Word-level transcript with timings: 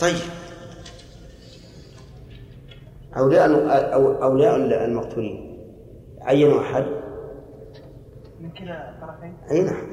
طيب. 0.00 0.16
أولياء 3.16 3.46
أولياء 4.24 4.56
المقتولين. 4.84 5.58
عينوا 6.20 6.60
أحد؟ 6.60 6.84
من 8.40 8.50
كلا 8.50 8.90
الطرفين 8.90 9.36
أي 9.50 9.62
نعم. 9.62 9.86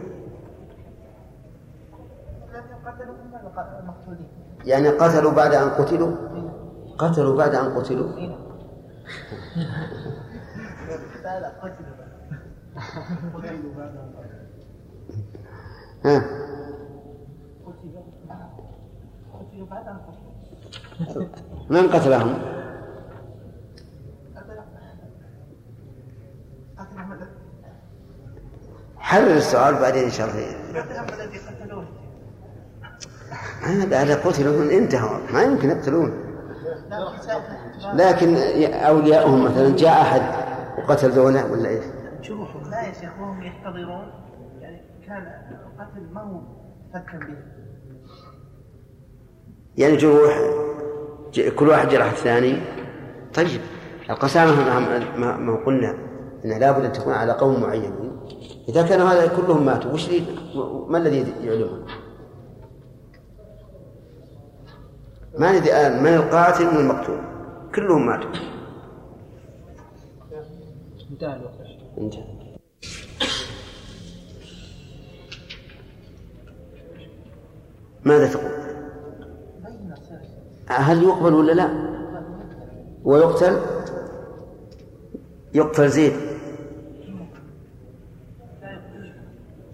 قتلوا 2.86 3.16
المقتولين 3.79 4.28
يعني 4.66 4.90
قتلوا 4.90 5.32
بعد 5.32 5.54
أن 5.54 5.70
قتلوا؟ 5.70 6.15
قتلوا 6.97 7.38
بعد 7.38 7.56
أن 7.56 7.78
قتلوا؟ 7.78 8.12
قتلوا 8.12 8.38
قتلوا 13.33 13.74
بعد 13.78 13.96
أن 13.96 14.13
ها 16.05 16.20
قتلوا 17.66 18.02
قتلوا 18.04 18.23
بعد 18.27 18.41
أن 18.41 18.62
قتلوا 19.34 19.51
من 21.70 21.90
قتلهم؟ 21.90 22.42
حرر 28.98 29.38
السؤال 29.38 29.76
بعدين 29.76 30.04
إن 30.04 30.12
شاء 30.12 30.30
الله. 30.30 30.62
هذا 34.02 34.16
قتلوا 34.16 34.72
انتهوا. 34.72 35.32
ما 35.34 35.42
يمكن 35.42 35.70
يقتلون. 35.70 36.12
لكن 37.94 38.36
أولياؤهم 38.74 39.46
مثلا 39.46 39.76
جاء 39.76 40.02
أحد 40.02 40.22
وقتل 40.78 41.10
ذولا 41.10 41.46
ولا 41.46 41.70
إيش؟ 41.70 41.86
لا 42.70 42.82
يا 42.82 42.94
شيخ 42.94 43.20
وهم 43.20 43.44
يحتضرون. 43.44 44.12
يعني 44.60 44.82
كان 45.08 45.24
القتل 45.52 46.14
ما 46.14 46.22
هو 46.22 46.41
فكا 46.94 47.18
به. 47.18 47.61
يعني 49.78 49.96
جروح 49.98 50.40
كل 51.56 51.68
واحد 51.70 51.90
جرح 51.90 52.12
الثاني. 52.12 52.58
طيب 53.34 53.62
القسامة 54.10 54.80
ما- 55.18 55.63
قلنا 55.66 55.98
أنها 56.46 56.60
لابد 56.60 56.86
أن 56.86 56.91
تكون 56.91 57.13
على 57.13 57.32
قوم 57.32 57.62
معينين 57.62 58.12
إذا 58.70 58.82
كانوا 58.82 59.08
هذا 59.10 59.28
كلهم 59.28 59.66
ماتوا 59.66 59.91
وش 59.91 60.10
ما 60.88 60.98
الذي 60.98 61.34
يعلمهم؟ 61.44 61.86
ما 65.39 65.52
ندري 65.52 65.69
الآن 65.72 66.03
من 66.03 66.13
القاتل 66.13 66.67
ومن 66.67 66.78
المقتول؟ 66.78 67.19
كلهم 67.75 68.06
ماتوا. 68.06 68.30
انتهى 71.11 71.35
الوقت. 71.35 71.53
انتهى. 71.97 72.23
ماذا 78.06 78.28
تقول؟ 78.33 78.60
هل 80.77 81.03
يقبل 81.03 81.33
ولا 81.33 81.52
لا؟ 81.52 81.69
ويقتل؟ 83.03 83.61
يقتل 85.53 85.89
زيد. 85.89 86.13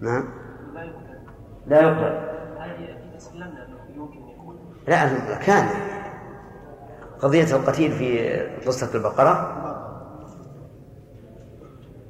نعم. 0.00 0.28
لا 1.66 1.80
يقبل 1.80 2.28
لا 4.88 5.38
كان. 5.38 5.68
قضية 7.20 7.56
القتيل 7.56 7.92
في 7.92 8.40
قصة 8.66 8.94
البقرة. 8.94 9.54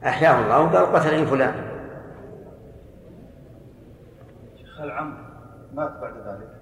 أحياه 0.05 0.45
الله 0.45 0.61
وقال 0.61 0.97
قتلني 0.97 1.27
فلان. 1.27 1.55
العم 4.81 5.15
مات 5.75 6.01
بعد 6.01 6.13
ذلك؟ 6.13 6.58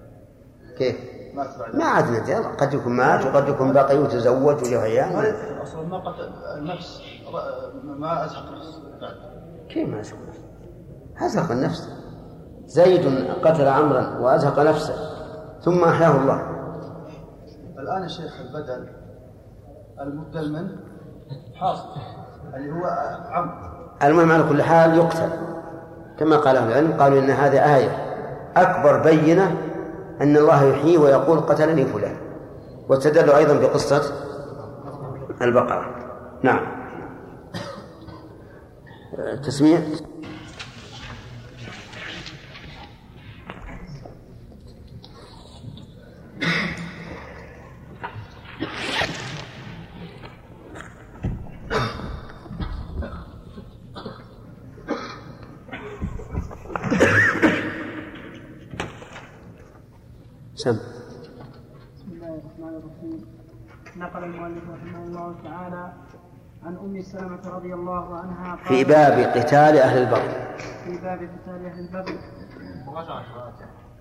كيف؟ 0.77 0.95
مات 1.33 1.57
بعد 1.59 1.75
ما 1.75 1.85
عاد 1.85 2.11
ندري 2.11 2.35
قد 2.35 2.73
يكون 2.73 2.93
مات 2.93 3.25
وقد 3.25 3.49
يكون 3.49 3.73
باقي 3.73 3.97
وتزوج 3.97 4.63
وله 4.63 4.77
عيال. 4.77 5.35
أصلا 5.63 5.87
ما 5.87 5.97
قتل 5.97 6.29
النفس 6.57 7.01
ما 7.83 8.25
أزهق 8.25 8.51
نفس 8.51 8.81
بعد 9.01 9.13
كيف 9.69 9.89
ما 9.89 9.99
أزهق 9.99 10.19
نفسه؟ 10.27 10.43
أزهق 11.25 11.51
النفس. 11.51 11.89
زيد 12.65 13.27
قتل 13.43 13.67
عمرا 13.67 14.17
وأزهق 14.19 14.59
نفسه 14.59 14.95
ثم 15.61 15.83
أحياه 15.83 16.21
الله. 16.21 16.41
الآن 17.79 18.03
يا 18.03 18.07
شيخ 18.07 18.33
البدل 18.41 18.89
المبدل 20.01 20.53
منه 20.53 20.77
حاصل. 21.55 21.89
اللي 22.55 22.71
هو 22.71 22.85
عمد 23.29 23.51
المهم 24.03 24.31
على 24.31 24.43
كل 24.49 24.63
حال 24.63 24.97
يقتل. 24.97 25.29
كما 26.19 26.37
قال 26.37 26.57
أهل 26.57 26.67
العلم 26.67 27.01
قالوا 27.01 27.19
إن 27.19 27.29
هذه 27.29 27.75
آية 27.75 27.89
أكبر 28.55 29.03
بينة 29.03 29.57
أن 30.21 30.37
الله 30.37 30.63
يحيي 30.63 30.97
ويقول 30.97 31.39
قتلني 31.39 31.85
فلان. 31.85 32.17
واستدلوا 32.89 33.37
أيضا 33.37 33.53
بقصة 33.53 34.01
البقرة. 35.41 35.85
نعم. 36.43 36.77
تسمية؟ 39.43 39.87
سم. 60.57 60.71
بسم 60.71 62.11
الله 62.11 62.27
الرحمن 62.27 62.81
الرحيم. 62.81 63.25
نقل 63.97 64.23
المؤلف 64.23 64.63
رحمه 64.69 65.03
الله 65.03 65.35
تعالى 65.43 65.93
عن 66.63 66.77
أم 66.77 67.01
سلمة 67.01 67.49
رضي 67.55 67.73
الله 67.73 68.17
عنها 68.17 68.55
قال 68.55 68.67
في 68.67 68.83
باب 68.83 69.13
قتال 69.13 69.77
أهل 69.77 69.97
البغي 69.97 70.55
في 70.85 70.97
باب 70.97 71.19
قتال 71.19 71.65
أهل 71.65 71.79
البغي 71.79 72.19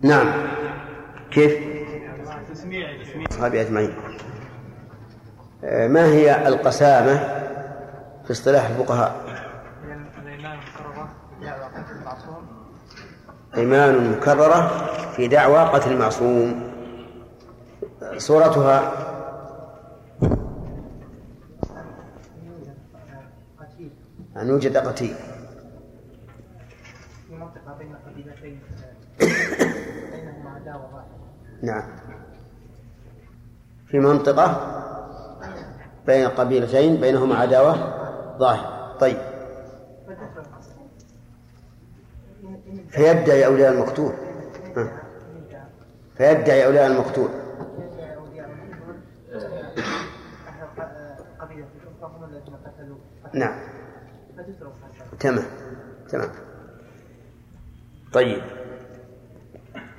نعم. 0.00 0.26
كيف؟ 1.30 1.52
تسميع 2.50 3.02
تسميع 3.02 3.26
آه، 5.64 5.88
ما 5.88 6.04
هي 6.04 6.48
القسامة 6.48 7.16
في 8.24 8.30
اصطلاح 8.30 8.66
الفقهاء؟ 8.66 9.26
قتل 11.64 11.96
المعصوم 12.00 12.46
أيمان 13.56 14.10
مكررة 14.10 14.95
في 15.16 15.28
دعوى 15.28 15.58
قتل 15.58 15.92
المعصوم. 15.92 16.72
صورتها 18.16 18.92
أن 24.36 24.48
يوجد 24.48 24.76
قتيل. 24.76 25.14
في 27.28 27.34
منطقة 27.34 27.78
بين 27.78 27.96
قبيلتين 28.06 28.60
بينهما 30.12 30.50
عداوة 30.50 30.90
ظاهرة 30.90 31.06
نعم. 31.62 31.82
في 33.88 33.98
منطقة 33.98 34.72
بين 36.06 36.28
قبيلتين 36.28 36.96
بينهما 36.96 37.34
عداوة 37.34 37.74
ظاهرة. 38.38 38.98
طيب. 38.98 39.16
القصر 40.08 40.70
فيدعي 42.90 43.46
أولياء 43.46 43.72
المقتول. 43.72 44.25
فيدعي 46.18 46.66
أولياء 46.66 46.86
المقتول. 46.86 47.28
نعم. 53.34 53.58
تمام. 55.20 55.44
تمام. 56.08 56.28
طيب. 58.12 58.42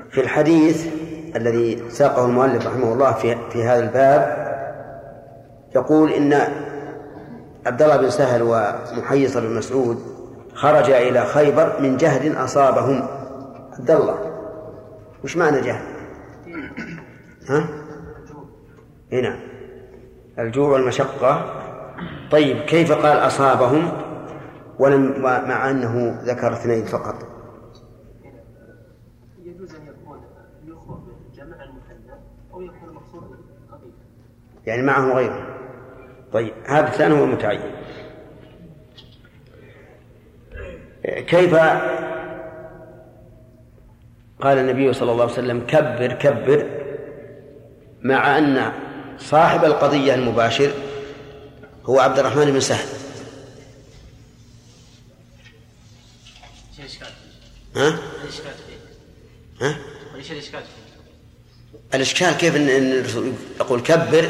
في 0.10 0.22
الحديث 0.22 0.88
الذي 1.36 1.90
ساقه 1.90 2.26
المؤلف 2.26 2.68
رحمه 2.68 2.94
الله 2.94 3.12
في 3.12 3.38
في 3.50 3.64
هذا 3.64 3.80
الباب 3.80 4.48
يقول 5.76 6.12
إن 6.12 6.34
عبد 7.66 7.82
الله 7.82 7.98
بن 7.98 8.10
سهل 8.10 8.42
ومحيص 8.42 9.38
بن 9.38 9.56
مسعود 9.56 10.04
خرج 10.54 10.90
إلى 10.90 11.26
خيبر 11.26 11.82
من 11.82 11.98
جهد 11.98 12.36
أصابهم. 12.36 13.08
عبد 13.80 13.92
الله 13.92 14.18
وش 15.24 15.38
معنى 15.38 15.62
جهد؟ 15.62 15.97
ها؟ 17.50 17.70
هنا 19.12 19.40
الجوع 20.40 20.70
والمشقة. 20.70 21.64
طيب 22.32 22.58
كيف 22.58 22.92
قال 22.92 23.18
أصابهم؟ 23.18 23.92
ولم 24.80 25.22
مع 25.22 25.70
أنه 25.70 26.22
ذكر 26.24 26.54
اثنين 26.54 26.86
فقط. 26.86 27.16
يجوز 29.44 29.76
أن 29.76 29.82
يكون 29.88 30.20
يخبر 30.68 31.04
المثنى 31.40 32.14
أو 32.54 32.62
يكون 32.62 32.94
مقصود 32.94 33.38
يعني 34.66 34.82
معه 34.82 35.14
غيره. 35.14 35.48
طيب 36.34 36.54
هذا 36.66 36.88
الثاني 36.88 37.20
هو 37.20 37.24
المتعين. 37.24 37.62
كيف 41.04 41.56
قال 44.42 44.58
النبي 44.58 44.94
صلى 44.94 45.12
الله 45.12 45.24
عليه 45.24 45.34
وسلم 45.34 45.62
كبر 45.68 46.14
كبر؟ 46.14 46.87
مع 48.02 48.38
أن 48.38 48.72
صاحب 49.20 49.66
القضية 49.66 50.14
المباشر 50.14 50.72
هو 51.86 52.00
عبد 52.00 52.20
الرحمن 52.20 52.46
بن 52.52 52.60
سهل 52.60 52.88
ها؟ 57.76 58.00
ها؟ 59.62 59.78
الإشكال 61.94 62.32
كيف 62.38 62.56
أن 62.56 62.70
الرسول 62.70 63.34
يقول 63.60 63.82
كبر 63.82 64.30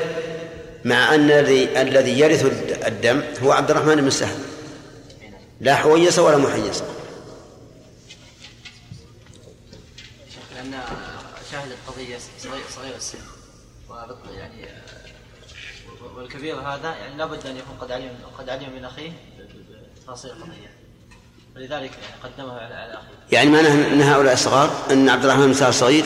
مع 0.86 1.16
أن 1.16 1.32
الذي 1.32 2.20
يرث 2.20 2.46
الدم 2.88 3.24
هو 3.44 3.52
عبد 3.52 3.72
الرحمن 3.72 3.96
بن 3.96 4.10
سهل 4.10 4.40
لا 5.62 5.76
حويصة 5.76 6.22
ولا 6.24 6.38
محيصة 6.38 6.86
شيخ 10.34 10.44
لأن 10.56 10.80
شاهد 11.52 11.72
القضية 11.72 12.18
صغير 12.40 12.64
صغير 12.76 12.96
السن 12.96 13.18
وبط- 13.90 14.32
يعني 14.38 14.64
آه، 14.66 14.78
والكبير 16.28 16.56
هذا 16.56 16.96
يعني 16.96 17.16
لابد 17.18 17.46
أن 17.48 17.56
يكون 17.58 17.78
قد 17.82 17.92
علم 17.92 18.10
قد 18.38 18.50
علم 18.50 18.74
من 18.76 18.86
أخيه 18.86 19.12
بتفاصيل 19.96 20.32
القضية 20.32 20.70
ولذلك 21.56 21.72
يعني 21.92 22.24
قدمه 22.24 22.54
على 22.54 22.74
على 22.76 22.94
أخيه. 22.94 23.38
يعني 23.38 23.50
معناه 23.50 23.94
أن 23.94 24.02
هؤلاء 24.02 24.36
صغار 24.36 24.70
أن 24.92 25.10
عبد 25.10 25.24
الرحمن 25.26 25.46
بن 25.46 25.54
سهل 25.54 25.74
صغير 25.74 26.06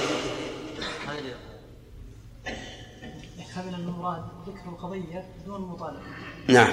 هذا 3.56 3.78
المراد 3.78 4.24
ذكر 4.48 4.70
القضية 4.70 5.26
دون 5.46 5.56
المطالبة 5.56 6.00
نعم. 6.48 6.70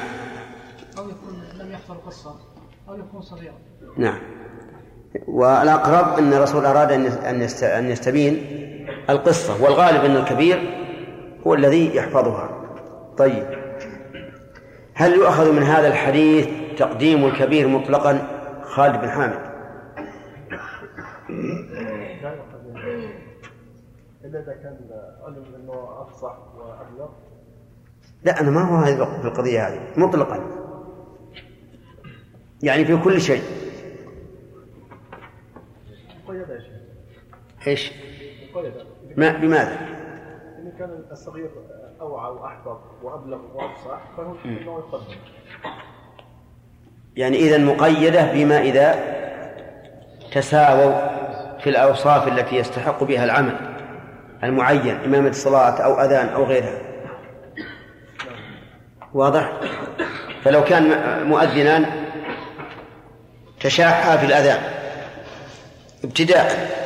أو 0.99 1.09
يكون 1.09 1.45
لم 1.59 1.73
يحضر 1.73 1.95
قصة 2.07 2.35
أو 2.89 2.95
يكون 2.99 3.23
صغيرا. 3.23 3.55
نعم. 3.97 4.19
والأقرب 5.29 6.19
أن 6.19 6.33
الرسول 6.33 6.67
أراد 6.67 6.93
أن 6.93 7.07
أن 7.07 7.43
يست- 7.43 7.63
أن 7.63 7.91
يستبين 7.91 8.47
القصة 9.11 9.63
والغالب 9.63 10.05
أن 10.05 10.17
الكبير 10.17 10.85
هو 11.47 11.55
الذي 11.55 11.97
يحفظها. 11.97 12.58
طيب. 13.19 13.47
هل 14.95 15.13
يؤخذ 15.13 15.53
من 15.53 15.63
هذا 15.63 15.89
الحديث 15.89 16.49
تقديم 16.79 17.25
الكبير 17.25 17.69
مطلقا 17.69 18.29
خالد 18.63 19.01
بن 19.01 19.11
حامد؟ 19.11 19.49
إلا 24.25 24.41
إذا 24.41 24.53
كان 24.63 24.77
علم 25.25 25.45
أنه 25.55 26.03
أفصح 26.03 26.39
وأبلغ 26.57 27.09
لا 28.25 28.41
أنا 28.41 28.51
ما 28.51 28.61
هو 28.61 28.77
هذه 28.77 29.21
في 29.21 29.29
القضية 29.29 29.69
هذه 29.69 29.81
مطلقا. 29.97 30.41
يعني 32.63 32.85
في 32.85 32.97
كل 32.97 33.21
شيء. 33.21 33.43
إيش؟ 37.67 37.93
ما 39.17 39.33
بماذا؟ 39.33 39.98
إن 40.79 40.87
كان 40.87 41.05
الصغير 41.13 41.51
أوعى 42.01 42.31
وأحفظ 42.31 42.77
وأبلغ 43.03 43.39
وأفصح 43.55 44.01
فهو 44.17 44.79
يقدم 44.79 45.17
يعني 47.17 47.37
إذا 47.37 47.59
مقيدة 47.59 48.33
بما 48.33 48.61
إذا 48.61 48.95
تساووا 50.33 51.09
في 51.59 51.71
الأوصاف 51.71 52.29
التي 52.29 52.57
يستحق 52.57 53.05
بها 53.05 53.25
العمل 53.25 53.57
المعين 54.45 54.95
إمامة 55.05 55.29
الصلاة 55.29 55.81
أو 55.81 56.01
أذان 56.01 56.29
أو 56.29 56.45
غيرها. 56.45 56.79
واضح؟ 59.15 59.53
فلو 60.45 60.65
كان 60.65 60.85
مؤذنان 61.29 61.87
تشاحا 63.61 64.17
في 64.17 64.27
الأذان 64.27 64.61
ابتداء. 66.05 66.79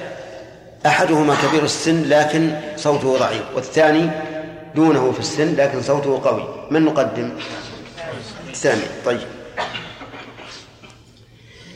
أحدهما 0.87 1.34
كبير 1.34 1.64
السن 1.64 2.08
لكن 2.08 2.61
صوته 2.76 3.19
ضعيف 3.19 3.43
والثاني 3.55 4.11
دونه 4.75 5.12
في 5.12 5.20
السن 5.20 5.56
لكن 5.56 5.82
صوته 5.82 6.20
قوي. 6.25 6.67
من 6.70 6.84
نقدم؟ 6.84 7.31
الثاني. 8.49 8.82
طيب. 9.05 9.29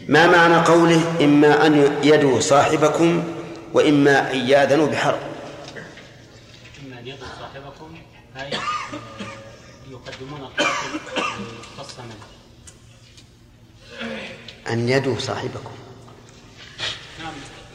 ما 0.08 0.26
معنى 0.26 0.66
قوله 0.66 1.24
إما 1.24 1.66
أن 1.66 1.98
يدعو 2.02 2.40
صاحبكم 2.40 3.24
وإما 3.72 4.32
أن 4.32 4.36
يأذنوا 4.36 4.86
بحرب؟ 4.86 5.18
إما 6.86 6.98
أن 6.98 7.06
يضع 7.06 7.26
صاحبكم 7.40 7.96
آه، 8.36 8.50
يقدمون 9.90 10.40
القاتل 10.40 11.00
يقتص 11.78 11.94
منه. 11.98 12.26
أن 14.70 14.88
يدعو 14.88 15.18
صاحبكم. 15.18 15.85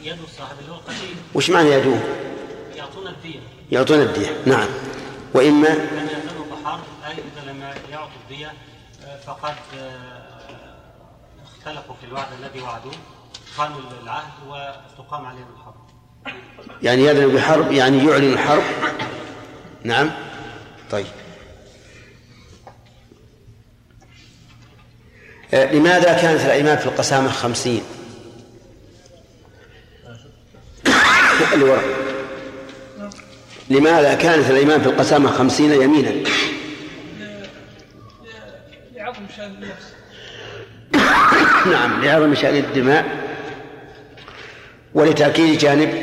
يد 0.04 0.18
الصاحب 0.22 0.56
اللي 0.60 0.72
هو 0.72 0.74
القتيل 0.74 1.16
وش 1.34 1.50
معنى 1.50 1.70
يدعو؟ 1.70 1.96
يعطون 2.76 3.06
الدية. 3.06 3.40
يعطون 3.72 4.00
الدية 4.00 4.42
نعم. 4.46 4.68
وإما 5.34 5.68
لم 5.68 6.08
يأذنوا 6.08 6.44
بحرب 6.52 6.84
أي 7.06 7.12
إذا 7.12 7.52
لم 7.52 7.62
يعطوا 7.90 8.10
الدية 8.22 8.52
آه، 9.04 9.20
فقد 9.26 9.54
آه، 9.78 10.22
اختلفوا 11.44 11.94
في 12.00 12.06
الوعد 12.06 12.26
الذي 12.40 12.60
وعدوه 12.60 12.92
خانوا 13.56 13.78
العهد 14.02 14.32
وتقام 14.48 15.26
عليهم 15.26 15.46
الحرب. 15.56 15.74
يعني 16.82 17.02
يأذن 17.02 17.34
بحرب 17.34 17.72
يعني 17.72 17.98
يعلن 17.98 18.32
الحرب 18.32 18.62
نعم. 19.84 20.10
طيب. 20.90 21.06
آه، 25.54 25.72
لماذا 25.72 26.12
كانت 26.12 26.40
الأيمان 26.40 26.78
في 26.78 26.86
القسامة 26.86 27.30
خمسين؟ 27.30 27.82
اللي 31.54 31.64
وراء 31.64 31.84
لماذا 33.70 34.14
كانت 34.14 34.50
الأيمان 34.50 34.80
في 34.80 34.86
القسامة 34.86 35.30
خمسين 35.30 35.72
يمينا؟ 35.72 36.12
لعظم 38.96 39.22
شأن 39.36 39.50
النفس. 39.50 39.92
نعم 41.66 42.04
لعظم 42.04 42.34
شأن 42.34 42.56
الدماء 42.56 43.06
ولتأكيد 44.94 45.58
جانب 45.58 46.02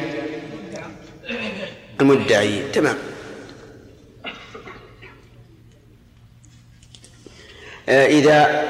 المدعي. 2.02 2.72
تمام. 2.74 2.98
آه، 7.90 8.06
إذا 8.06 8.66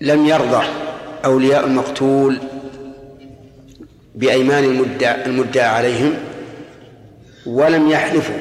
لم 0.00 0.26
يرضى 0.26 0.66
أولياء 1.24 1.66
المقتول 1.66 2.38
بأيمان 4.16 4.64
المدعى, 4.64 5.26
المدعى 5.26 5.66
عليهم 5.66 6.14
ولم 7.46 7.88
يحلفوا. 7.88 8.36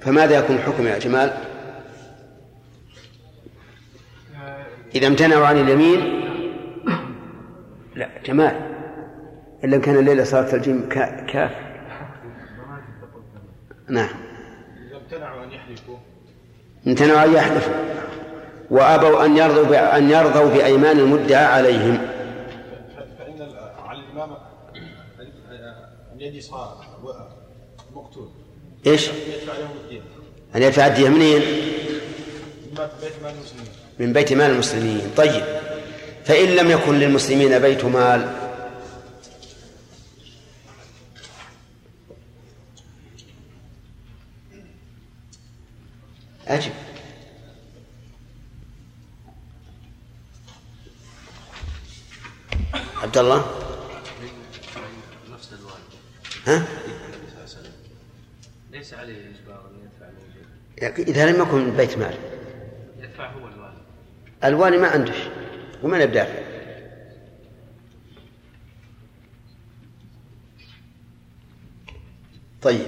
فماذا 0.00 0.38
يكون 0.38 0.56
الحكم 0.56 0.86
يا 0.86 0.98
جمال؟ 0.98 1.32
إذا 4.94 5.06
امتنعوا 5.06 5.46
عن 5.46 5.58
اليمين 5.58 6.00
لا 7.96 8.08
جمال. 8.26 8.60
إلا 9.64 9.78
كان 9.78 9.96
الليلة 9.96 10.24
صارت 10.24 10.54
الجيم 10.54 10.88
كا- 10.88 11.26
كاف. 11.26 11.50
نعم. 13.88 14.08
إذا 14.88 14.96
امتنعوا 14.96 15.44
أن 15.44 15.50
يحلفوا. 15.50 15.96
امتنعوا 16.86 17.24
أن 17.24 17.34
يحلفوا 17.34 17.74
وأبوا 18.70 19.24
أن 19.24 19.36
يرضوا 19.36 19.96
أن 19.98 20.10
يرضوا 20.10 20.50
بأيمان 20.54 20.98
المدعى 20.98 21.44
عليهم 21.44 21.98
ف- 21.98 23.22
فإن 23.22 23.42
ال- 23.42 23.58
على 23.88 23.98
الإمام 23.98 24.30
يدي 26.20 26.40
صار 26.40 26.86
مقتول. 27.94 28.28
إيش؟ 28.86 29.08
يدفع 29.08 29.52
لهم 29.58 29.76
الدين. 29.84 30.02
أن 30.54 30.62
يدفع 30.62 30.86
الدية 30.86 31.08
منين؟ 31.08 31.42
من 33.98 34.12
بيت 34.12 34.32
مال 34.32 34.50
المسلمين. 34.50 35.10
طيب. 35.16 35.44
فإن 36.24 36.48
لم 36.48 36.70
يكن 36.70 36.98
للمسلمين 36.98 37.58
بيت 37.58 37.84
مال؟ 37.84 38.34
أجب. 46.48 46.72
عبد 53.02 53.18
الله؟ 53.18 53.57
ها؟ 56.48 56.62
ليس 58.72 58.94
عليه 58.94 59.14
إجبار 59.14 59.70
أن 59.70 59.80
يدفع 59.84 60.06
شيء 60.96 61.08
إذا 61.08 61.30
لم 61.30 61.42
يكن 61.42 61.58
من 61.58 61.76
بيت 61.76 61.98
مال. 61.98 62.14
يدفع 62.98 63.30
هو 63.30 63.48
الوالد. 63.48 63.78
الوالي 64.44 64.78
ما 64.78 64.88
عنده. 64.88 65.12
شيء 65.12 65.32
ومن 65.82 66.06
بدافع 66.06 66.48
طيب. 72.62 72.86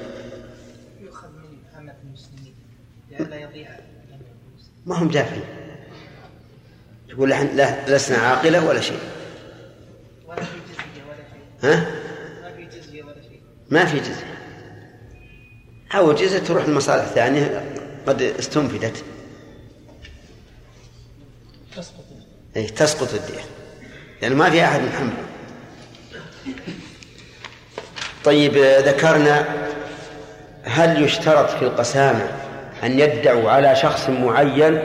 يؤخذ 1.00 1.28
من 1.28 1.58
عامة 1.74 1.94
المسلمين 2.04 2.54
لئلا 3.10 3.40
يضيع. 3.40 3.70
ما 4.86 4.94
هم 4.94 5.08
دافعين. 5.08 5.44
يقول 7.08 7.28
نحن 7.28 7.56
لا 7.56 7.96
لسنا 7.96 8.18
عاقلة 8.18 8.68
ولا 8.68 8.80
شيء. 8.80 9.00
ولا 10.26 10.44
في 10.44 10.58
جزية 10.68 11.04
ولا 11.08 11.16
شيء. 11.16 11.70
ها؟ 11.70 11.99
ما 13.70 13.84
في 13.84 13.98
جزية. 13.98 14.12
جزية 14.12 14.24
أو 15.94 16.12
جزء 16.12 16.38
تروح 16.38 16.68
لمصالح 16.68 17.04
ثانية 17.04 17.74
قد 18.06 18.22
استنفدت. 18.22 19.04
تسقط 21.76 22.04
إيه 22.56 22.68
تسقط 22.68 23.14
الدية 23.14 23.40
لأن 24.22 24.36
ما 24.36 24.50
في 24.50 24.64
أحد 24.64 24.80
محمد. 24.80 25.12
طيب 28.24 28.56
ذكرنا 28.58 29.44
هل 30.64 31.02
يشترط 31.02 31.50
في 31.50 31.62
القسامة 31.62 32.28
أن 32.82 32.98
يدعوا 32.98 33.50
على 33.50 33.76
شخص 33.76 34.08
معين 34.08 34.76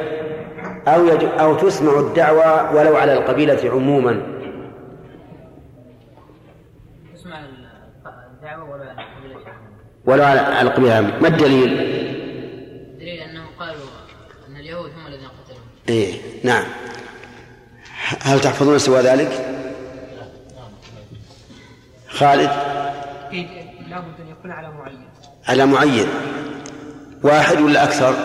أو. 0.88 1.10
أو 1.40 1.56
تسمع 1.56 2.00
الدعوة 2.00 2.76
ولو 2.76 2.96
على 2.96 3.14
القبيلة 3.14 3.72
عموما 3.72 4.36
تسمع 7.14 7.46
الدعوة 8.34 8.70
ولا 8.72 8.90
عن 8.90 9.06
قبيلة 9.18 9.40
ولو 10.06 10.24
على 10.24 10.62
القبيلة 10.62 11.02
ما 11.02 11.28
الدليل؟ 11.28 11.70
دليل 13.00 13.20
أنهم 13.20 13.48
قالوا 13.60 13.86
أن 14.50 14.58
اليهود 14.58 14.92
هم 14.92 15.08
الذين 15.08 15.28
قتلوا 15.28 15.60
إيه 15.90 16.22
نعم. 16.44 16.64
هل 18.22 18.42
تحفظون 18.42 18.80
سوى 18.80 19.02
ذلك؟ 19.02 19.56
خالد؟ 22.08 22.50
أكيد 23.28 23.48
لابد 23.90 24.20
أن 24.20 24.30
يكون 24.32 24.52
على 24.52 24.72
معين. 24.72 25.06
على 25.48 25.66
معين. 25.66 26.08
واحد 27.24 27.62
ولا 27.62 27.84
أكثر؟ 27.84 28.16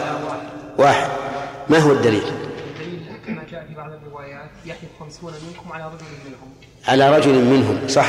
واحد. 0.78 1.08
ما 1.68 1.78
هو 1.78 1.92
الدليل؟ 1.92 2.22
الدليل 2.22 3.00
كما 3.26 3.42
جاء 3.50 3.66
في 3.68 3.74
بعض 3.74 3.92
الروايات 3.92 4.50
يحلف 4.66 4.90
خمسون 5.00 5.32
منكم 5.32 5.72
على 5.72 5.84
رجل 5.84 6.06
منهم. 6.26 6.52
على 6.88 7.16
رجل 7.16 7.44
منهم 7.44 7.88
صح. 7.88 8.06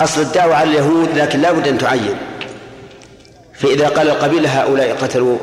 أصل 0.00 0.20
الدعوة 0.20 0.54
على 0.54 0.70
اليهود 0.70 1.08
لكن 1.18 1.40
لا 1.40 1.52
بد 1.52 1.68
أن 1.68 1.78
تعين. 1.78 2.16
فإذا 3.62 3.88
قال 3.88 4.08
القبيلة 4.08 4.60
هؤلاء 4.60 4.96
قتلوا 4.96 5.38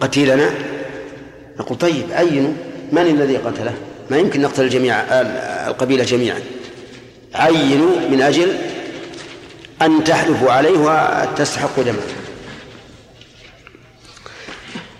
قتيلنا؟ 0.00 0.50
نقول 1.60 1.78
طيب 1.78 2.12
عينوا. 2.12 2.52
من 2.92 3.02
الذي 3.02 3.36
قتله؟ 3.36 3.74
ما 4.10 4.18
يمكن 4.18 4.42
نقتل 4.42 4.64
الجميع 4.64 5.00
القبيلة 5.68 6.04
جميعا. 6.04 6.40
عينوا 7.34 7.96
من 8.10 8.22
أجل 8.22 8.56
أن 9.82 10.04
تحلفوا 10.04 10.52
عليه 10.52 10.78
وتستحقوا 10.78 11.84
دمه. 11.84 12.02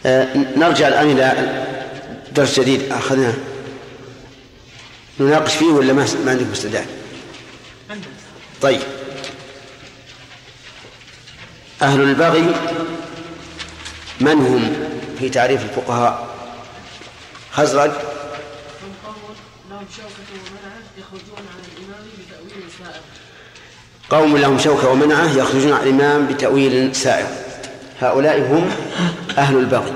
آه، 0.07 0.29
نرجع 0.57 0.89
الآن 0.89 1.11
إلى 1.11 1.65
درس 2.35 2.61
جديد 2.61 2.93
أخذناه. 2.93 3.35
نناقش 5.21 5.55
فيه 5.55 5.67
ولا 5.67 5.93
ما 5.93 6.07
عندكم 6.27 6.53
استعداد؟ 6.53 6.87
طيب. 8.63 8.81
أهل 11.83 12.01
البغي 12.01 12.55
من 14.21 14.33
هم؟ 14.33 14.73
في 15.19 15.29
تعريف 15.29 15.63
الفقهاء؟ 15.63 16.27
خزرج. 17.53 17.91
قوم 24.11 24.37
لهم 24.37 24.59
شوكة 24.59 24.89
ومنعة 24.89 25.37
يخرجون 25.37 25.73
عن 25.73 25.83
الإمام 25.83 26.27
بتأويل 26.27 26.97
سائر 26.97 27.27
هؤلاء 28.01 28.41
هم 28.41 28.71
أهل 29.39 29.57
البغي 29.57 29.93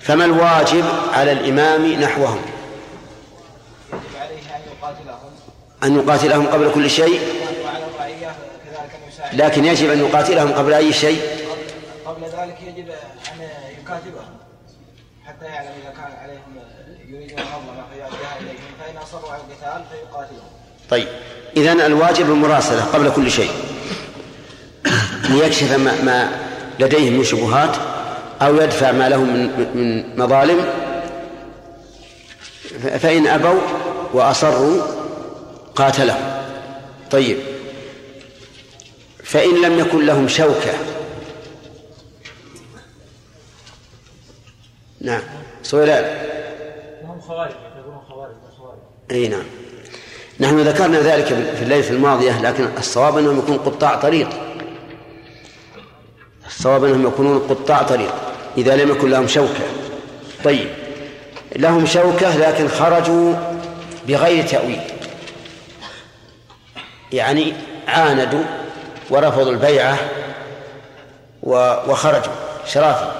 فما 0.00 0.24
الواجب 0.24 0.84
على 1.12 1.32
الإمام 1.32 1.92
نحوهم؟ 1.92 2.42
أن 5.84 5.96
يقاتلهم 5.96 6.46
قبل 6.46 6.70
كل 6.74 6.90
شيء 6.90 7.20
وعلى 7.64 7.84
الرعيه 7.84 8.36
كذلك 8.64 8.90
ان 8.94 9.08
يساعد 9.08 9.17
لكن 9.32 9.64
يجب 9.64 9.90
أن 9.90 9.98
يقاتلهم 10.00 10.52
قبل 10.52 10.72
أي 10.72 10.92
شيء. 10.92 11.20
قبل 12.06 12.22
ذلك 12.22 12.56
يجب 12.62 12.88
أن 12.88 13.48
يكاتبهم 13.82 14.38
حتى 15.26 15.44
يعلم 15.44 15.68
إذا 15.82 15.90
كان 15.90 16.12
عليهم 16.22 16.58
يريدون 17.08 17.36
فيؤديها 17.92 18.38
إليهم 18.40 18.56
فإن 18.80 18.96
أصروا 18.96 19.32
على 19.32 19.42
القتال 19.42 19.84
فيقاتلهم. 19.90 20.48
طيب. 20.90 21.08
إذن 21.56 21.80
الواجب 21.80 22.30
المراسلة 22.30 22.84
قبل 22.84 23.12
كل 23.12 23.30
شيء. 23.30 23.50
ليكشف 25.28 25.72
ما, 25.72 26.02
ما 26.02 26.28
لديهم 26.80 27.12
من 27.12 27.24
شبهات 27.24 27.76
أو 28.42 28.56
يدفع 28.56 28.92
ما 28.92 29.08
لهم 29.08 29.34
من, 29.34 29.46
من 29.74 30.18
مظالم. 30.18 30.64
فإن 32.98 33.26
أبوا 33.26 33.60
وأصروا 34.12 34.82
قاتلهم. 35.76 36.42
طيب. 37.10 37.38
فإن 39.28 39.62
لم 39.62 39.78
يكن 39.78 40.06
لهم 40.06 40.28
شوكة. 40.28 40.72
نعم. 45.00 45.22
سؤال 45.62 45.88
هم 47.04 47.20
خوارج 47.20 47.50
يعتبرون 47.50 48.00
خوارج 48.08 48.34
أي 49.10 49.28
نعم. 49.28 49.44
نحن 50.40 50.58
ذكرنا 50.58 51.00
ذلك 51.00 51.24
في 51.26 51.62
الليلة 51.62 51.90
الماضية 51.90 52.42
لكن 52.42 52.68
الصواب 52.78 53.18
أنهم 53.18 53.38
يكونوا 53.38 53.58
قطاع 53.58 53.94
طريق. 53.94 54.28
الصواب 56.46 56.84
أنهم 56.84 57.06
يكونون 57.06 57.38
قطاع 57.38 57.82
طريق 57.82 58.14
إذا 58.58 58.76
لم 58.76 58.90
يكن 58.90 59.10
لهم 59.10 59.26
شوكة. 59.26 59.64
طيب. 60.44 60.68
لهم 61.56 61.86
شوكة 61.86 62.36
لكن 62.36 62.68
خرجوا 62.68 63.34
بغير 64.08 64.46
تأويل. 64.46 64.80
يعني 67.12 67.54
عاندوا 67.88 68.57
ورفضوا 69.10 69.52
البيعة 69.52 69.98
و- 71.42 71.74
وخرجوا 71.90 72.32
شرافه 72.66 73.12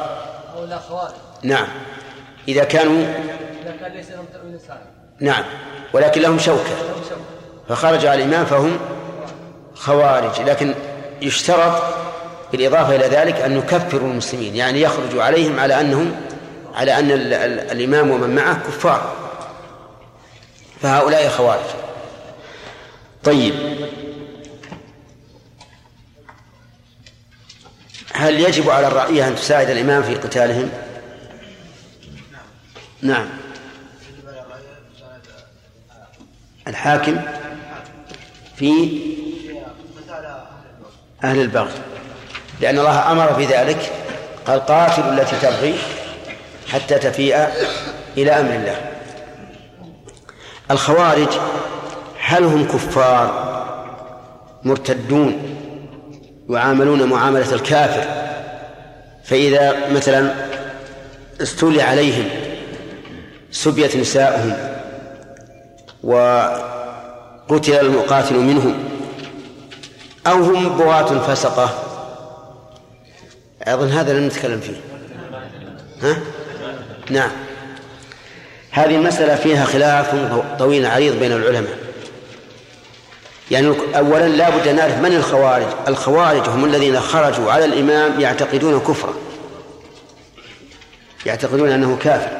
هؤلاء 0.57 0.78
خوارج 0.88 1.12
نعم. 1.42 1.66
إذا 2.49 2.64
كانوا 2.64 3.02
إذا 3.62 3.76
كان 3.80 3.92
ليس 3.92 4.11
لهم 4.11 4.25
تأويل 4.33 4.61
سائر 4.66 4.80
نعم. 5.21 5.45
ولكن 5.92 6.21
لهم 6.21 6.38
شوكة. 6.38 6.71
فخرج 7.68 8.07
على 8.07 8.25
الإمام 8.25 8.45
فهم 8.47 8.78
خوارج. 9.75 10.40
لكن 10.40 10.75
يشترط 11.23 11.83
بالإضافة 12.52 12.97
إلى 12.97 13.07
ذلك 13.07 13.37
أن 13.40 13.57
يكفروا 13.59 14.09
المسلمين. 14.11 14.57
يعني 14.57 14.80
يخرجوا 14.80 15.23
عليهم 15.23 15.61
على 15.61 15.80
أنهم 15.80 16.14
على 16.75 16.99
أن 16.99 17.11
ال- 17.11 17.35
ال- 17.35 17.71
الإمام 17.71 18.11
ومن 18.11 18.35
معه 18.35 18.54
كفار. 18.66 19.12
فهؤلاء 20.83 21.28
خوارج. 21.28 21.61
طيب. 23.25 23.54
هل 28.15 28.41
يجب 28.41 28.71
على 28.71 28.87
الرعية 28.87 29.29
أن 29.29 29.35
تساعد 29.35 29.71
الإمام 29.71 30.03
في 30.03 30.15
قتالهم؟ 30.15 30.71
نعم. 33.03 33.29
الحاكم 36.69 37.21
في 38.57 39.00
أهل 41.25 41.41
البغي 41.41 41.73
لأن 42.61 42.79
الله 42.79 43.12
أمر 43.12 43.33
بذلك 43.33 43.93
قال 44.47 44.61
قاتلوا 44.61 45.12
التي 45.12 45.37
تبغي 45.43 45.75
حتى 46.73 46.99
تفيء 46.99 47.49
إلى 48.17 48.31
أمر 48.31 48.55
الله. 48.55 48.91
الخوارج 50.71 51.29
هل 52.21 52.45
هم 52.45 52.65
كفار 52.65 53.49
مرتدون؟ 54.65 55.58
يعاملون 56.50 57.02
معاملة 57.02 57.55
الكافر. 57.55 58.05
فإذا 59.25 59.90
مثلا 59.90 60.35
استولي 61.43 61.83
عليهم 61.83 62.28
سبيت 63.50 63.97
نساؤهم 63.97 64.57
وقتل 66.02 67.73
المقاتل 67.73 68.35
منهم 68.35 68.85
أو 70.26 70.43
هم 70.43 70.78
بغاة 70.78 71.19
فسقة. 71.19 71.85
أظن 73.62 73.88
هذا 73.88 74.12
لم 74.12 74.26
نتكلم 74.26 74.61
فيه. 74.61 74.76
ها؟ 76.02 76.17
نعم. 77.11 77.31
هذه 78.71 78.97
المسألة 78.97 79.35
فيها 79.35 79.64
خلاف 79.64 80.14
طويل 80.59 80.87
عريض 80.87 81.19
بين 81.19 81.33
العلماء. 81.33 81.88
يعني 83.50 83.75
أولا 83.97 84.28
لا 84.28 84.50
بد 84.50 84.69
أن 84.69 84.76
نعرف 84.76 84.99
من 84.99 85.12
الخوارج. 85.14 85.67
الخوارج 85.88 86.49
هم 86.49 86.64
الذين 86.64 87.00
خرجوا 87.00 87.52
على 87.52 87.64
الإمام 87.64 88.21
يعتقدون 88.21 88.81
كفرا. 88.81 89.12
يعتقدون 91.26 91.69
أنه 91.71 91.99
كافر. 92.02 92.31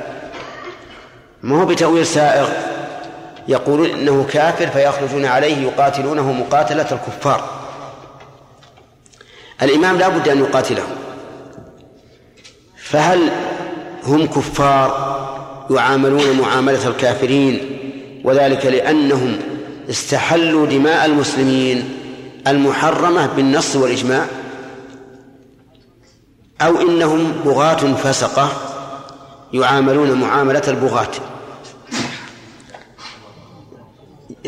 ما 1.43 1.63
هو 1.63 1.67
بتأويل 1.67 2.07
سائغ؟ 2.07 2.49
يقولون 3.49 3.91
إنه 3.91 4.27
كافر 4.33 4.67
فيخرجون 4.67 5.25
عليه 5.25 5.57
يقاتلونه 5.57 6.33
مقاتلة 6.33 6.87
الكفار. 6.93 7.49
الإمام 9.63 9.99
لا 9.99 10.09
بد 10.09 10.29
أن 10.29 10.39
يقاتله 10.39 10.87
فهل 12.77 13.31
هم 14.05 14.27
كفار 14.27 15.19
يعاملون 15.71 16.41
معاملة 16.41 16.89
الكافرين 16.89 17.79
وذلك 18.25 18.67
لأنهم 18.67 19.39
استحلوا 19.91 20.67
دماء 20.67 21.07
المسلمين 21.07 21.95
المحرمة 22.47 23.27
بالنص 23.27 23.77
والإجماع 23.77 24.27
أو 26.61 26.81
إنهم 26.81 27.33
بغاة 27.45 27.95
فسقة 27.95 28.49
يعاملون 29.53 30.13
معاملة 30.13 30.63
البغاة. 30.69 31.09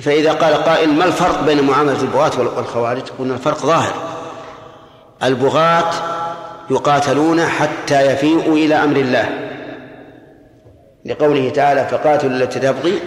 فإذا 0.03 0.33
قال 0.33 0.55
قائل 0.55 0.93
ما 0.93 1.05
الفرق 1.05 1.45
بين 1.45 1.63
معاملة 1.63 2.01
البغاة 2.03 2.41
والخوارج؟ 2.57 3.03
قلنا 3.19 3.35
الفرق 3.35 3.67
ظاهر. 3.67 3.95
البغاة 5.23 5.91
يقاتلون 6.71 7.47
حتى 7.47 8.13
يفيئوا 8.13 8.57
إلى 8.57 8.75
أمر 8.75 8.97
الله. 8.97 9.51
لقوله 11.05 11.51
تعالى 11.51 11.89
فقاتلوا 11.91 12.33
التي 12.33 12.61
تبغي 12.61 13.01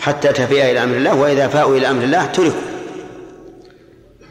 حتى 0.00 0.28
تفيء 0.28 0.70
إلى 0.70 0.82
أمر 0.82 0.96
الله 0.96 1.14
وإذا 1.14 1.48
فاءوا 1.48 1.76
إلى 1.76 1.90
أمر 1.90 2.04
الله 2.04 2.26
تركوا. 2.26 2.60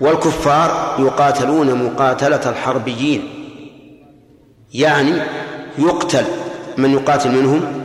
والكفار 0.02 0.96
يقاتلون 1.00 1.84
مقاتلة 1.84 2.50
الحربيين 2.50 3.30
يعني 4.74 5.22
يقتل 5.78 6.26
من 6.78 6.94
يقاتل 6.94 7.32
منهم 7.32 7.84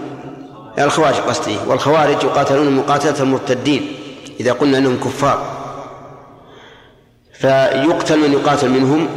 الخوارج 0.79 1.15
قصدي 1.15 1.57
والخوارج 1.67 2.25
يقاتلون 2.25 2.77
مقاتلة 2.77 3.21
المرتدين 3.21 3.93
إذا 4.41 4.53
قلنا 4.53 4.79
أنهم 4.79 4.97
كفار. 4.97 5.55
فيقتل 7.33 8.19
من 8.19 8.33
يقاتل 8.33 8.71
منهم 8.71 9.09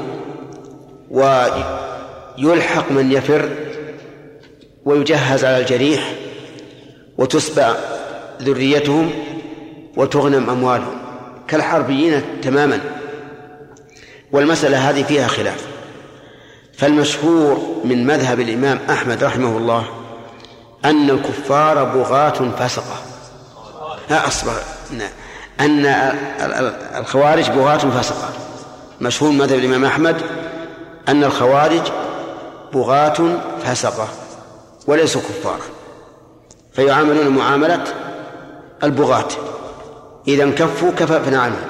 ويلحق 1.11 2.91
من 2.91 3.11
يفر 3.11 3.49
ويجهز 4.85 5.45
على 5.45 5.57
الجريح 5.57 6.13
وتسبع 7.17 7.75
ذريتهم 8.41 9.11
وتغنم 9.97 10.49
أموالهم. 10.49 10.97
كالحربيين 11.47 12.41
تماما. 12.41 12.79
والمسألة 14.31 14.89
هذه 14.89 15.03
فيها 15.03 15.27
خلاف. 15.27 15.67
فالمشهور 16.77 17.81
من 17.85 18.07
مذهب 18.07 18.39
الإمام 18.39 18.79
أحمد 18.89 19.23
رحمه 19.23 19.57
الله 19.57 19.85
أن 20.85 21.09
الكفار 21.09 21.83
بغاة 21.83 22.51
فسقة 22.59 22.95
لا 24.09 24.27
أصبر. 24.27 24.53
أن 25.59 25.85
الخوارج 26.97 27.49
بغاة 27.49 27.77
فسقة 27.77 28.29
مشهور 29.01 29.31
مذهب 29.31 29.59
الإمام 29.59 29.85
أحمد 29.85 30.21
أن 31.09 31.23
الخوارج 31.23 31.81
بغاة 32.73 33.39
فسقة 33.65 34.07
وليسوا 34.87 35.21
كفارا. 35.21 35.59
فيعاملون 36.73 37.27
معاملة 37.27 37.83
البغاة. 38.83 39.27
إذا 40.27 40.43
انكفوا 40.43 40.91
كففنا 40.91 41.41
عنهم 41.41 41.65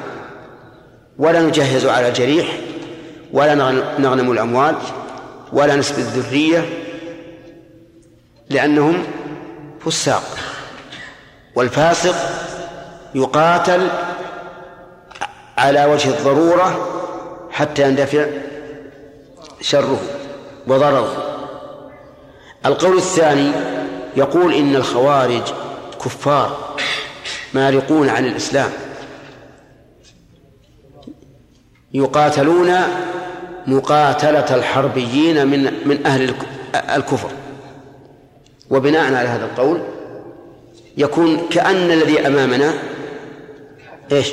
ولا 1.18 1.42
نجهز 1.42 1.86
على 1.86 2.08
الجريح 2.08 2.58
ولا 3.34 3.56
نغنم 4.00 4.32
الأموال 4.32 4.76
ولا 5.54 5.76
نسبي 5.76 6.02
الذرية 6.02 6.66
لأنهم 8.50 9.04
فساق. 9.86 10.24
والفاسق 11.56 12.16
يقاتل 13.16 13.88
على 15.58 15.86
وجه 15.86 16.10
الضرورة 16.10 16.88
حتى 17.52 17.82
يندفع 17.82 18.26
شره 19.62 20.00
وضرره. 20.68 21.24
القول 22.66 22.98
الثاني 22.98 23.52
يقول 24.18 24.54
إن 24.54 24.76
الخوارج 24.76 25.42
كفار. 26.06 26.67
مارقون 27.54 28.10
عن 28.10 28.26
الإسلام. 28.26 28.70
يقاتلون 31.94 32.74
مقاتلة 33.68 34.56
الحربيين 34.56 35.48
من 35.48 35.88
من 35.88 36.06
أهل 36.06 36.34
الكفر. 36.76 37.30
وبناء 38.70 39.14
على 39.14 39.28
هذا 39.28 39.46
القول 39.46 39.82
يكون 40.98 41.48
كأن 41.50 41.92
الذي 41.92 42.28
أمامنا 42.28 42.74
إيش؟ 44.12 44.32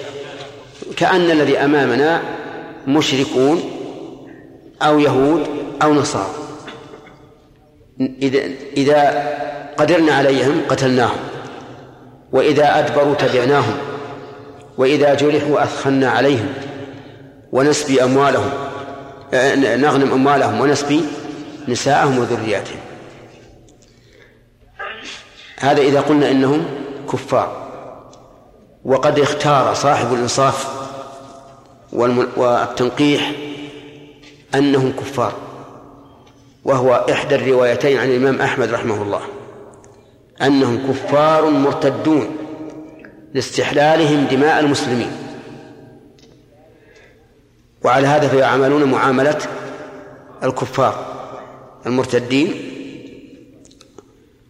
كأن 0.97 1.31
الذي 1.31 1.59
أمامنا 1.59 2.23
مشركون 2.87 3.71
أو 4.83 4.99
يهود 4.99 5.47
أو 5.83 5.95
نصارى. 5.95 6.35
إذا 8.01 8.41
إذا 8.77 9.29
قدرنا 9.77 10.13
عليهم 10.13 10.63
قتلناهم. 10.69 11.19
وإذا 12.35 12.79
أدبروا 12.79 13.15
تبعناهم 13.15 13.77
وإذا 14.79 15.15
جرحوا 15.15 15.63
أثخنا 15.63 16.11
عليهم 16.11 16.53
ونسبي 17.53 18.05
أموالهم 18.05 18.51
نغنم 19.81 20.13
أموالهم 20.13 20.61
ونسبي 20.61 21.01
نساءهم 21.69 22.19
وذرياتهم. 22.19 22.79
هذا 25.59 25.83
إذا 25.83 26.01
قلنا 26.01 26.31
إنهم 26.31 26.65
كفار. 27.13 27.65
وقد 28.85 29.19
اختار 29.19 29.75
صاحب 29.75 30.13
الإنصاف 30.15 30.69
والتنقيح 32.37 33.33
أنهم 34.55 34.93
كفار. 34.93 35.33
وهو 36.65 37.05
إحدى 37.11 37.35
الروايتين 37.35 37.99
عن 37.99 38.09
الإمام 38.11 38.41
أحمد 38.41 38.71
رحمه 38.71 39.03
الله. 39.03 39.21
أنهم 40.43 40.93
كفار 40.93 41.51
مرتدون 41.51 42.37
لاستحلالهم 43.35 44.27
دماء 44.31 44.61
المسلمين. 44.61 45.13
وعلى 47.85 48.07
هذا 48.07 48.29
فيعاملون 48.29 48.85
معاملة 48.85 49.39
الكفار 50.43 51.07
المرتدين. 51.87 52.55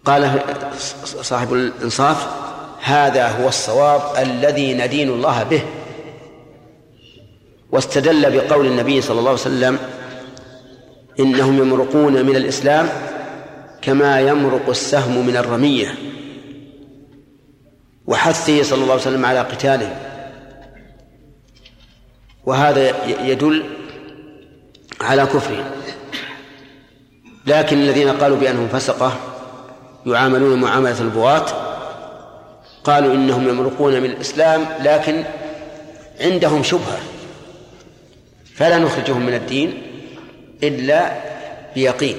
قال 0.05 0.41
صاحب 1.05 1.53
الإنصاف 1.53 2.27
هذا 2.83 3.29
هو 3.29 3.49
الصواب 3.49 4.01
الذي 4.19 4.75
ندين 4.75 5.09
الله 5.09 5.43
به. 5.43 5.63
واستدل 7.73 8.31
بقول 8.31 8.67
النبي 8.67 9.01
صلى 9.01 9.19
الله 9.19 9.31
عليه 9.31 9.41
وسلم 9.41 9.79
إنهم 11.21 11.59
يمرقون 11.59 12.27
من 12.27 12.37
الإسلام 12.37 12.89
كما 13.85 14.21
يمرق 14.21 14.69
السهم 14.69 15.27
من 15.27 15.37
الرمية. 15.37 15.95
وحثه 18.07 18.63
صلى 18.63 18.83
الله 18.83 18.93
عليه 18.93 19.03
وسلم 19.03 19.27
على 19.27 19.41
قتالهم 19.41 19.97
وهذا 22.47 23.07
يدل 23.27 23.65
على 25.01 25.27
كفرهم 25.27 25.65
لكن 27.47 27.79
الذين 27.79 28.09
قالوا 28.09 28.37
بأنهم 28.37 28.69
فسقة 28.69 29.17
يعاملون 30.07 30.61
معاملة 30.61 31.01
البغاة 31.01 31.47
قالوا 32.85 33.15
إنهم 33.15 33.49
يمرقون 33.49 34.01
من 34.01 34.11
الإسلام 34.11 34.67
لكن 34.81 35.25
عندهم 36.21 36.63
شبهة. 36.63 36.99
فلا 38.55 38.79
نخرجهم 38.79 39.27
من 39.27 39.35
الدين 39.35 39.83
إلا 40.63 41.13
بيقين. 41.75 42.17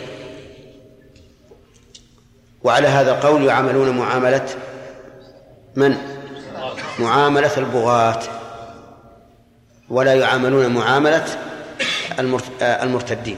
وعلى 2.65 2.88
هذا 2.88 3.12
القول 3.12 3.45
يعاملون 3.45 3.97
معاملة 3.97 4.45
من؟ 5.75 5.97
معاملة 6.99 7.58
البغاة. 7.58 8.19
ولا 9.89 10.13
يعاملون 10.13 10.67
معاملة 10.67 11.25
المرتدين. 12.62 13.38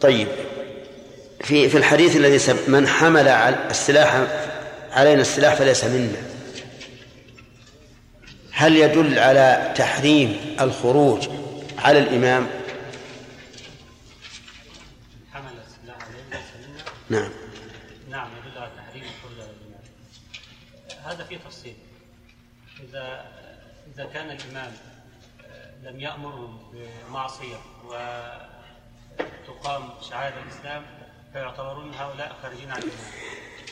طيب. 0.00 0.28
في 1.40 1.68
في 1.68 1.78
الحديث 1.78 2.16
الذي 2.16 2.38
سب 2.38 2.70
من 2.70 2.88
حمل 2.88 3.28
السلاح 3.28 4.26
علينا 4.92 5.20
السلاح 5.20 5.54
فليس 5.54 5.84
منا. 5.84 6.22
هل 8.52 8.76
يدل 8.76 9.18
على 9.18 9.72
تحريم 9.76 10.56
الخروج 10.60 11.28
على 11.78 11.98
الإمام؟ 11.98 12.46
حمل 15.32 15.52
السلاح 15.66 15.98
علينا 17.10 17.30
نعم 18.10 18.28
يدل 18.38 18.58
على 18.58 18.70
تحريم 18.76 19.02
الخروج 19.02 19.40
على 19.40 19.50
الإمام 19.50 19.80
هذا 21.04 21.24
فيه 21.24 21.36
تفصيل 21.36 21.74
إذا 22.98 23.24
إذا 23.94 24.04
كان 24.04 24.30
الإمام 24.30 24.72
آه، 25.44 25.90
لم 25.90 26.00
يأمرهم 26.00 26.58
بمعصية 26.72 27.56
وتقام 27.84 29.88
شعائر 30.10 30.34
الإسلام 30.42 30.82
فيعتبرون 31.32 31.94
هؤلاء 31.94 32.36
خارجين 32.42 32.70
عن 32.70 32.78
الإمام. 32.78 32.96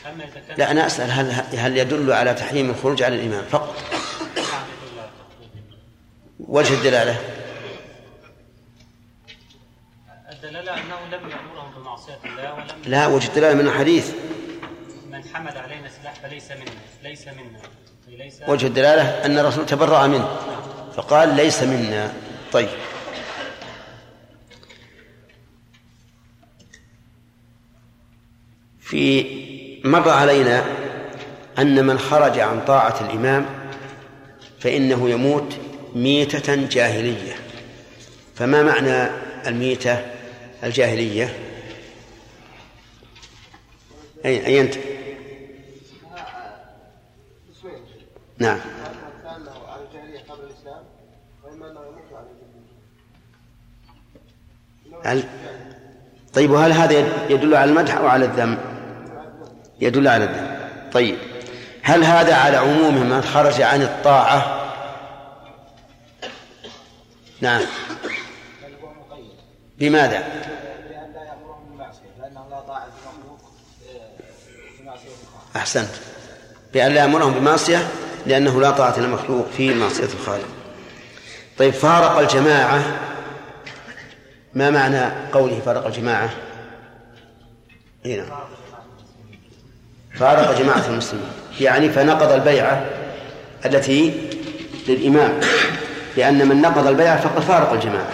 أما 0.05 0.23
إذا 0.23 0.39
كان 0.39 0.57
لا 0.57 0.71
أنا 0.71 0.85
أسأل 0.85 1.11
هل 1.11 1.31
هل 1.57 1.77
يدل 1.77 2.11
على 2.11 2.33
تحريم 2.33 2.69
الخروج 2.69 3.03
على 3.03 3.15
الإمام 3.15 3.43
فقط. 3.43 3.75
وجه 6.39 6.73
الدلالة؟ 6.73 7.19
الدلالة 10.31 10.73
أنه 10.73 11.05
لم 11.11 11.29
يأمرهم 11.29 11.71
بمعصية 11.75 12.19
الله 12.25 12.53
ولم 12.53 12.65
لا 12.85 13.07
وجه 13.07 13.27
الدلالة 13.27 13.61
من 13.61 13.67
الحديث 13.67 14.13
من 15.09 15.23
حمل 15.33 15.57
علينا 15.57 15.89
سلاح 15.89 16.13
فليس 16.13 16.51
منا 16.51 16.71
ليس 17.03 17.27
منا. 17.27 17.59
وجه 18.47 18.67
الدلالة 18.67 19.25
أن 19.25 19.39
الرسول 19.39 19.65
تبرأ 19.65 20.07
منه. 20.07 20.37
فقال 20.95 21.35
ليس 21.35 21.63
منا. 21.63 22.13
طيب. 22.51 22.69
في 28.81 29.25
مر 29.83 30.09
علينا 30.09 30.63
أن 31.59 31.85
من 31.85 31.99
خرج 31.99 32.39
عن 32.39 32.65
طاعة 32.65 32.95
الإمام 33.01 33.45
فإنه 34.59 35.09
يموت 35.09 35.57
ميتة 35.95 36.55
جاهلية. 36.55 37.35
فما 38.35 38.63
معنى 38.63 39.09
الميتة 39.47 40.05
الجاهلية؟ 40.63 41.33
أي 44.25 44.61
أنت؟ 44.61 44.75
نعم. 48.39 48.59
هل 55.05 55.23
طيب 56.33 56.51
وهل 56.51 56.71
هذا 56.71 57.29
يدل 57.29 57.55
على 57.55 57.69
المدح 57.71 57.95
أو 57.95 58.07
على 58.07 58.25
الذم؟ 58.25 58.57
يدل 59.79 60.07
على 60.07 60.23
الذم. 60.23 60.57
طيب 60.91 61.17
هل 61.83 62.03
هذا 62.03 62.35
على 62.35 62.57
عموم 62.57 63.09
من 63.09 63.21
خرج 63.21 63.61
عن 63.61 63.81
الطاعة؟ 63.81 64.63
نعم. 67.41 67.61
بماذا؟ 69.77 70.23
أحسنت. 75.55 75.89
بأن 76.73 76.91
لا 76.91 77.01
يأمرهم 77.01 77.33
بمعصية؟ 77.33 77.87
لأنه 78.27 78.61
لا 78.61 78.71
طاعة 78.71 78.99
للمخلوق 78.99 79.47
في 79.57 79.73
معصية 79.73 80.03
الخالق. 80.03 80.47
طيب 81.57 81.73
فارق 81.73 82.17
الجماعة. 82.17 82.99
ما 84.53 84.69
معنى 84.69 85.31
قوله 85.33 85.61
فارق 85.65 85.85
الجماعة؟ 85.85 86.29
هنا 88.05 88.25
فارق 90.13 90.59
جماعة 90.59 90.87
المسلمين. 90.87 91.31
يعني 91.59 91.89
فنقض 91.89 92.31
البيعة 92.31 92.85
التي 93.65 94.13
للإمام. 94.87 95.39
لأن 96.17 96.47
من 96.47 96.61
نقض 96.61 96.87
البيعة 96.87 97.21
فقد 97.21 97.41
فارق 97.41 97.73
الجماعة. 97.73 98.11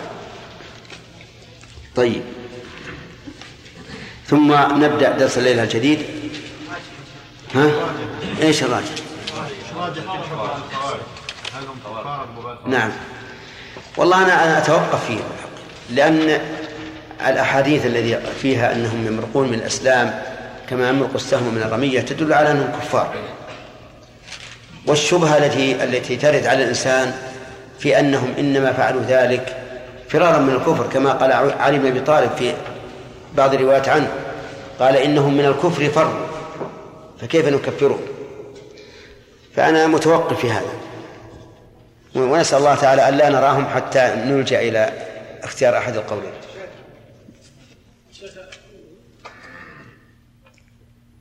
طيب. 1.95 2.21
ثم 4.27 4.53
نبدأ 4.83 5.11
درس 5.11 5.37
الليلة 5.37 5.63
الجديد. 5.63 5.99
ها؟ 7.55 7.71
إيش 8.41 8.63
الراجح؟ 8.63 9.02
نعم. 12.67 12.91
والله 13.97 14.23
أنا 14.23 14.43
أنا 14.43 14.57
أتوقف 14.57 15.05
فيه 15.07 15.19
لأن 15.89 16.39
الأحاديث 17.27 17.85
الذي 17.85 18.19
فيها 18.41 18.73
أنهم 18.73 19.07
يمرقون 19.07 19.47
من 19.47 19.53
الإسلام 19.53 20.21
كما 20.69 20.89
يمرق 20.89 21.09
السهم 21.15 21.53
من 21.53 21.61
الرمية 21.61 22.01
تدل 22.01 22.33
على 22.33 22.51
أنهم 22.51 22.71
كفار. 22.81 23.13
والشبهة 24.87 25.37
التي 25.37 25.83
التي 25.83 26.15
ترد 26.15 26.45
على 26.45 26.63
الإنسان 26.63 27.13
في 27.79 27.99
أنهم 27.99 28.33
إنما 28.39 28.73
فعلوا 28.73 29.01
ذلك 29.07 29.57
فرارا 30.09 30.37
من 30.37 30.53
الكفر 30.53 30.87
كما 30.87 31.13
قال 31.13 31.31
علي 31.59 31.79
بن 31.79 31.87
أبي 31.87 31.99
طالب 31.99 32.31
في 32.37 32.53
بعض 33.37 33.53
الروايات 33.53 33.89
عنه. 33.89 34.07
قال 34.79 34.95
إنهم 34.95 35.33
من 35.33 35.45
الكفر 35.45 35.89
فروا 35.89 36.27
فكيف 37.21 37.47
نكفرهم؟ 37.47 38.12
فأنا 39.55 39.87
متوقف 39.87 40.39
في 40.39 40.51
هذا. 40.51 40.73
ونسأل 42.15 42.57
الله 42.57 42.75
تعالى 42.75 43.09
أن 43.09 43.17
لا 43.17 43.29
نراهم 43.29 43.67
حتى 43.67 43.99
نلجأ 43.99 44.59
إلى 44.59 45.07
اختيار 45.43 45.77
أحد 45.77 45.95
القولين. 45.95 46.33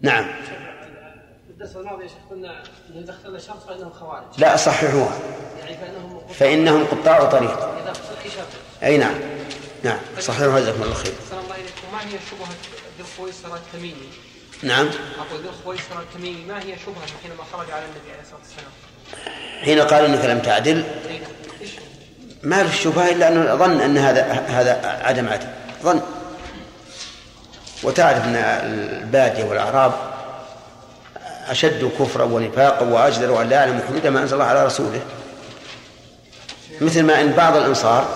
نعم. 0.00 0.30
الدرس 1.50 1.76
الماضي 1.76 2.06
قلنا 2.30 2.62
إذا 2.94 3.10
اختلنا 3.10 3.36
الشرط 3.36 3.62
فإنهم 3.68 3.90
خوارج 3.90 4.24
لا 4.38 4.56
صححوها. 4.56 5.18
فإنهم 6.34 6.84
قطاع 6.84 7.24
طريق. 7.24 7.50
اختل 7.50 8.14
أي 8.24 8.30
شرط 8.30 8.46
أي 8.82 8.98
نعم. 8.98 9.14
نعم. 9.84 9.98
صححوها 10.20 10.60
جزاكم 10.60 10.82
الله 10.82 10.94
خير. 10.94 11.12
الله 11.32 11.42
ما 11.92 12.00
هي 12.00 12.18
شبهة 12.30 12.48
ذي 12.96 13.00
الخويصرة 13.00 13.56
التميمي؟ 13.56 14.08
نعم. 14.62 14.86
أقول 15.18 15.42
ذي 15.42 15.48
الخويصرة 15.48 16.00
التميمي 16.00 16.44
ما 16.44 16.58
هي 16.58 16.62
شبهة 16.62 17.06
حينما 17.22 17.42
خرج 17.52 17.70
على 17.70 17.84
النبي 17.84 18.10
عليه 18.12 18.22
الصلاة 18.22 18.40
والسلام؟ 18.40 18.72
حين 19.64 19.80
قال 19.80 20.04
إنك 20.04 20.24
لم 20.24 20.38
تعدل. 20.38 20.78
هو؟ 20.80 21.18
ما 22.42 22.64
في 22.64 22.74
الشبهة 22.74 23.10
إلا 23.10 23.28
أنه 23.28 23.54
ظن 23.54 23.80
أن 23.80 23.98
هذا 23.98 24.22
هذا 24.32 25.00
عدم 25.04 25.28
عدل. 25.28 25.46
ظن. 25.82 26.00
وتعرف 27.82 28.24
أن 28.24 28.36
البادية 28.36 29.44
والأعراب 29.44 29.92
أشد 31.48 31.90
كفرا 31.98 32.24
ونفاقا 32.24 32.86
وأجدر 32.86 33.42
أن 33.42 33.48
لا 33.48 33.56
يعلم 33.56 33.82
حدود 33.88 34.06
ما 34.06 34.22
أنزل 34.22 34.34
الله 34.34 34.46
على 34.46 34.66
رسوله. 34.66 35.02
مثل 36.80 37.02
ما 37.02 37.20
أن 37.20 37.32
بعض 37.32 37.56
الأنصار 37.56 38.08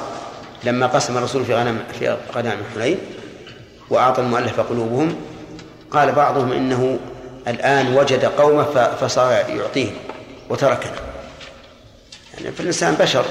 لما 0.64 0.86
قسم 0.86 1.18
الرسول 1.18 1.44
في 1.44 1.54
غنم 1.54 1.84
في 1.98 2.16
غنائم 2.34 2.62
حنين 2.74 2.98
وأعطى 3.90 4.22
المؤلف 4.22 4.60
قلوبهم 4.60 5.25
قال 5.90 6.12
بعضهم 6.12 6.52
إنه 6.52 6.98
الآن 7.48 7.96
وجد 7.96 8.24
قومه 8.24 8.96
فصار 9.00 9.32
يعطيهم 9.48 9.94
وتركنا. 10.48 10.92
يعني 12.34 12.52
فالإنسان 12.52 12.94
بشر. 12.94 13.24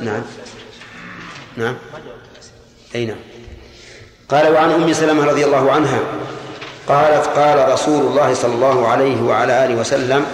نعم. 0.00 0.22
نعم. 1.56 1.76
أي 2.94 3.04
نعم. 3.06 3.16
قال 4.28 4.52
وعن 4.52 4.70
أم 4.70 4.92
سلمة 4.92 5.24
رضي 5.24 5.44
الله 5.44 5.72
عنها 5.72 6.00
قالت 6.88 7.26
قال 7.26 7.72
رسول 7.72 8.06
الله 8.06 8.34
صلى 8.34 8.54
الله 8.54 8.88
عليه 8.88 9.22
وعلى 9.22 9.64
آله 9.64 9.74
وسلم 9.74 10.26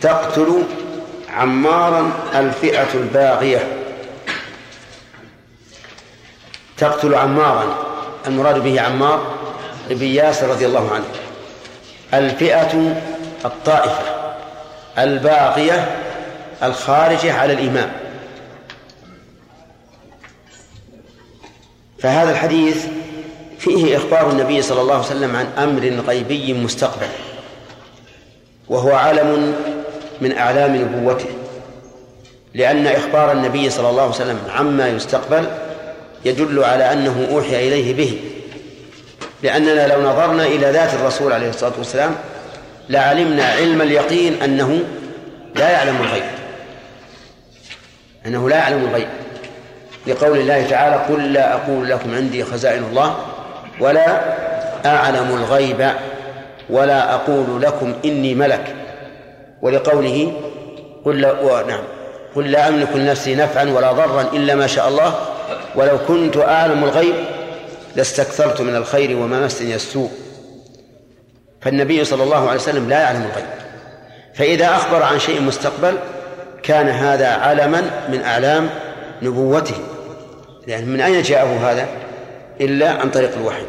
تقتل 0.00 0.62
عمارا 1.30 2.12
الفئة 2.34 2.94
الباغية. 2.94 3.82
تقتل 6.76 7.14
عمارا. 7.14 7.85
المراد 8.28 8.58
به 8.58 8.80
عمار 8.80 9.34
بن 9.90 10.06
ياسر 10.06 10.48
رضي 10.48 10.66
الله 10.66 10.90
عنه. 10.94 11.04
الفئة 12.14 13.00
الطائفة 13.44 14.02
الباغية 14.98 15.96
الخارجة 16.62 17.32
على 17.32 17.52
الإمام. 17.52 17.92
فهذا 21.98 22.30
الحديث 22.30 22.86
فيه 23.58 23.96
إخبار 23.96 24.30
النبي 24.30 24.62
صلى 24.62 24.80
الله 24.80 24.94
عليه 24.94 25.04
وسلم 25.04 25.36
عن 25.36 25.46
أمر 25.58 26.02
غيبي 26.08 26.52
مستقبل 26.52 27.08
وهو 28.68 28.92
علم 28.92 29.54
من 30.20 30.38
أعلام 30.38 30.76
نبوته 30.76 31.28
لأن 32.54 32.86
إخبار 32.86 33.32
النبي 33.32 33.70
صلى 33.70 33.90
الله 33.90 34.02
عليه 34.02 34.14
وسلم 34.14 34.38
عما 34.50 34.88
يستقبل 34.88 35.46
يدل 36.24 36.64
على 36.64 36.92
أنه 36.92 37.28
أوحي 37.30 37.68
إليه 37.68 37.94
به 37.94 38.20
لأننا 39.42 39.86
لو 39.94 40.02
نظرنا 40.02 40.46
إلى 40.46 40.70
ذات 40.70 40.94
الرسول 40.94 41.32
عليه 41.32 41.48
الصلاة 41.48 41.72
والسلام 41.78 42.14
لعلمنا 42.88 43.44
علم 43.44 43.82
اليقين 43.82 44.42
أنه 44.42 44.80
لا 45.54 45.70
يعلم 45.70 45.96
الغيب 46.00 46.24
أنه 48.26 48.48
لا 48.48 48.56
يعلم 48.56 48.84
الغيب 48.84 49.08
لقول 50.06 50.38
الله 50.38 50.66
تعالى 50.70 50.96
قل 51.14 51.32
لا 51.32 51.54
أقول 51.54 51.90
لكم 51.90 52.14
عندي 52.14 52.44
خزائن 52.44 52.84
الله 52.84 53.16
ولا 53.80 54.20
أعلم 54.86 55.36
الغيب 55.36 55.90
ولا 56.70 57.14
أقول 57.14 57.62
لكم 57.62 57.94
إني 58.04 58.34
ملك 58.34 58.74
ولقوله 59.62 60.32
قل 61.04 61.20
لا. 61.20 61.64
نعم 61.68 61.84
قل 62.36 62.50
لا 62.50 62.68
أملك 62.68 62.88
لنفسي 62.96 63.34
نفعا 63.34 63.64
ولا 63.64 63.92
ضرا 63.92 64.22
إلا 64.32 64.54
ما 64.54 64.66
شاء 64.66 64.88
الله 64.88 65.14
ولو 65.76 65.98
كنت 66.08 66.36
أعلم 66.36 66.84
الغيب 66.84 67.14
لاستكثرت 67.96 68.60
من 68.60 68.76
الخير 68.76 69.16
وما 69.16 69.40
مسني 69.40 69.74
السوء. 69.74 70.10
فالنبي 71.60 72.04
صلى 72.04 72.22
الله 72.22 72.48
عليه 72.48 72.60
وسلم 72.60 72.88
لا 72.88 73.00
يعلم 73.00 73.22
الغيب. 73.22 73.46
فإذا 74.34 74.76
أخبر 74.76 75.02
عن 75.02 75.18
شيء 75.18 75.40
مستقبل 75.40 75.98
كان 76.62 76.88
هذا 76.88 77.28
علما 77.28 77.80
من 78.08 78.22
أعلام 78.22 78.70
نبوته. 79.22 79.76
يعني 80.66 80.86
من 80.86 81.00
أين 81.00 81.22
جاءه 81.22 81.70
هذا؟ 81.70 81.88
إلا 82.60 82.90
عن 82.90 83.10
طريق 83.10 83.36
الوحي. 83.36 83.62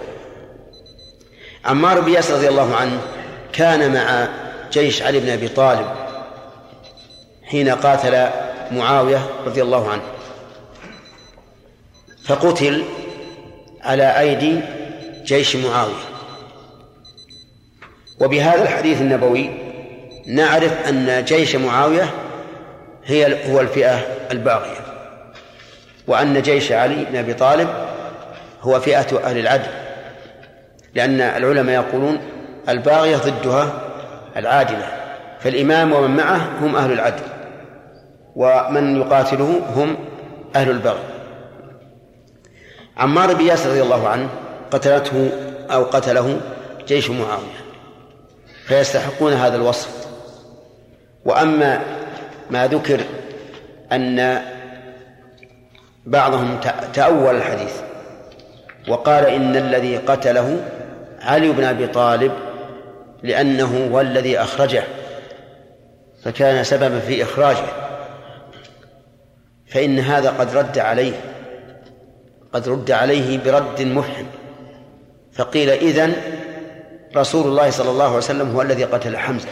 عمار 1.66 2.00
بن 2.00 2.12
ياسر 2.12 2.34
رضي 2.34 2.50
الله 2.50 2.76
عنه 2.76 2.98
كان 3.54 3.94
مع 3.94 4.28
جيش 4.72 5.02
علي 5.02 5.20
بن 5.20 5.30
أبي 5.30 5.48
طالب 5.48 5.88
حين 7.44 7.70
قاتل 7.70 8.28
معاوية 8.72 9.22
رضي 9.46 9.62
الله 9.62 9.90
عنه. 9.90 10.02
فقتل 12.28 12.84
على 13.84 14.20
أيدي 14.20 14.60
جيش 15.24 15.56
معاوية. 15.56 16.08
وبهذا 18.20 18.64
الحديث 18.64 19.02
النبوي 19.02 19.50
نعرف 20.28 20.90
أن 20.90 21.24
جيش 21.26 21.56
معاوية 21.56 22.10
هي 23.06 23.52
هو 23.54 23.62
الفئة 23.62 24.00
الباغية 24.32 24.80
وأن 26.08 26.42
جيش 26.42 26.72
علي 26.72 27.06
بن 27.06 27.16
أبي 27.16 27.34
طالب 27.34 27.70
هو 28.62 28.80
فئة 28.80 29.18
أهل 29.24 29.38
العدل 29.38 29.72
لأن 30.94 31.22
العلماء 31.22 31.76
يقولون 31.76 32.20
الباغية 32.70 33.18
ضدها 33.18 33.82
العادلة 34.38 34.88
فالإمام 35.40 35.94
ومن 35.94 36.16
معه 36.16 36.50
هم 36.62 36.76
أهل 36.76 36.92
العدل 36.92 37.24
ومن 38.36 39.02
يقاتله 39.02 39.62
هم 39.76 39.98
أهل 40.56 40.70
البغي. 40.70 41.17
عمار 42.98 43.34
بن 43.34 43.46
ياسر 43.46 43.70
رضي 43.70 43.82
الله 43.82 44.08
عنه 44.08 44.30
قتلته 44.72 45.30
أو 45.72 45.84
قتله 45.84 46.42
جيش 46.88 47.10
معاوية 47.10 47.58
فيستحقون 48.68 49.34
هذا 49.34 49.56
الوصف. 49.56 50.08
وأما 51.26 51.82
ما 52.52 52.68
ذكر 52.68 53.00
أن 53.92 54.42
بعضهم 56.06 56.60
تأول 56.94 57.36
الحديث 57.36 57.74
وقال 58.88 59.26
إن 59.26 59.56
الذي 59.56 59.98
قتله 59.98 60.58
علي 61.22 61.52
بن 61.52 61.64
أبي 61.64 61.88
طالب 61.88 62.32
لأنه 63.24 63.90
هو 63.92 64.02
الذي 64.02 64.40
أخرجه 64.40 64.84
فكان 66.24 66.64
سببا 66.64 67.00
في 67.00 67.24
إخراجه 67.24 67.66
فإن 69.68 70.00
هذا 70.00 70.30
قد 70.30 70.56
رد 70.56 70.80
عليه. 70.80 71.14
قد 72.54 72.70
رد 72.70 72.92
عليه 72.92 73.38
برد 73.38 73.82
مفحم 73.82 74.26
فقيل 75.34 75.70
إذن 75.70 76.14
رسول 77.16 77.48
الله 77.48 77.70
صلى 77.70 77.90
الله 77.90 78.06
عليه 78.06 78.18
وسلم 78.18 78.52
هو 78.52 78.62
الذي 78.62 78.84
قتل 78.84 79.18
حمزة. 79.18 79.50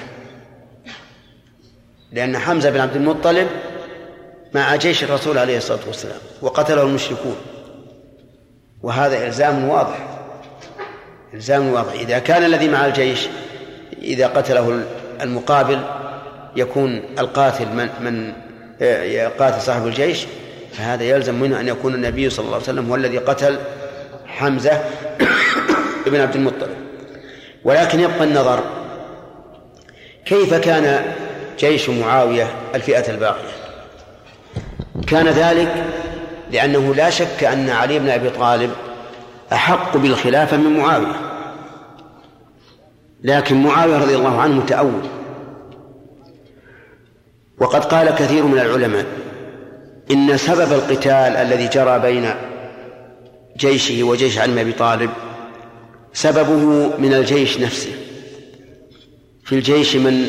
لأن 2.11 2.37
حمزة 2.37 2.69
بن 2.69 2.79
عبد 2.79 2.95
المطلب 2.95 3.47
مع 4.53 4.75
جيش 4.75 5.03
الرسول 5.03 5.37
عليه 5.37 5.57
الصلاة 5.57 5.79
والسلام 5.87 6.19
وقتله 6.41 6.81
المشركون. 6.81 7.35
وهذا 8.83 9.27
إلزام 9.27 9.69
واضح. 9.69 10.19
إلزام 11.33 11.73
واضح. 11.73 11.93
إذا 11.93 12.19
كان 12.19 12.43
الذي 12.43 12.67
مع 12.67 12.85
الجيش 12.85 13.27
إذا 14.01 14.27
قتله 14.27 14.83
المقابل 15.21 15.79
يكون 16.55 17.03
القاتل 17.19 17.65
من 17.67 17.89
من 17.99 18.33
قاتل 19.39 19.61
صاحب 19.61 19.87
الجيش 19.87 20.25
فهذا 20.77 21.03
يلزم 21.03 21.35
منه 21.35 21.59
أن 21.59 21.67
يكون 21.67 21.93
النبي 21.93 22.29
صلى 22.29 22.43
الله 22.43 22.55
عليه 22.55 22.63
وسلم 22.63 22.89
هو 22.89 22.95
الذي 22.95 23.17
قتل 23.17 23.59
حمزة 24.27 24.81
ابن 26.07 26.21
عبد 26.21 26.35
المطلب. 26.35 26.69
ولكن 27.63 27.99
يبقى 27.99 28.23
النظر 28.23 28.63
كيف 30.25 30.53
كان 30.53 31.13
جيش 31.59 31.89
معاوية 31.89 32.47
الفئة 32.75 33.11
الباقية؟ 33.11 33.51
كان 35.07 35.27
ذلك 35.27 35.85
لأنه 36.51 36.95
لا 36.95 37.09
شك 37.09 37.43
أن 37.43 37.69
علي 37.69 37.99
بن 37.99 38.09
أبي 38.09 38.29
طالب 38.29 38.71
أحق 39.53 39.97
بالخلافة 39.97 40.57
من 40.57 40.77
معاوية. 40.77 41.15
لكن 43.23 43.63
معاوية 43.63 43.97
رضي 43.97 44.15
الله 44.15 44.41
عنه 44.41 44.53
متأول. 44.53 45.01
وقد 47.59 47.85
قال 47.85 48.09
كثير 48.09 48.43
من 48.45 48.59
العلماء 48.59 49.05
إن 50.11 50.37
سبب 50.37 50.73
القتال 50.73 51.11
الذي 51.11 51.67
جرى 51.67 51.99
بين 51.99 52.33
جيشه 53.57 54.03
وجيش 54.03 54.39
بن 54.39 54.57
أبي 54.57 54.71
طالب 54.71 55.09
سببه 56.13 56.91
من 56.97 57.13
الجيش 57.13 57.59
نفسه. 57.59 57.91
في 59.45 59.55
الجيش 59.55 59.95
من 59.95 60.27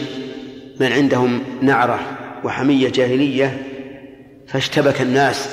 من 0.81 0.93
عندهم 0.93 1.45
نعرة 1.63 2.01
وحمية 2.45 2.89
جاهلية 2.89 3.67
فاشتبك 4.49 5.01
الناس 5.01 5.49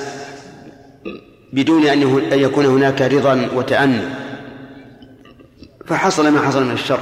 بدون 1.52 1.86
أن 1.86 2.02
يكون 2.32 2.66
هناك 2.66 3.02
رضا 3.02 3.48
وتأني. 3.54 4.02
فحصل 5.86 6.28
ما 6.28 6.40
حصل 6.40 6.64
من 6.64 6.72
الشر. 6.72 7.00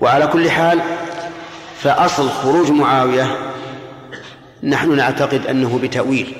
وعلى 0.00 0.26
كل 0.26 0.50
حال 0.50 0.80
فأصل 1.78 2.28
خروج 2.28 2.70
معاوية 2.70 3.53
نحن 4.64 4.96
نعتقد 4.96 5.46
أنه 5.46 5.78
بتأويل 5.82 6.34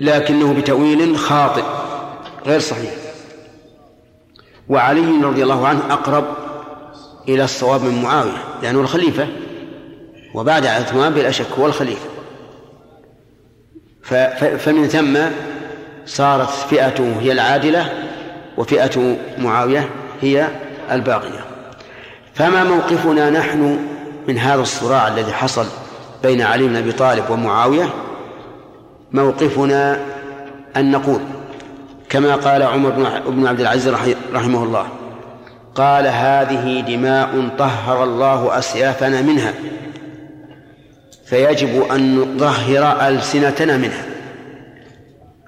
لكنه 0.00 0.54
بتأويل 0.54 1.18
خاطئ 1.18 1.64
غير 2.46 2.60
صحيح. 2.60 2.90
وعلي 4.68 5.24
رضي 5.24 5.42
الله 5.42 5.68
عنه 5.68 5.80
أقرب 5.90 6.24
إلى 7.28 7.44
الصواب 7.44 7.82
من 7.82 8.02
معاوية 8.02 8.44
لأنه 8.62 8.80
الخليفة 8.80 9.28
وبعد 10.34 10.66
عثمان 10.66 11.12
بلا 11.12 11.30
شك 11.30 11.52
هو 11.58 11.66
الخليفة. 11.66 12.08
فمن 14.58 14.88
ثم 14.88 15.18
صارت 16.06 16.50
فئته 16.50 17.20
هي 17.20 17.32
العادلة 17.32 18.08
وفئة 18.56 19.16
معاوية 19.38 19.88
هي 20.22 20.48
الباقية. 20.90 21.44
فما 22.34 22.64
موقفنا 22.64 23.30
نحن 23.30 23.78
من 24.28 24.38
هذا 24.38 24.62
الصراع 24.62 25.08
الذي 25.08 25.32
حصل؟ 25.32 25.66
بين 26.22 26.42
علي 26.42 26.68
بن 26.68 26.76
أبي 26.76 26.92
طالب 26.92 27.30
ومعاوية 27.30 27.88
موقفنا 29.12 30.00
أن 30.76 30.90
نقول 30.90 31.20
كما 32.08 32.34
قال 32.34 32.62
عمر 32.62 32.90
بن 33.28 33.46
عبد 33.46 33.60
العزيز 33.60 33.94
رحمه 34.32 34.64
الله 34.64 34.86
قال 35.74 36.06
هذه 36.06 36.80
دماء 36.80 37.48
طهر 37.58 38.04
الله 38.04 38.58
أسيافنا 38.58 39.22
منها 39.22 39.54
فيجب 41.26 41.92
أن 41.92 42.16
نطهر 42.16 43.08
ألسنتنا 43.08 43.76
منها. 43.76 44.04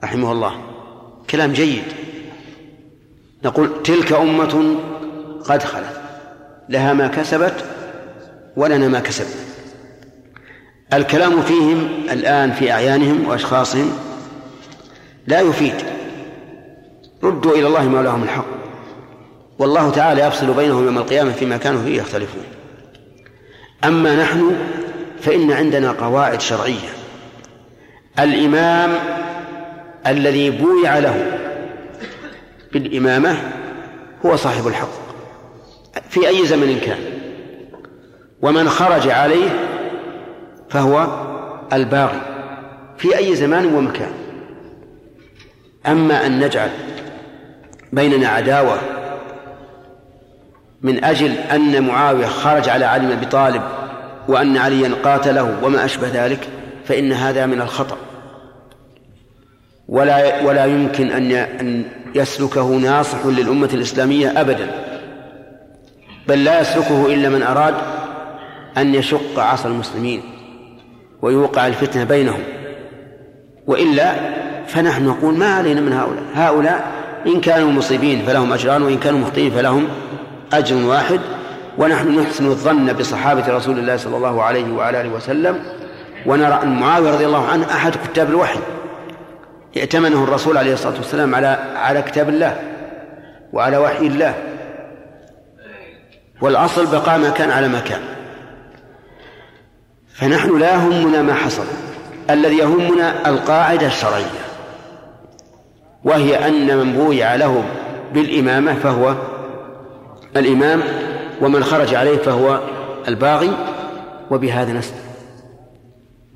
رحمه 0.05 0.33
الله. 0.33 0.53
كلام 1.31 1.53
جيد. 1.53 1.83
نقول 3.45 3.83
تلك 3.83 4.13
أمة 4.13 4.77
قد 5.45 5.63
خلت 5.63 6.01
لها 6.69 6.93
ما 6.93 7.07
كسبت 7.07 7.65
ولنا 8.57 8.89
ما 8.89 9.01
كسبنا. 9.01 9.50
الكلام 10.93 11.43
فيهم 11.43 11.89
الآن 12.11 12.53
في 12.53 12.73
أعيانهم 12.73 13.29
وأشخاصهم 13.29 13.93
لا 15.27 15.41
يفيد. 15.41 15.75
ردوا 17.23 17.53
إلى 17.53 17.67
الله 17.67 17.89
ما 17.89 18.03
لهم 18.03 18.23
الحق. 18.23 18.45
والله 19.59 19.91
تعالى 19.91 20.23
يفصل 20.23 20.55
بينهم 20.55 20.85
يوم 20.85 20.99
القيامة 20.99 21.33
فيما 21.33 21.57
كانوا 21.57 21.83
فيه 21.83 21.99
يختلفون. 21.99 22.43
أما 23.85 24.23
نحن 24.23 24.57
فإن 25.21 25.53
عندنا 25.53 25.93
قواعد 25.93 26.41
شرعية. 26.41 26.91
الإمام 28.19 28.91
الذي 30.07 30.51
بويع 30.51 30.99
له 30.99 31.39
بالإمامة 32.73 33.37
هو 34.27 34.37
صاحب 34.37 34.67
الحق 34.67 35.01
في 36.11 36.29
أي 36.29 36.47
زمن 36.47 36.81
كان. 36.81 36.99
ومن 38.43 38.69
خرج 38.69 39.09
عليه 39.09 39.70
فهو 40.71 41.07
الباغي 41.73 42.21
في 42.99 43.19
أي 43.19 43.37
زمان 43.37 43.75
ومكان. 43.75 44.13
أما 45.87 46.27
أن 46.27 46.41
نجعل 46.41 46.71
بيننا 47.93 48.29
عداوة 48.29 48.79
من 50.83 51.05
أجل 51.05 51.33
أن 51.33 51.83
معاوية 51.83 52.27
خرج 52.27 52.69
على 52.69 52.85
علي 52.85 53.07
بن 53.07 53.13
أبي 53.13 53.27
طالب 53.27 53.63
وأن 54.29 54.57
عليا 54.57 54.95
قاتله 55.05 55.65
وما 55.65 55.85
أشبه 55.85 56.09
ذلك 56.09 56.49
فإن 56.85 57.13
هذا 57.13 57.47
من 57.47 57.61
الخطأ. 57.61 57.97
ولا 59.89 60.43
ولا 60.43 60.65
يمكن 60.65 61.11
أن 61.11 61.33
أن 61.33 61.85
يسلكه 62.15 62.69
ناصح 62.69 63.27
للأمة 63.27 63.71
الإسلامية 63.75 64.41
أبدا. 64.41 64.71
بل 66.29 66.45
لا 66.45 66.61
يسلكه 66.61 67.07
إلا 67.07 67.29
من 67.29 67.43
أراد 67.43 67.75
أن 68.77 68.95
يشق 68.95 69.39
عصا 69.39 69.69
المسلمين. 69.69 70.23
ويوقع 71.23 71.67
الفتنة 71.67 72.05
بينهم. 72.05 72.43
وإلا 73.67 74.15
فنحن 74.67 75.07
نقول 75.07 75.35
ما 75.35 75.55
علينا 75.55 75.81
من 75.81 75.93
هؤلاء. 75.93 76.25
هؤلاء 76.35 76.93
إن 77.27 77.41
كانوا 77.41 77.73
مصيبين 77.73 78.27
فلهم 78.27 78.53
أجران 78.53 78.83
وإن 78.83 78.99
كانوا 78.99 79.19
مخطئين 79.19 79.51
فلهم 79.51 79.89
أجر 80.53 80.77
واحد. 80.77 81.21
ونحن 81.79 82.21
نحسن 82.21 82.47
الظن 82.47 82.93
بصحابة 82.93 83.57
رسول 83.57 83.79
الله 83.79 83.97
صلى 83.97 84.17
الله 84.17 84.43
عليه 84.43 84.73
وعلى 84.73 85.01
آله 85.01 85.09
وسلم. 85.09 85.63
ونرى 86.27 86.61
أن 86.63 86.81
معاوية 86.81 87.11
رضي 87.11 87.27
الله 87.27 87.49
عنه 87.49 87.67
أحد 87.67 87.93
كتاب 88.13 88.31
الوحي. 88.31 88.61
ائتمنه 89.77 90.25
الرسول 90.25 90.59
عليه 90.59 90.73
الصلاة 90.73 90.97
والسلام 90.97 91.35
على 91.35 91.59
على 91.77 92.03
كتاب 92.03 92.29
الله 92.29 92.57
وعلى 93.53 93.79
وحي 93.79 94.07
الله. 94.07 94.35
والأصل 96.41 96.87
بقاء 96.87 97.19
ما 97.19 97.31
كان 97.31 97.51
على 97.51 97.69
ما 97.69 97.81
كان. 97.81 98.01
فنحن 100.21 100.59
لا 100.59 100.75
يهمنا 100.75 101.23
ما 101.23 101.35
حصل. 101.35 101.65
الذي 102.31 102.57
يهمنا 102.57 103.29
القاعدة 103.29 103.87
الشرعية. 103.87 104.41
وهي 106.05 106.49
أن 106.49 106.77
من 106.77 106.93
بويع 106.93 107.35
له 107.35 107.65
بالإمامة 108.15 108.75
فهو 108.75 109.15
الإمام 110.37 110.83
ومن 111.41 111.65
خرج 111.65 111.95
عليه 111.95 112.17
فهو 112.17 112.61
الباغي 113.09 113.51
وبهذا 114.31 114.73
نسلم 114.73 115.01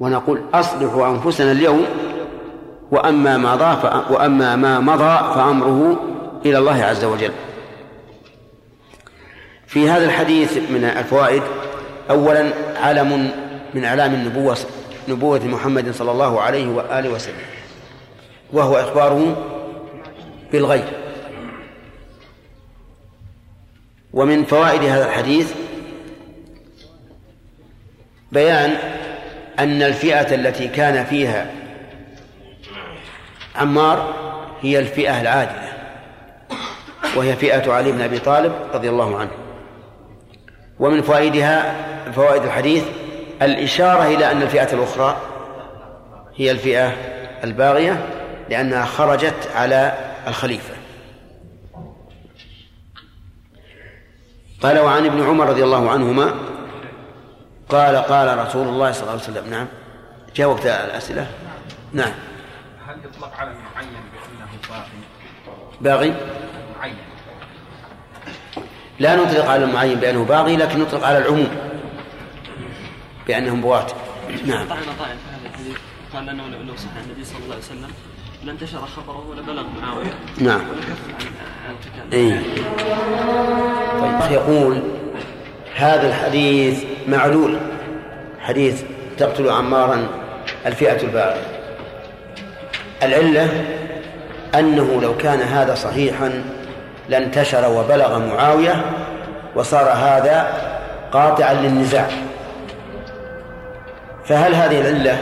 ونقول 0.01 0.41
أصلحوا 0.55 1.09
أنفسنا 1.09 1.53
اليوم 1.53 1.85
وأما 2.91 3.37
ما 3.37 3.55
ضاف 3.57 4.11
وأما 4.11 4.57
ما 4.57 4.81
مضى 4.81 5.35
فأمره 5.35 6.01
إلى 6.47 6.59
الله 6.59 6.85
عز 6.85 7.05
وجل. 7.05 7.33
في 9.67 9.91
هذا 9.91 10.05
الحديث 10.05 10.59
من 10.71 10.85
الفوائد 10.85 11.43
أولا 12.11 12.51
علم 12.77 13.31
من 13.75 13.85
أعلام 13.85 14.15
النبوة 14.15 14.57
نبوة 15.09 15.45
محمد 15.45 15.91
صلى 15.91 16.11
الله 16.11 16.41
عليه 16.41 16.69
وآله 16.69 17.09
وسلم 17.09 17.47
وهو 18.53 18.77
إخباره 18.77 19.37
بالغيب. 20.53 20.85
ومن 24.13 24.45
فوائد 24.45 24.83
هذا 24.83 25.07
الحديث 25.07 25.53
بيان 28.33 28.77
أن 29.59 29.83
الفئة 29.83 30.35
التي 30.35 30.69
كان 30.69 31.05
فيها 31.05 31.51
عمار 33.57 34.15
هي 34.63 34.79
الفئة 34.79 35.21
العادلة 35.21 35.73
وهي 37.17 37.37
فئة 37.37 37.73
علي 37.73 37.93
بن 37.93 38.01
أبي 38.01 38.19
طالب 38.19 38.53
رضي 38.75 38.89
الله 38.89 39.19
عنه. 39.19 39.31
ومن 40.79 41.03
فوائدها 41.03 41.75
فوائد 42.13 42.43
الحديث 42.43 42.85
الإشارة 43.43 44.07
إلى 44.07 44.33
أن 44.33 44.43
الفئة 44.43 44.73
الأخرى 44.73 45.17
هي 46.37 46.51
الفئة 46.51 46.93
الباغية 47.45 48.09
لأنها 48.51 48.85
خرجت 48.85 49.51
على 49.55 49.93
الخليفة. 50.27 50.75
قال 54.63 54.79
وعن 54.79 55.07
ابن 55.07 55.23
عمر 55.23 55.49
رضي 55.49 55.65
الله 55.65 55.91
عنهما 55.91 56.35
قال 57.69 57.97
قال 57.97 58.39
رسول 58.39 58.69
الله 58.69 58.93
صلى 58.93 59.03
الله 59.03 59.13
عليه 59.13 59.23
وسلم 59.23 59.51
نعم. 59.51 59.67
جاوبت 60.37 60.67
الأسئلة؟ 60.67 61.27
نعم. 61.93 62.13
هل 62.87 62.97
يطلق 63.05 63.33
على 63.39 63.51
المعين 63.51 63.89
بأنه 64.13 64.81
باغي؟ 65.81 66.15
باغي؟ 66.15 66.15
معين 66.79 66.97
لا 68.99 69.17
نطلق 69.17 69.45
على 69.45 69.65
المعين 69.65 70.01
بأنه 70.01 70.25
باغي 70.25 70.57
لكن 70.57 70.81
نطلق 70.81 71.07
على 71.07 71.19
العموم. 71.19 71.74
بأنهم 73.27 73.61
بغاة 73.61 73.87
نعم. 74.47 74.69
طعن 74.69 74.79
طائف 74.99 74.99
في 74.99 75.31
هذا 75.31 75.49
الحديث. 75.55 75.77
قال 76.15 76.29
أنه 76.29 76.43
لو 76.43 76.77
صح 76.77 76.89
عن 76.97 77.05
النبي 77.05 77.25
صلى 77.25 77.39
الله 77.45 77.55
عليه 77.55 77.65
وسلم 77.65 77.91
لانتشر 78.45 78.79
خبره 78.79 79.27
ولبلغ 79.31 79.65
معاوية. 79.83 80.15
نعم. 80.39 80.61
ولكف 80.71 81.01
عن 81.09 81.15
عن 81.67 81.75
القتال. 81.75 82.13
اي 82.13 82.41
طيب 84.01 84.33
يقول 84.33 84.83
هذا 85.77 86.09
الحديث 86.09 86.85
معلول. 87.09 87.59
حديث 88.41 88.83
تقتل 89.19 89.51
عمارا 89.51 90.09
الفئة 90.67 91.03
الباغية 91.03 91.47
العلة 93.03 93.65
أنه 94.55 95.01
لو 95.03 95.17
كان 95.17 95.41
هذا 95.41 95.75
صحيحا 95.75 96.45
لانتشر 97.09 97.71
وبلغ 97.71 98.19
معاوية 98.19 98.85
وصار 99.57 99.89
هذا 99.93 100.53
قاطعا 101.13 101.55
للنزاع. 101.55 102.11
فهل 104.25 104.55
هذه 104.55 104.81
العلة 104.81 105.19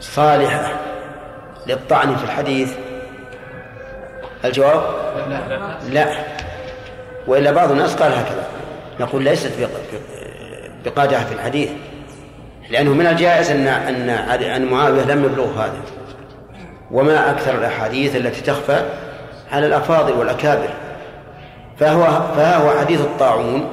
صالحة 0.00 0.70
للطعن 1.66 2.16
في 2.16 2.24
الحديث؟ 2.24 2.72
الجواب؟ 4.44 4.82
لا. 5.90 6.06
وإلا 7.26 7.50
بعض 7.50 7.70
الناس 7.70 7.96
قال 7.96 8.12
هكذا. 8.12 8.46
نقول 9.00 9.24
ليست 9.24 9.52
بقادحة 10.84 11.24
في 11.24 11.34
الحديث. 11.34 11.70
لأنه 12.70 12.90
من 12.90 13.06
الجائز 13.06 13.50
أن 13.50 13.66
أن 13.66 14.10
أن 14.42 14.64
معاوية 14.64 15.02
لم 15.04 15.24
يبلغ 15.24 15.64
هذا. 15.64 15.80
وما 16.90 17.30
أكثر 17.30 17.58
الأحاديث 17.58 18.16
التي 18.16 18.40
تخفى 18.40 18.82
على 19.52 19.66
الأفاضل 19.66 20.12
والأكابر. 20.12 20.68
فهو 21.80 22.04
فها 22.36 22.56
هو 22.56 22.80
حديث 22.80 23.00
الطاعون 23.00 23.68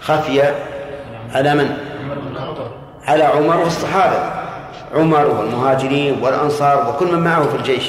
خفي 0.00 0.54
على 1.34 1.54
من؟ 1.54 1.76
على 3.04 3.24
عمر 3.24 3.56
والصحابة. 3.56 4.44
عمر 4.94 5.26
والمهاجرين 5.26 6.22
والأنصار 6.22 6.90
وكل 6.90 7.06
من 7.06 7.18
معه 7.18 7.48
في 7.48 7.56
الجيش. 7.56 7.84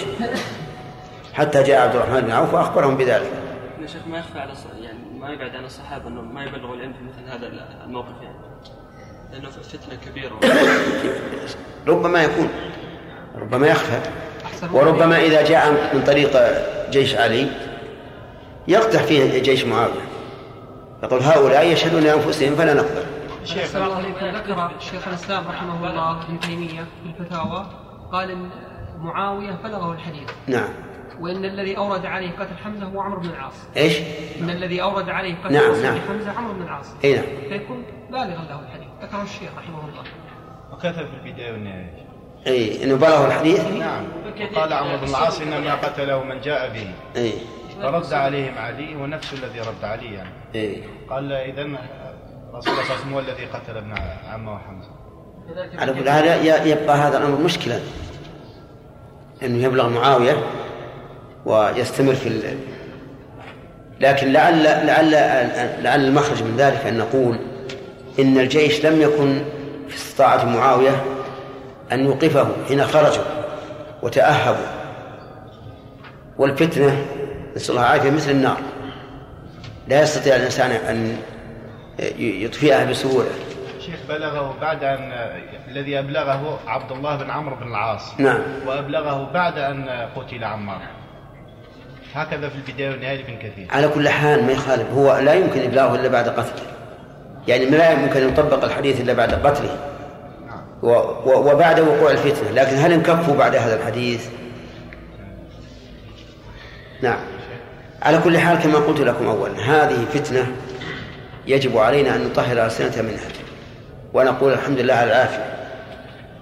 حتى 1.33 1.63
جاء 1.63 1.81
عبد 1.81 1.95
الرحمن 1.95 2.21
بن 2.21 2.31
عوف 2.31 2.53
وأخبرهم 2.53 2.97
بذلك. 2.97 3.31
يا 3.81 3.87
شيخ 3.87 4.01
ما 4.07 4.17
يخفى 4.17 4.39
على 4.39 4.51
يعني 4.81 4.97
ما 5.19 5.29
يبعد 5.29 5.55
عن 5.55 5.65
الصحابة 5.65 6.07
إنهم 6.07 6.33
ما 6.35 6.43
يبلغوا 6.43 6.75
العلم 6.75 6.93
في 6.93 6.99
مثل 7.03 7.37
هذا 7.37 7.51
الموقف 7.85 8.13
يعني؟ 8.21 8.35
لأنه 9.33 9.49
فتنة 9.49 9.95
كبيرة. 10.05 10.39
ربما 11.87 12.23
يكون. 12.23 12.49
ربما 13.41 13.67
يخفى. 13.67 13.99
وربما 14.71 15.17
إذا 15.17 15.41
جاء 15.41 15.71
من 15.93 16.03
طريق 16.03 16.37
جيش 16.89 17.15
علي 17.15 17.47
يقتح 18.67 19.03
فيه 19.03 19.41
جيش 19.41 19.65
معاوية. 19.65 20.05
يقول 21.03 21.21
هؤلاء 21.21 21.65
يشهدون 21.65 22.03
لأنفسهم 22.03 22.55
فلا 22.55 22.73
نقبل 22.73 23.03
أحسن 23.51 23.83
الله 23.83 23.95
عليكم 23.95 24.25
ذكر 24.25 24.71
شيخ 24.79 25.07
الإسلام 25.07 25.47
رحمه 25.47 25.89
الله 25.89 26.23
ابن 26.23 26.39
تيمية 26.39 26.81
في 26.81 27.09
الفتاوى 27.19 27.65
قال 28.11 28.31
إن 28.31 28.49
معاوية 28.99 29.51
بلغه 29.63 29.93
الحديث. 29.93 30.29
نعم. 30.47 30.69
وإن 31.19 31.45
الذي 31.45 31.77
أورد 31.77 32.05
عليه 32.05 32.31
قتل 32.31 32.57
حمزة 32.63 32.85
هو 32.85 33.01
عمرو 33.01 33.19
بن 33.19 33.29
العاص. 33.29 33.53
إيش؟ 33.77 33.97
إن 34.41 34.49
الذي 34.49 34.81
أورد 34.81 35.09
عليه 35.09 35.35
قتل 35.43 35.53
نعم، 35.53 35.81
نعم. 35.81 35.99
حمزة 36.07 36.31
عمرو 36.31 36.53
بن 36.53 36.61
العاص. 36.61 36.95
أي 37.03 37.13
نعم. 37.13 37.25
فيكون 37.49 37.83
بالغا 38.11 38.25
له 38.25 38.59
الحديث. 38.59 38.87
ذكره 39.01 39.23
الشيخ 39.23 39.49
رحمه 39.57 39.79
الله. 39.79 40.03
وكتب 40.73 40.93
في 40.93 41.25
البداية 41.25 41.51
والنهاية؟ 41.51 42.05
أي 42.47 42.83
إنه 42.83 42.95
بلغه 42.95 43.27
الحديث؟ 43.27 43.67
نعم. 43.67 44.03
وقال 44.53 44.73
عمرو 44.73 44.97
بن 44.97 45.09
العاص 45.09 45.41
إنما 45.41 45.75
قتله 45.75 46.23
من 46.23 46.41
جاء 46.41 46.73
به. 46.73 46.93
أي 47.21 47.31
فرد 47.81 48.13
عليهم 48.13 48.57
علي 48.57 48.95
ونفس 48.95 49.33
الذي 49.33 49.59
رد 49.59 49.83
علي 49.83 50.13
يعني. 50.13 50.29
أي 50.55 50.83
قال 51.09 51.31
إذا 51.31 51.67
رسول 52.57 52.73
الله 52.73 52.83
صلى 52.83 52.93
الله 52.95 52.95
عليه 52.95 53.01
وسلم 53.01 53.13
هو 53.13 53.19
الذي 53.19 53.45
قتل 53.45 53.77
ابن 53.77 53.93
عمه 54.33 54.53
وحمزة 54.55 54.89
على 55.81 55.93
كل 55.93 56.09
حال 56.09 56.25
ي- 56.25 56.69
يبقى 56.71 56.97
هذا 56.97 57.17
الأمر 57.17 57.39
مشكلة. 57.41 57.79
أنه 59.43 59.63
يبلغ 59.63 59.89
معاوية 59.89 60.37
ويستمر 61.45 62.13
في 62.15 62.29
ال... 62.29 62.57
لكن 63.99 64.31
لعل 64.33 64.63
لعل 64.63 65.11
لعل 65.83 66.05
المخرج 66.05 66.43
من 66.43 66.55
ذلك 66.57 66.85
أن 66.85 66.97
نقول 66.97 67.39
إن 68.19 68.37
الجيش 68.39 68.85
لم 68.85 69.01
يكن 69.01 69.41
في 69.89 69.95
استطاعة 69.95 70.45
معاوية 70.45 71.03
أن 71.91 72.05
يوقفه 72.05 72.47
حين 72.67 72.83
خرجوا 72.85 73.23
وتأهبوا. 74.01 74.65
والفتنة 76.37 77.05
نسأل 77.55 77.69
الله 77.75 77.81
العافية 77.87 78.09
مثل 78.11 78.31
النار. 78.31 78.57
لا 79.87 80.01
يستطيع 80.01 80.35
الإنسان 80.35 80.71
أن 80.71 81.17
يطفئها 82.19 82.85
بسهولة. 82.85 83.29
شيخ 83.79 83.95
بلغه 84.09 84.55
بعد 84.61 84.83
أن 84.83 85.11
الذي 85.67 85.99
أبلغه 85.99 86.59
عبد 86.67 86.91
الله 86.91 87.15
بن 87.15 87.29
عمرو 87.29 87.55
بن 87.55 87.67
العاص. 87.67 88.19
نعم. 88.19 88.39
وأبلغه 88.67 89.31
بعد 89.33 89.57
أن 89.57 89.89
قتل 90.15 90.43
عمار. 90.43 90.81
هكذا 92.13 92.49
في 92.49 92.55
البداية 92.55 92.89
والنهاية 92.89 93.17
لابن 93.17 93.35
كثير. 93.35 93.67
على 93.69 93.87
كل 93.87 94.09
حال 94.09 94.43
ما 94.43 94.51
يخالف 94.51 94.91
هو 94.91 95.17
لا 95.17 95.33
يمكن 95.33 95.61
إبلاغه 95.61 95.95
إلا 95.95 96.07
بعد 96.07 96.29
قتله. 96.29 96.67
يعني 97.47 97.65
لا 97.65 97.91
يمكن 97.91 98.21
أن 98.21 98.29
يطبق 98.29 98.63
الحديث 98.63 99.01
إلا 99.01 99.13
بعد 99.13 99.33
قتله. 99.33 99.77
و 100.83 100.89
وبعد 101.25 101.79
وقوع 101.79 102.11
الفتنة. 102.11 102.51
لكن 102.51 102.75
هل 102.75 102.93
انكفوا 102.93 103.35
بعد 103.35 103.55
هذا 103.55 103.75
الحديث؟ 103.75 104.29
نعم. 107.01 107.19
على 108.01 108.17
كل 108.17 108.37
حال 108.37 108.59
كما 108.59 108.79
قلت 108.79 108.99
لكم 108.99 109.27
أولا 109.27 109.59
هذه 109.59 110.05
فتنة 110.05 110.47
يجب 111.47 111.77
علينا 111.77 112.15
أن 112.15 112.23
نطهر 112.23 112.65
ألسنتها 112.65 113.01
منها. 113.01 113.27
ونقول 114.13 114.53
الحمد 114.53 114.79
لله 114.79 114.93
على 114.93 115.11
العافية. 115.11 115.55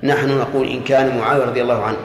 نحن 0.03 0.37
نقول 0.37 0.67
إن 0.67 0.83
كان 0.83 1.17
معاوية 1.17 1.45
رضي 1.45 1.61
الله 1.61 1.83
عنه 1.83 1.97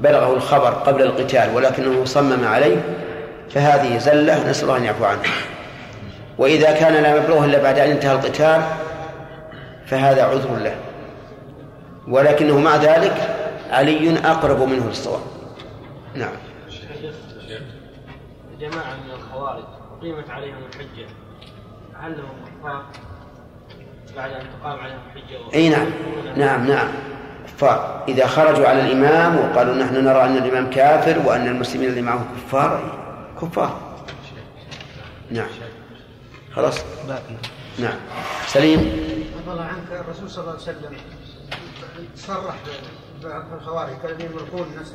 بلغه 0.00 0.34
الخبر 0.34 0.70
قبل 0.70 1.02
القتال 1.02 1.54
ولكنه 1.54 2.04
صمم 2.04 2.44
عليه 2.44 2.76
فهذه 3.50 3.98
زلة 3.98 4.50
نسأل 4.50 4.64
الله 4.64 4.76
أن 4.76 4.84
يعفو 4.84 5.04
عنه 5.04 5.20
وإذا 6.38 6.72
كان 6.72 7.02
لا 7.02 7.16
يبلغه 7.16 7.44
إلا 7.44 7.62
بعد 7.62 7.78
أن 7.78 7.90
انتهى 7.90 8.12
القتال 8.12 8.62
فهذا 9.86 10.22
عذر 10.22 10.56
له. 10.56 10.74
ولكنه 12.08 12.58
مع 12.58 12.76
ذلك 12.76 13.36
علي 13.70 14.18
أقرب 14.18 14.62
منه 14.62 14.86
للصواب. 14.86 15.20
نعم. 16.14 16.32
جماعة 18.60 18.94
من 18.94 19.10
الخوارج 19.10 19.64
أقيمت 19.98 20.30
عليهم 20.30 20.58
الحجة. 20.68 21.06
بعد 24.16 24.30
أن 24.32 24.46
تقام 24.60 24.80
عليهم 24.80 24.98
الحجة 25.16 25.54
أي 25.54 25.68
نعم. 25.68 25.86
نعم 26.36 26.66
نعم. 26.66 26.88
كفار 27.46 28.04
إذا 28.08 28.26
خرجوا 28.26 28.68
على 28.68 28.80
الإمام 28.80 29.36
وقالوا 29.36 29.74
نحن 29.74 30.04
نرى 30.04 30.24
أن 30.24 30.36
الإمام 30.36 30.70
كافر 30.70 31.28
وأن 31.28 31.46
المسلمين 31.46 31.88
اللي 31.88 32.02
معه 32.02 32.24
كفار 32.36 32.94
كفار. 33.42 33.80
نعم. 35.30 35.46
خلاص. 36.54 36.84
نعم. 37.78 37.96
سليم. 38.46 39.08
الله 39.52 39.64
عنك 39.64 40.00
الرسول 40.00 40.30
صلى 40.30 40.40
الله 40.40 40.52
عليه 40.52 40.62
وسلم 40.62 40.96
صرح 42.16 42.54
الخوارج 43.24 43.92
قال 43.92 44.14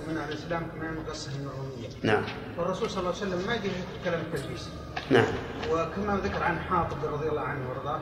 من 0.08 0.18
أهل 0.18 0.30
الإسلام 0.30 0.68
كما 0.76 0.88
يمرق 0.88 1.10
من 1.40 1.48
الروميه. 1.48 1.90
نعم. 2.04 2.24
والرسول 2.58 2.90
صلى 2.90 3.00
الله 3.00 3.14
عليه 3.16 3.28
وسلم 3.28 3.48
ما 3.48 3.56
يجي 3.56 3.70
كلام 4.04 4.22
التلبيس. 4.22 4.70
نعم. 5.12 5.26
وكما 5.72 6.18
ذكر 6.24 6.44
عن 6.44 6.60
حاطب 6.60 6.98
رضي 7.06 7.30
الله 7.30 7.42
عنه 7.42 7.70
وارضاه 7.70 8.00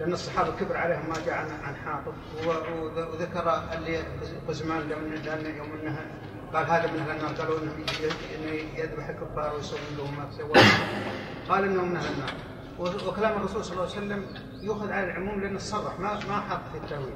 لأن 0.00 0.12
الصحابة 0.12 0.56
كبر 0.60 0.76
عليهم 0.76 1.08
ما 1.08 1.14
جاء 1.26 1.34
عن 1.34 1.50
عن 1.50 1.76
حاطب. 1.76 2.12
وذكر 3.12 3.62
اللي 3.72 3.98
قزمان 4.48 4.88
لأن 4.88 5.10
لأن 5.24 5.56
يوم 5.56 5.72
إنه 5.82 5.98
قال 6.54 6.66
هذا 6.70 6.92
من 6.92 6.98
أهل 6.98 7.10
النار 7.10 7.34
قالوا 7.34 7.58
إنه 7.58 8.52
يذبح 8.76 9.08
الكفار 9.08 9.54
ويسوي 9.54 9.78
لهم 9.98 10.16
ما 10.16 10.30
سوى. 10.30 10.52
قال 11.48 11.64
إنه 11.64 11.84
من 11.84 11.96
أهل 11.96 12.12
النار. 12.12 12.32
وكلام 12.78 13.36
الرسول 13.36 13.64
صلى 13.64 13.72
الله 13.72 13.82
عليه 13.82 13.92
وسلم 13.92 14.26
يؤخذ 14.62 14.92
على 14.92 15.06
العموم 15.06 15.40
لأنه 15.40 15.58
صرح 15.58 16.00
ما 16.00 16.20
ما 16.28 16.40
حط 16.40 16.60
في 16.72 16.78
التأويل. 16.78 17.14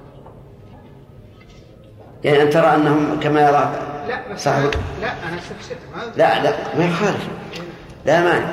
يعني 2.25 2.43
أن 2.43 2.51
ترى 2.51 2.67
أنهم 2.75 3.21
كما 3.21 3.41
يرى 3.49 3.73
لا 4.09 4.37
صاحب 4.37 4.71
لا 5.01 5.09
أنا 5.29 5.39
استفسرت 5.39 5.79
لا 6.17 6.43
لا 6.43 6.53
ما 6.79 6.85
يخالف 6.85 7.29
لا 8.07 8.21
مانع 8.21 8.45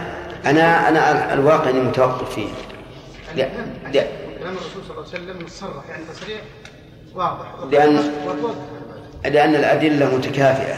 أنا 0.46 0.90
أنا 0.90 1.34
الواقع 1.34 1.70
أني 1.70 1.80
متوقف 1.80 2.36
فيه. 2.36 2.48
لا 3.36 3.48
لا. 3.94 4.04
كلام 4.40 4.54
الرسول 4.54 4.84
صلى 4.88 4.98
الله 4.98 5.06
عليه 5.14 5.24
وسلم 5.42 5.48
صرح 5.48 5.90
يعني 5.90 6.04
تصريح 6.14 6.42
واضح. 7.16 7.46
لأن- 7.72 9.28
لأن 9.28 9.56
الأدلة 9.56 10.16
متكافئة. 10.16 10.76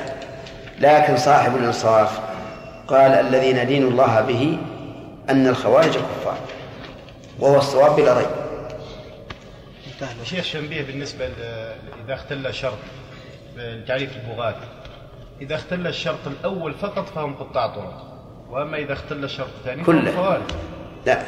لكن 0.79 1.17
صاحب 1.17 1.55
الإنصاف 1.55 2.19
قال 2.87 3.11
الذي 3.11 3.53
ندين 3.53 3.83
الله 3.87 4.21
به 4.21 4.57
أن 5.29 5.47
الخوارج 5.47 5.89
كفار 5.91 6.37
وهو 7.39 7.57
الصواب 7.57 7.95
بلا 7.95 8.17
ريب. 8.17 8.42
شيخ 10.23 10.45
شنبيه 10.45 10.81
بالنسبة 10.81 11.25
إذا 12.05 12.13
اختل 12.13 12.53
شرط 12.53 12.77
تعريف 13.87 14.11
البغاة 14.17 14.55
إذا 15.41 15.55
اختل 15.55 15.87
الشرط 15.87 16.27
الأول 16.27 16.73
فقط 16.73 17.09
فهم 17.09 17.35
قطاع 17.35 17.67
طرق 17.67 18.13
وأما 18.49 18.77
إذا 18.77 18.93
اختل 18.93 19.23
الشرط 19.23 19.49
الثاني 19.59 19.83
فهم 19.83 20.01
كله. 20.01 20.15
خوارج 20.15 20.41
لا 21.05 21.23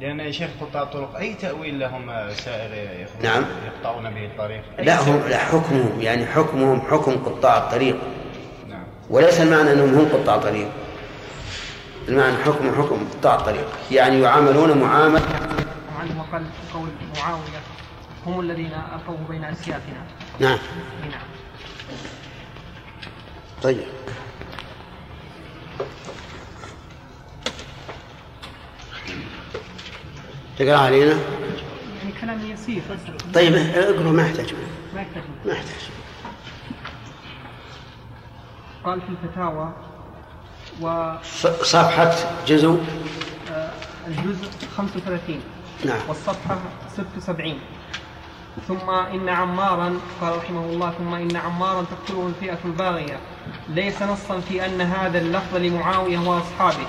لأن 0.00 0.20
يا 0.20 0.30
شيخ 0.30 0.50
قطاع 0.60 0.82
الطرق 0.82 1.16
أي 1.16 1.34
تأويل 1.34 1.78
لهم 1.78 2.30
سائر 2.30 3.08
نعم. 3.22 3.44
يقطعون 3.66 4.10
به 4.10 4.24
الطريق 4.24 4.62
لا 4.78 5.00
هم. 5.00 5.28
لا 5.28 5.38
حكمهم 5.38 6.00
يعني 6.00 6.26
حكمهم 6.26 6.80
حكم 6.80 7.24
قطاع 7.24 7.58
الطريق 7.58 7.96
نعم. 8.68 8.84
وليس 9.10 9.40
المعنى 9.40 9.72
أنهم 9.72 9.94
هم 9.94 10.08
قطاع 10.08 10.36
طريق 10.36 10.68
المعنى 12.08 12.36
حكم 12.36 12.74
حكم 12.82 13.08
قطاع 13.18 13.34
الطريق 13.34 13.66
يعني 13.90 14.20
يعاملون 14.20 14.78
معاملة 14.78 15.22
وقال 16.36 16.46
قول 16.74 16.88
معاوية 17.16 17.60
هم 18.26 18.40
الذين 18.40 18.72
ألقوه 18.72 19.18
بين 19.28 19.44
أسيافنا. 19.44 20.06
نعم. 20.40 20.58
نعم. 21.10 21.20
طيب. 23.62 23.86
تقرأ 30.58 30.76
علينا؟ 30.76 31.12
يعني 32.02 32.12
كلام 32.20 32.50
يسير 32.50 32.82
بس. 32.90 33.32
طيب 33.34 33.54
اقرأ 33.54 34.12
ما 34.12 34.22
يحتاج. 34.26 34.54
ما 34.94 35.00
يحتاج. 35.00 35.22
ما 35.46 35.52
يحتاج. 35.52 35.90
قال 38.84 39.00
في 39.00 39.08
الفتاوى 39.08 39.72
و 40.80 41.12
صفحة 41.62 42.14
جزء؟ 42.46 42.84
آه، 43.50 43.70
الجزء 44.08 44.50
35 44.76 45.55
نعم. 45.84 45.98
والصفحة 46.08 46.58
76 46.96 47.58
ثم 48.68 48.90
إن 48.90 49.28
عمارا 49.28 49.98
قال 50.20 50.36
رحمه 50.36 50.64
الله 50.64 50.90
ثم 50.90 51.14
إن 51.14 51.36
عمارا 51.36 51.82
تقتله 51.82 52.26
الفئة 52.26 52.58
الباغية 52.64 53.18
ليس 53.68 54.02
نصا 54.02 54.40
في 54.40 54.66
أن 54.66 54.80
هذا 54.80 55.18
اللفظ 55.18 55.56
لمعاوية 55.56 56.18
وأصحابه 56.18 56.86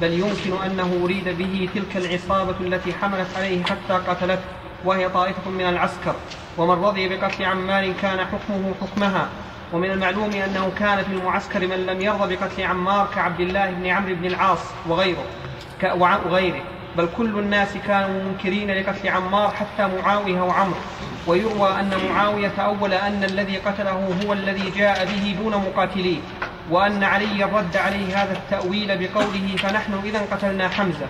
بل 0.00 0.12
يمكن 0.12 0.62
أنه 0.64 1.00
أريد 1.04 1.28
به 1.28 1.68
تلك 1.74 1.96
العصابة 1.96 2.54
التي 2.60 2.92
حملت 2.92 3.36
عليه 3.36 3.64
حتى 3.64 3.92
قتلته 3.92 4.44
وهي 4.84 5.08
طائفة 5.08 5.50
من 5.50 5.68
العسكر. 5.68 6.14
ومن 6.58 6.84
رضي 6.84 7.08
بقتل 7.08 7.44
عمار 7.44 7.92
كان 8.02 8.26
حكمه 8.26 8.74
حكمها. 8.80 9.28
ومن 9.72 9.90
المعلوم 9.90 10.30
أنه 10.30 10.72
كان 10.78 11.04
في 11.04 11.12
المعسكر 11.12 11.66
من 11.66 11.86
لم 11.86 12.00
يرضى 12.00 12.36
بقتل 12.36 12.62
عمار 12.62 13.08
كعبد 13.14 13.40
الله 13.40 13.70
بن 13.70 13.86
عمرو 13.86 14.14
بن 14.14 14.26
العاص 14.26 14.60
وغيره 14.88 15.24
وغيره. 16.26 16.62
بل 16.96 17.08
كل 17.16 17.38
الناس 17.38 17.68
كانوا 17.86 18.22
منكرين 18.22 18.70
لقتل 18.70 19.08
عمار 19.08 19.50
حتى 19.50 19.88
معاوية 19.96 20.40
وعمرو 20.40 20.80
ويروى 21.26 21.80
أن 21.80 21.92
معاوية 22.08 22.48
تأول 22.48 22.92
أن 22.92 23.24
الذي 23.24 23.56
قتله 23.56 24.14
هو 24.24 24.32
الذي 24.32 24.70
جاء 24.70 25.04
به 25.04 25.36
دون 25.42 25.52
مقاتليه 25.56 26.18
وأن 26.70 27.04
علي 27.04 27.44
رد 27.44 27.76
عليه 27.76 28.22
هذا 28.22 28.32
التأويل 28.32 28.98
بقوله 28.98 29.56
فنحن 29.58 30.00
إذا 30.04 30.20
قتلنا 30.30 30.68
حمزة 30.68 31.06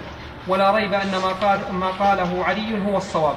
ولا 0.48 0.70
ريب 0.70 0.94
أن 0.94 1.10
ما, 1.10 1.28
قال 1.28 1.72
ما 1.72 1.88
قاله 1.88 2.44
علي 2.44 2.86
هو 2.86 2.96
الصواب. 2.96 3.36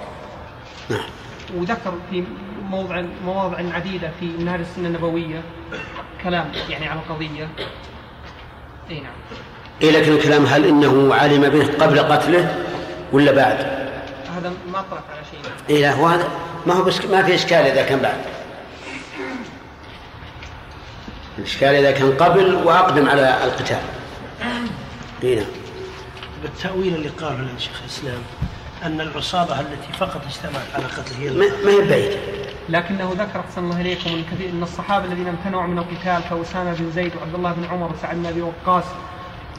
وذكر 1.55 1.93
في 2.11 2.23
موضع 2.69 3.03
مواضع 3.25 3.57
عديدة 3.73 4.11
في 4.19 4.25
منهج 4.25 4.59
السنة 4.59 4.87
النبوية 4.87 5.41
كلام 6.23 6.51
يعني 6.69 6.87
على 6.87 6.99
القضية 6.99 7.49
أي 8.91 8.99
نعم. 8.99 9.13
إيه 9.81 9.91
لكن 9.91 10.11
الكلام 10.13 10.45
هل 10.45 10.65
إنه 10.65 11.15
علم 11.15 11.49
به 11.49 11.85
قبل 11.85 11.99
قتله 11.99 12.63
ولا 13.13 13.31
بعد؟ 13.31 13.57
هذا 14.37 14.53
ما 14.71 14.83
طرح 14.91 15.01
على 15.11 15.21
شيء. 15.31 15.39
إيه 15.69 15.81
لا 15.81 15.93
هو 15.93 16.07
هذا 16.07 16.27
ما 16.65 16.73
هو 16.73 16.83
بس 16.83 17.05
ما 17.05 17.23
في 17.23 17.35
إشكال 17.35 17.57
إذا 17.57 17.83
كان 17.83 17.99
بعد. 17.99 18.17
الإشكال 21.37 21.75
إذا 21.75 21.91
كان 21.91 22.11
قبل 22.11 22.55
وأقدم 22.55 23.09
على 23.09 23.43
القتال. 23.43 23.77
إيه 25.23 25.35
نعم. 25.35 25.45
بالتأويل 26.43 26.95
اللي 26.95 27.09
قاله 27.09 27.47
شيخ 27.57 27.81
الإسلام 27.81 28.21
أن 28.85 29.01
العصابة 29.01 29.59
التي 29.59 29.93
فقط 29.99 30.21
اجتمعت 30.25 30.67
على 30.75 30.85
قتله 30.85 31.17
هي 31.19 31.29
ما 31.29 31.45
ما 31.65 31.71
هي 31.71 31.89
بعيدة. 31.89 32.17
لكنه 32.69 33.11
ذكر 33.11 33.39
أحسن 33.39 33.63
الله 33.63 33.81
إليكم 33.81 34.13
من 34.13 34.23
كثير 34.31 34.51
من 34.51 34.63
الصحابة 34.63 35.05
الذين 35.05 35.27
امتنعوا 35.27 35.67
من 35.67 35.77
القتال 35.77 36.29
كأسامة 36.29 36.73
بن 36.73 36.91
زيد 36.95 37.11
وعبد 37.15 37.35
الله 37.35 37.51
بن 37.51 37.65
عمر 37.65 37.91
وسعد 37.93 38.15
بن 38.15 38.25
أبي 38.25 38.41
وقاص 38.41 38.83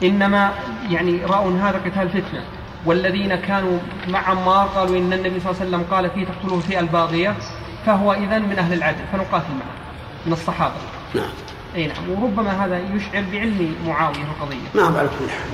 إنما 0.03 0.51
يعني 0.89 1.25
رأوا 1.25 1.51
أن 1.51 1.59
هذا 1.59 1.77
قتال 1.85 2.09
فتنة. 2.09 2.41
والذين 2.85 3.35
كانوا 3.35 3.79
مع 4.07 4.19
عمار 4.29 4.67
قالوا 4.67 4.97
إن 4.97 5.13
النبي 5.13 5.39
صلى 5.39 5.51
الله 5.51 5.61
عليه 5.61 5.69
وسلم 5.69 5.85
قال 5.91 6.09
فيه 6.09 6.25
تقتله 6.25 6.57
الفئة 6.57 6.79
الباغية 6.79 7.35
فهو 7.85 8.13
إذن 8.13 8.41
من 8.41 8.59
أهل 8.59 8.73
العدل 8.73 9.01
فنقاتل 9.11 9.33
معه 9.33 9.75
من 10.25 10.33
الصحابة. 10.33 10.73
نعم. 11.15 11.29
أي 11.75 11.87
نعم. 11.87 12.09
وربما 12.09 12.65
هذا 12.65 12.79
يشعر 12.79 13.23
بعلم 13.31 13.75
معاوية 13.87 14.15
القضية. 14.15 14.57
ما 14.75 14.81
هو 14.81 14.97
على 14.97 15.09
كل 15.19 15.29
حال. 15.29 15.49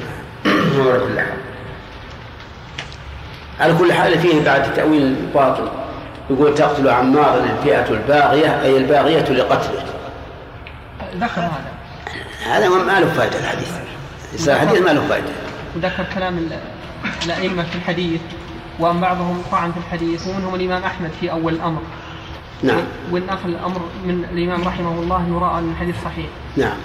على 0.80 1.00
كل 1.00 1.20
حال. 1.20 1.38
على 3.60 3.74
كل 3.74 3.94
حال 3.94 4.20
فيه 4.20 4.46
بعد 4.46 4.74
تأويل 4.74 5.16
باطل 5.34 5.70
يقول 6.30 6.56
تقتل 6.56 6.90
عمارا 6.90 7.44
الفئة 7.44 7.90
الباغية 7.90 8.62
أي 8.62 8.78
الباغية 8.78 9.30
لقتله. 9.30 9.84
ذكر 11.16 11.42
هذا. 11.42 11.72
هذا 12.46 12.70
ما 12.70 13.00
له 13.00 13.08
فائدة 13.08 13.40
الحديث. 13.40 13.91
الحديث 14.34 14.82
ما 14.82 14.90
له 14.90 15.02
فائدة. 15.10 15.28
وذكر 15.76 16.06
كلام 16.16 16.38
ال- 16.38 16.60
الأئمة 17.26 17.64
في 17.64 17.76
الحديث 17.76 18.22
وأن 18.80 19.02
بعضهم 19.02 19.42
طعن 19.52 19.72
في 19.72 19.78
الحديث 19.78 20.28
ومنهم 20.28 20.56
الإمام 20.56 20.84
أحمد 20.84 21.10
في 21.22 21.32
أول 21.32 21.54
الأمر. 21.54 21.82
نعم. 22.64 22.82
وإن 23.12 23.30
أخذ 23.30 23.46
الأمر 23.50 23.82
من 24.06 24.26
الإمام 24.34 24.68
رحمه 24.68 24.92
الله 25.02 25.28
يرى 25.28 25.60
أن 25.60 25.72
الحديث 25.72 25.96
صحيح. 26.06 26.26
نعم. 26.58 26.78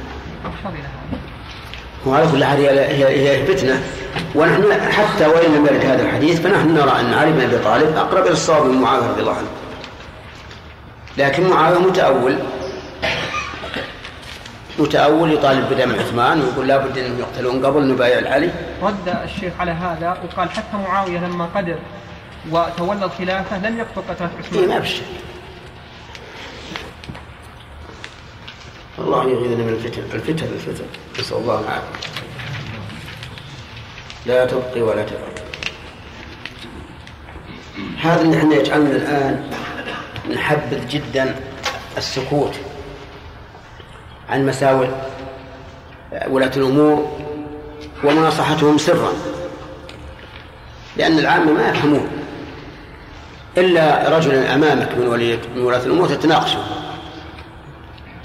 وعلى 2.07 2.27
كل 2.33 2.45
حال 2.45 2.59
هي 2.59 2.81
هي 2.81 3.31
هي 3.31 3.47
فتنة. 3.47 3.83
ونحن 4.35 4.91
حتى 4.91 5.27
وإن 5.27 5.55
لم 5.55 5.67
يرد 5.67 5.85
هذا 5.87 6.03
الحديث 6.03 6.41
فنحن 6.41 6.75
نرى 6.75 7.01
أن 7.01 7.15
علي 7.15 7.33
بن 7.33 7.41
أبي 7.41 7.59
طالب 7.59 7.97
أقرب 7.97 8.23
إلى 8.25 8.33
الصواب 8.33 8.67
من 8.67 8.81
معاوية 8.81 9.07
رضي 9.09 9.21
الله 9.21 9.33
عنه. 9.35 9.49
لكن 11.19 11.51
معاوية 11.51 11.79
متأول. 11.79 12.39
متأول 14.79 15.33
يطالب 15.33 15.71
بدم 15.71 15.95
عثمان 15.95 16.41
ويقول 16.41 16.69
لابد 16.69 16.99
أنهم 16.99 17.19
يقتلون 17.19 17.67
قبل 17.67 17.89
نبايع 17.89 18.33
علي 18.33 18.51
رد 18.83 19.09
الشيخ 19.09 19.53
على 19.61 19.71
هذا 19.71 20.11
وقال 20.25 20.51
حتى 20.51 20.77
معاوية 20.77 21.19
لما 21.19 21.49
قدر 21.55 21.79
وتولى 22.51 23.05
الخلافة 23.05 23.59
لم 23.59 23.79
يقتل 23.79 24.03
قتلة 24.09 24.31
إيه 24.55 24.67
ما 24.67 24.79
عثمان 24.79 24.79
بشي 24.79 25.03
الله 28.99 29.23
يغيظنا 29.25 29.65
من 29.65 29.69
الفتن. 29.69 30.03
الفتن 30.15 30.47
الفتن. 30.47 30.85
نسأل 31.21 31.37
الله 31.37 31.61
العافية. 31.61 32.11
لا 34.27 34.47
تبقي 34.47 34.81
ولا 34.83 35.03
تذر 35.03 35.33
هذا 38.01 38.21
اللي 38.23 38.39
إحنا 38.39 38.55
يجعلنا 38.55 38.91
الآن 38.91 39.51
نحبذ 40.35 40.89
جدا 40.89 41.37
السكوت. 41.97 42.55
عن 44.29 44.47
مساوئ 44.47 44.89
ولاة 46.29 46.53
الأمور 46.57 47.19
ومناصحتهم 48.05 48.79
سرا 48.79 49.13
لأن 50.97 51.19
العامة 51.19 51.53
ما 51.53 51.69
يفهمون. 51.69 52.09
إلا 53.59 54.09
رجلا 54.17 54.55
أمامك 54.55 54.89
من 54.99 55.07
ولي 55.07 55.39
من 55.55 55.63
ولاة 55.63 55.85
الأمور 55.87 56.09
تتناقشوا. 56.09 56.63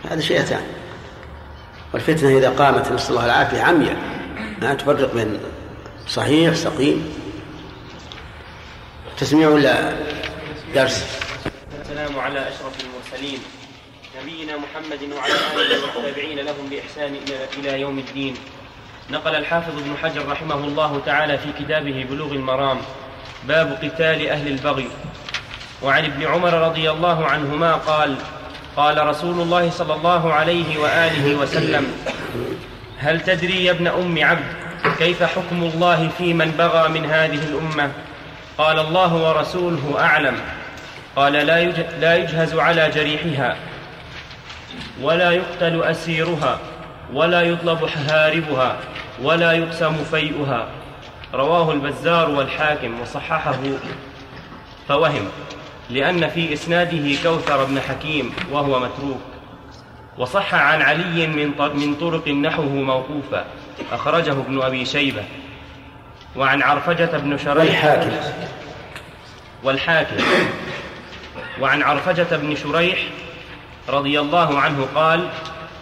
هذا 0.09 0.21
شيء 0.21 0.39
ثاني 0.41 0.65
والفتنة 1.93 2.37
إذا 2.37 2.49
قامت 2.49 2.91
نسأل 2.91 3.09
الله 3.09 3.25
العافية 3.25 3.61
عمياء. 3.61 3.97
ما 4.61 4.73
تفرق 4.73 5.13
بين 5.13 5.39
صحيح 6.07 6.53
سقيم. 6.53 7.13
تسميع 9.17 9.49
ولا 9.49 9.93
درس؟ 10.75 11.05
السلام 11.81 12.19
على 12.19 12.39
أشرف 12.39 12.73
المرسلين. 12.83 13.39
نبينا 14.23 14.53
محمد 14.57 15.13
وعلى 15.17 15.33
آله 15.33 15.81
والتابعين 15.81 16.39
لهم 16.39 16.69
بإحسان 16.71 17.15
إلى 17.57 17.81
يوم 17.81 17.99
الدين. 17.99 18.35
نقل 19.09 19.35
الحافظ 19.35 19.77
ابن 19.77 19.97
حجر 20.03 20.27
رحمه 20.27 20.55
الله 20.55 21.01
تعالى 21.05 21.37
في 21.37 21.47
كتابه 21.59 22.05
بلوغ 22.09 22.31
المرام 22.31 22.77
باب 23.47 23.79
قتال 23.83 24.29
أهل 24.29 24.47
البغي. 24.47 24.87
وعن 25.81 26.05
ابن 26.05 26.25
عمر 26.25 26.53
رضي 26.53 26.91
الله 26.91 27.25
عنهما 27.25 27.73
قال 27.73 28.15
قال 28.77 29.07
رسول 29.07 29.41
الله 29.41 29.69
صلى 29.69 29.93
الله 29.93 30.33
عليه 30.33 30.77
وآله 30.77 31.35
وسلم 31.35 31.93
هل 32.99 33.21
تدري 33.21 33.65
يا 33.65 33.71
ابن 33.71 33.87
أم 33.87 34.23
عبد 34.23 34.43
كيف 34.97 35.23
حكم 35.23 35.63
الله 35.63 36.09
في 36.17 36.33
من 36.33 36.51
بغى 36.51 36.89
من 36.89 37.05
هذه 37.05 37.43
الأمة؟ 37.43 37.91
قال 38.57 38.79
الله 38.79 39.15
ورسوله 39.15 39.95
أعلم. 39.99 40.39
قال 41.15 41.33
لا 42.01 42.15
يجهز 42.15 42.55
على 42.55 42.89
جريحها. 42.95 43.55
ولا 45.01 45.31
يقتل 45.31 45.83
أسيرها 45.83 46.59
ولا 47.13 47.41
يطلب 47.41 47.83
هاربها 48.07 48.77
ولا 49.21 49.51
يقسم 49.51 50.03
فيئها. 50.03 50.67
رواه 51.33 51.71
البزار 51.71 52.29
والحاكم 52.29 53.01
وصححه. 53.01 53.59
فوهم 54.87 55.27
لأن 55.89 56.29
في 56.29 56.53
إسناده 56.53 57.15
كوثر 57.23 57.63
بن 57.63 57.79
حكيم 57.79 58.33
وهو 58.51 58.79
متروك. 58.79 59.21
وصح 60.17 60.53
عن 60.53 60.81
علي 60.81 61.27
من 61.27 61.53
من 61.75 61.95
طرق 61.95 62.27
نحوه 62.27 62.65
موقوفا 62.65 63.45
أخرجه 63.91 64.31
ابن 64.31 64.61
أبي 64.61 64.85
شيبة. 64.85 65.23
وعن 66.35 66.61
عرفجة 66.61 67.17
بن 67.17 67.37
شريح. 67.37 67.85
والحاكم. 67.85 68.11
والحاكم. 69.63 70.15
وعن 71.61 71.81
عرفجة 71.81 72.35
بن 72.35 72.55
شريح 72.55 72.99
رضي 73.91 74.19
الله 74.19 74.59
عنه 74.59 74.87
قال 74.95 75.29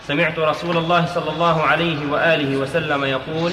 سمعت 0.08 0.40
رسول 0.40 0.78
الله 0.78 1.06
صلى 1.16 1.30
الله 1.30 1.62
عليه 1.62 2.12
وآله 2.12 2.58
وسلم 2.58 3.06
يقول 3.06 3.52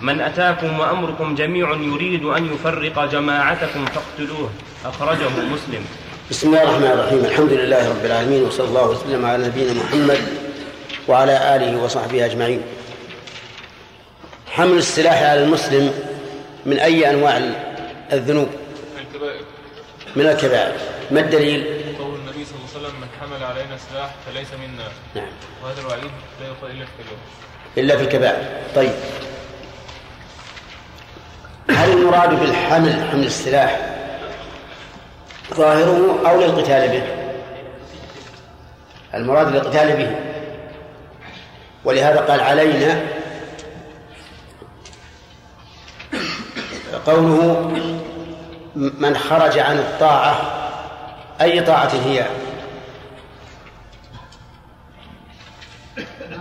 من 0.00 0.20
أتاكم 0.20 0.80
وأمركم 0.80 1.34
جميع 1.34 1.72
يريد 1.72 2.24
أن 2.24 2.54
يفرق 2.54 3.04
جماعتكم 3.04 3.86
فاقتلوه. 3.86 4.50
أخرجه 4.84 5.28
مسلم. 5.28 5.84
بسم 6.30 6.48
الله 6.48 6.62
الرحمن 6.62 6.86
الرحيم. 6.86 7.24
الحمد 7.24 7.52
لله 7.52 7.88
رب 7.88 8.04
العالمين 8.04 8.42
وصلى 8.42 8.68
الله 8.68 8.88
وسلم 8.88 9.26
على 9.26 9.46
نبينا 9.46 9.72
محمد 9.72 10.20
وعلى 11.08 11.56
آله 11.56 11.82
وصحبه 11.82 12.24
أجمعين. 12.24 12.62
حمل 14.46 14.78
السلاح 14.78 15.22
على 15.22 15.44
المسلم 15.44 15.94
من 16.66 16.78
أي 16.78 17.10
أنواع 17.10 17.40
الذنوب؟ 18.12 18.48
الكبائر. 19.00 19.44
من 20.16 20.26
الكبائر. 20.26 20.74
ما 21.10 21.20
الدليل 21.20 21.60
قول 21.98 22.14
النبي 22.14 22.44
صلى 22.44 22.56
الله 22.56 22.68
عليه 22.70 22.78
وسلم 22.78 22.94
من 23.00 23.08
حمل 23.70 23.78
علينا 23.78 23.90
سلاح 23.92 24.10
فليس 24.26 24.48
منا. 24.52 24.88
نعم. 25.14 25.32
وهذا 25.62 25.80
الوعيد 25.80 26.10
لا 26.40 26.46
يقال 26.46 26.70
إلا 26.70 26.84
في 26.84 26.90
الكبائر. 26.98 27.18
إلا 27.78 27.96
في 27.96 28.02
الكبائر. 28.02 28.44
طيب. 28.74 28.92
هل 31.70 31.90
المراد 31.92 32.40
بالحمل 32.40 33.08
حمل 33.10 33.26
السلاح 33.26 33.80
ظاهره 35.54 36.30
أو 36.30 36.40
للقتال 36.40 36.88
به؟ 36.88 37.02
المراد 39.14 39.48
للقتال 39.48 39.96
به. 39.96 40.16
ولهذا 41.84 42.20
قال 42.20 42.40
علينا 42.40 43.02
قوله 47.06 47.70
من 48.74 49.16
خرج 49.16 49.58
عن 49.58 49.78
الطاعة 49.78 50.40
أي 51.40 51.60
طاعة 51.60 51.92
هي؟ 52.06 52.26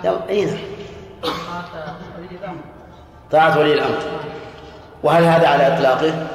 أين 0.06 0.58
طاعة 3.32 3.60
ولي 3.60 3.74
الأمر. 3.74 3.98
وهل 5.04 5.24
هذا 5.24 5.48
على 5.48 5.76
إطلاقه؟ 5.76 6.28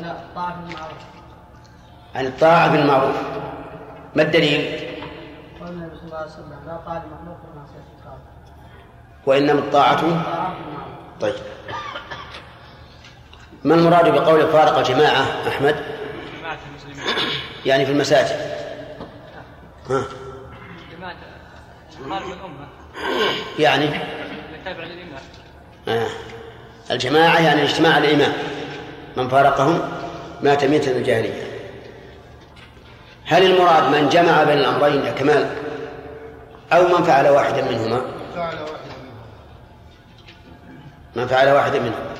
لا 0.00 0.14
طاعة 0.34 0.56
بالمعروف 0.56 1.02
عن 2.14 2.26
الطاعة 2.26 2.72
بالمعروف. 2.72 3.16
ما 4.14 4.22
الدليل؟ 4.22 4.80
قال 5.60 5.68
النبي 5.72 5.96
صلى 5.96 6.04
الله 6.06 6.16
عليه 6.16 6.26
وسلم 6.30 6.60
لا 6.66 6.76
طاعة 6.86 7.02
لمخلوق 7.04 7.36
في 7.36 7.58
معصية 7.58 7.84
الخالق 7.98 8.18
وإنما 9.26 9.58
الطاعة 9.60 10.00
طاعة 10.00 10.54
بالمعروف 10.54 10.92
طيب. 11.20 11.34
ما 13.64 13.74
المراد 13.74 14.08
بقول 14.08 14.48
فارق 14.48 14.78
الجماعة 14.78 15.22
أحمد؟ 15.48 15.76
جماعة 16.40 16.58
المسلمين 16.70 17.28
يعني 17.66 17.86
في 17.86 17.92
المساجد. 17.92 18.40
ها؟ 19.90 20.02
جماعة 20.92 21.12
الأمة. 22.18 22.66
يعني 23.58 23.90
آه. 25.88 26.06
الجماعة 26.90 27.40
يعني 27.40 27.62
اجتماع 27.62 27.98
الإمام. 27.98 28.32
من 29.16 29.28
فارقهم 29.28 29.80
مات 30.42 30.64
ميتا 30.64 30.90
الجاهلية. 30.90 31.42
هل 33.24 33.42
المراد 33.42 33.82
من 33.82 34.08
جمع 34.08 34.44
بين 34.44 34.58
الأمرين 34.58 35.04
يا 35.04 35.12
كمال 35.12 35.46
أو 36.72 36.88
من 36.88 37.04
فعل 37.04 37.28
واحدا 37.28 37.64
منهما؟ 37.70 38.02
من 41.16 41.26
فعل 41.26 41.48
واحدا 41.48 41.78
منهما 41.78 42.12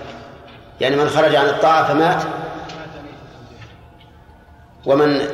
يعني 0.80 0.96
من 0.96 1.08
خرج 1.08 1.34
عن 1.34 1.46
الطاعة 1.46 1.88
فمات. 1.88 2.22
ومن 4.86 5.28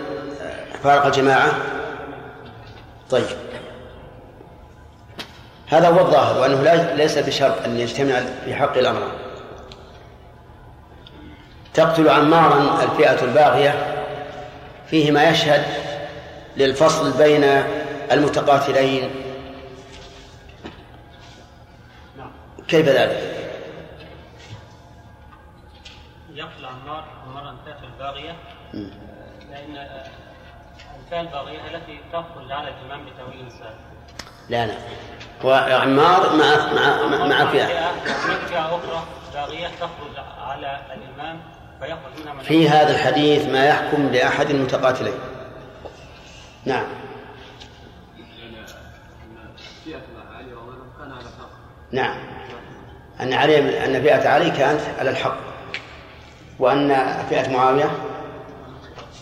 فارق 0.83 1.07
الجماعة؟ 1.07 1.53
طيب. 3.11 3.48
هذا 5.71 5.89
هو 5.89 6.01
الظاهر 6.01 6.41
وأنه 6.41 6.63
لا- 6.63 6.95
ليس 6.95 7.19
بشرط 7.19 7.65
أن 7.65 7.81
يجتمع 7.81 8.21
في 8.45 8.55
حق 8.55 8.77
الأمر 8.79 9.09
تقتل 11.75 12.09
عمارا 12.09 12.83
الفئة 12.85 13.25
الباغية 13.25 14.05
فيه 14.87 15.11
ما 15.11 15.29
يشهد 15.29 15.65
للفصل 16.57 17.19
بين 17.19 17.45
المتقاتلين 18.13 19.11
كيف 22.69 22.89
ذلك؟ 22.89 23.35
يقتل 26.35 26.65
عمار 26.67 27.05
عمار 27.27 27.51
الفئة 27.51 27.85
الباغية. 27.85 28.37
لأن 29.51 29.87
الفئة 31.01 31.21
الباغية 31.21 31.59
التي 31.77 32.01
تخرج 32.13 32.53
على 32.53 32.69
الإمام 32.69 33.07
بتأويل 33.07 33.47
السابق 33.47 33.88
لا 34.49 34.67
لا. 34.67 34.75
وعمار 35.45 36.37
مع 36.37 36.73
مع 36.73 37.27
مع, 37.27 37.51
فئة 37.51 37.67
فئة 38.49 38.67
أخرى 38.67 39.03
باغية 39.35 39.69
تخرج 39.81 40.25
على 40.41 40.81
الإمام 40.95 41.41
فيخرج 41.81 42.21
منها 42.23 42.33
من 42.33 42.41
في 42.41 42.69
هذا 42.69 42.91
الحديث 42.91 43.47
ما 43.47 43.67
يحكم 43.67 44.09
لأحد 44.09 44.51
المتقاتلين. 44.51 45.15
نعم. 46.65 46.87
نعم. 51.93 52.19
أن 53.21 53.33
علي 53.33 53.85
أن 53.85 54.03
فئة 54.03 54.29
علي 54.29 54.51
كانت 54.51 54.81
على 54.99 55.11
الحق 55.11 55.37
وأن 56.59 57.15
فئة 57.31 57.53
معاوية 57.53 57.91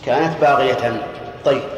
كانت 0.05 0.41
باغية. 0.41 1.01
طيب. 1.45 1.76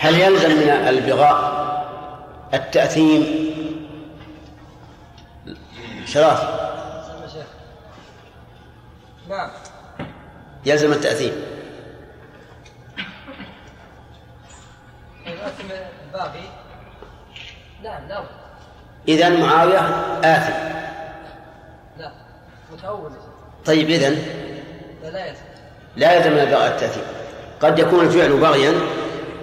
هل 0.00 0.20
يلزم 0.20 0.50
من 0.50 0.70
البغاء 0.70 1.60
التأثيم؟ 2.54 3.26
شراف. 6.06 6.60
نعم. 9.28 9.50
يلزم 10.66 10.92
التأثيم. 10.92 11.32
الباقي. 16.06 16.40
نعم 17.82 18.08
لا. 18.08 18.24
إذا 19.08 19.28
معاوية 19.28 19.80
آثم. 20.24 20.52
لا 21.98 22.12
متأول. 22.72 23.10
طيب 23.66 23.90
إذن؟ 23.90 24.18
لا 25.02 25.08
لا 25.10 25.26
يلزم. 25.26 25.42
لا 25.96 26.12
يلزم 26.12 26.32
من 26.32 26.38
البغاء 26.38 26.66
التأثيم. 26.68 27.04
قد 27.60 27.78
يكون 27.78 28.06
الفعل 28.06 28.32
بغيا 28.32 28.74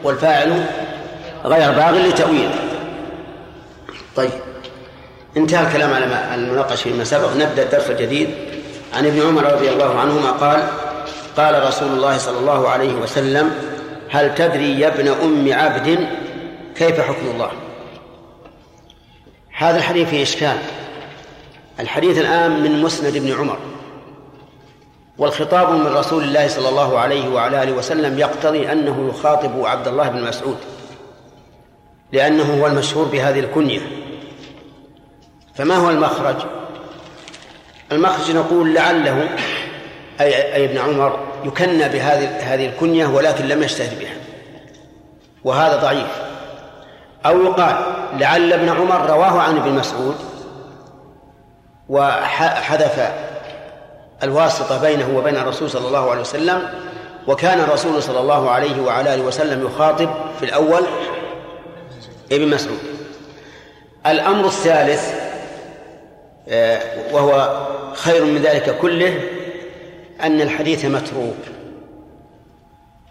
والفاعل 0.03 0.65
غير 1.45 1.71
باغ 1.71 1.91
لتأويل. 1.91 2.49
طيب 4.15 4.31
انتهى 5.37 5.67
الكلام 5.67 5.93
على 5.93 6.35
المناقشة 6.35 6.83
فيما 6.83 7.03
سبق. 7.03 7.33
نبدأ 7.33 7.63
الدرس 7.63 7.89
الجديد. 7.89 8.29
عن 8.93 9.05
ابن 9.05 9.21
عمر 9.21 9.53
رضي 9.53 9.69
الله 9.69 9.99
عنهما 9.99 10.31
قال 10.31 10.67
قال 11.37 11.67
رسول 11.67 11.87
الله 11.87 12.17
صلى 12.17 12.39
الله 12.39 12.69
عليه 12.69 12.93
وسلم 12.93 13.51
هل 14.09 14.35
تدري 14.35 14.79
يا 14.79 14.87
ابن 14.87 15.07
أم 15.07 15.53
عبد 15.53 16.07
كيف 16.75 17.01
حكم 17.01 17.27
الله؟ 17.33 17.51
هذا 19.57 19.77
الحديث 19.77 20.09
فيه 20.09 20.23
إشكال. 20.23 20.57
الحديث 21.79 22.17
الآن 22.17 22.63
من 22.63 22.81
مسند 22.81 23.15
ابن 23.15 23.33
عمر. 23.33 23.57
والخطاب 25.17 25.69
من 25.69 25.87
رسول 25.87 26.23
الله 26.23 26.47
صلى 26.47 26.69
الله 26.69 26.99
عليه 26.99 27.29
وعلى 27.29 27.63
آله 27.63 27.71
وسلم 27.71 28.19
يقتضي 28.19 28.71
أنه 28.71 29.09
يخاطب 29.09 29.65
عبد 29.65 29.87
الله 29.87 30.09
بن 30.09 30.23
مسعود 30.23 30.57
لأنه 32.11 32.61
هو 32.61 32.67
المشهور 32.67 33.05
بهذه 33.05 33.39
الكنية. 33.39 33.81
فما 35.55 35.75
هو 35.75 35.89
المخرج؟ 35.89 36.35
المخرج 37.91 38.31
نقول 38.31 38.73
لعله 38.73 39.29
أي, 40.21 40.53
أي 40.53 40.65
ابن 40.65 40.77
عمر 40.77 41.19
يكنى 41.43 41.89
بهذه 41.89 42.53
هذه 42.53 42.65
الكنية 42.65 43.07
ولكن 43.07 43.45
لم 43.45 43.63
يشتهر 43.63 43.99
بها 43.99 44.15
وهذا 45.43 45.75
ضعيف. 45.75 46.27
أو 47.25 47.41
يقال 47.41 47.75
لعل 48.13 48.53
ابن 48.53 48.69
عمر 48.69 49.09
رواه 49.09 49.41
عن 49.41 49.57
ابن 49.57 49.71
مسعود 49.71 50.15
وحذف 51.89 53.11
الواسطة 54.23 54.81
بينه 54.81 55.17
وبين 55.17 55.35
الرسول 55.35 55.69
صلى 55.69 55.87
الله 55.87 56.11
عليه 56.11 56.21
وسلم 56.21 56.69
وكان 57.27 57.59
الرسول 57.59 58.03
صلى 58.03 58.19
الله 58.19 58.49
عليه 58.49 58.81
وعلى 58.81 59.13
آله 59.13 59.23
وسلم 59.23 59.65
يخاطب 59.65 60.09
في 60.39 60.45
الأول 60.45 60.81
ابن 62.31 62.47
مسعود. 62.47 62.79
الأمر 64.05 64.45
الثالث 64.45 65.13
آه، 66.49 66.81
وهو 67.11 67.65
خير 67.93 68.25
من 68.25 68.37
ذلك 68.37 68.77
كله 68.77 69.21
أن 70.21 70.41
الحديث 70.41 70.85
متروك. 70.85 71.37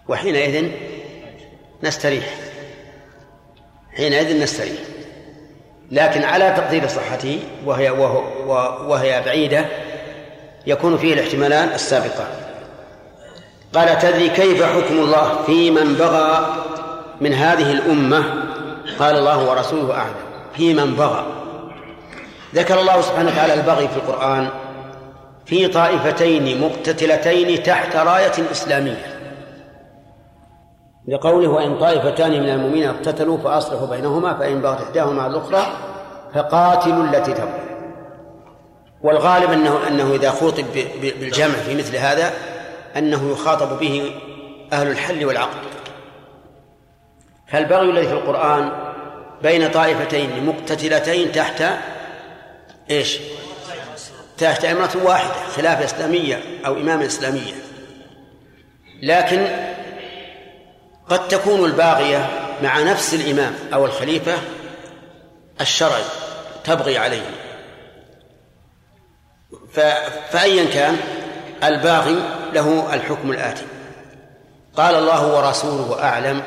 وحينئذ 0.08 0.70
نستريح. 1.82 2.34
حينئذ 3.96 4.42
نستريح. 4.42 4.80
لكن 5.90 6.24
على 6.24 6.54
تقدير 6.56 6.88
صحته 6.88 7.40
وهي 7.64 7.90
وهو 7.90 8.22
وهي 8.90 9.22
بعيدة 9.26 9.66
يكون 10.66 10.96
فيه 10.96 11.14
الاحتمالان 11.14 11.68
السابقان 11.68 12.26
قال 13.74 13.98
تدري 13.98 14.28
كيف 14.28 14.62
حكم 14.62 14.98
الله 14.98 15.42
في 15.46 15.70
من 15.70 15.94
بغى 15.94 16.46
من 17.20 17.32
هذه 17.32 17.72
الأمة؟ 17.72 18.24
قال 18.98 19.16
الله 19.16 19.50
ورسوله 19.50 19.94
أعلم. 19.94 20.14
في 20.54 20.74
من 20.74 20.94
بغى. 20.94 21.26
ذكر 22.54 22.80
الله 22.80 23.00
سبحانه 23.00 23.30
وتعالى 23.30 23.54
البغي 23.54 23.88
في 23.88 23.96
القرآن 23.96 24.48
في 25.46 25.68
طائفتين 25.68 26.60
مقتتلتين 26.60 27.62
تحت 27.62 27.96
راية 27.96 28.50
إسلامية. 28.50 29.16
لقوله 31.08 31.48
وإن 31.48 31.78
طائفتان 31.78 32.30
من 32.30 32.48
المؤمنين 32.48 32.88
اقتتلوا 32.88 33.38
فأصلحوا 33.38 33.86
بينهما 33.86 34.34
فإن 34.34 34.60
بغت 34.60 34.80
إحداهما 34.82 35.26
الأخرى 35.26 35.66
فقاتلوا 36.34 37.04
التي 37.04 37.32
تبغي 37.32 37.65
والغالب 39.06 39.52
أنه 39.52 39.88
أنه 39.88 40.14
إذا 40.14 40.30
خوطب 40.30 40.64
بالجمع 41.00 41.54
في 41.54 41.74
مثل 41.74 41.96
هذا 41.96 42.32
أنه 42.96 43.32
يخاطب 43.32 43.78
به 43.78 44.14
أهل 44.72 44.88
الحل 44.88 45.24
والعقد. 45.24 45.66
فالبغي 47.48 47.90
الذي 47.90 48.06
في 48.06 48.12
القرآن 48.12 48.72
بين 49.42 49.70
طائفتين 49.70 50.46
مقتتلتين 50.46 51.32
تحت 51.32 51.64
إيش؟ 52.90 53.18
تحت 54.38 54.64
إمرة 54.64 54.90
واحدة 55.04 55.34
خلافة 55.56 55.84
إسلامية 55.84 56.42
أو 56.66 56.72
إمامة 56.72 57.06
إسلامية. 57.06 57.54
لكن 59.02 59.46
قد 61.08 61.28
تكون 61.28 61.64
الباغية 61.64 62.30
مع 62.62 62.82
نفس 62.82 63.14
الإمام 63.14 63.54
أو 63.74 63.84
الخليفة 63.84 64.34
الشرعي 65.60 66.04
تبغي 66.64 66.98
عليه. 66.98 67.45
فأيا 70.30 70.64
كان 70.64 70.96
الباغي 71.64 72.16
له 72.52 72.94
الحكم 72.94 73.30
الآتي. 73.30 73.66
قال 74.76 74.94
الله 74.94 75.36
ورسوله 75.36 76.02
أعلم. 76.02 76.42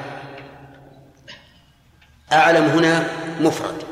أعلم 2.34 2.66
هنا 2.66 3.10
مفرد. 3.40 3.84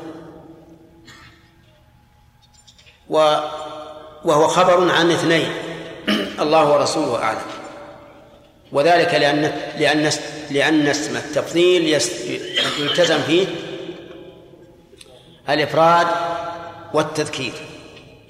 وهو 4.24 4.48
خبر 4.48 4.90
عن 4.90 5.10
اثنين. 5.10 5.52
الله 6.40 6.72
ورسوله 6.72 7.22
أعلم. 7.22 7.38
وذلك 8.72 9.14
لأن 9.14 9.52
لأن 9.78 10.10
لأن 10.50 10.86
اسم 10.86 11.16
التفضيل 11.16 12.00
يلتزم 12.78 13.22
فيه 13.22 13.46
الإفراد 15.48 16.06
والتذكير. 16.94 17.52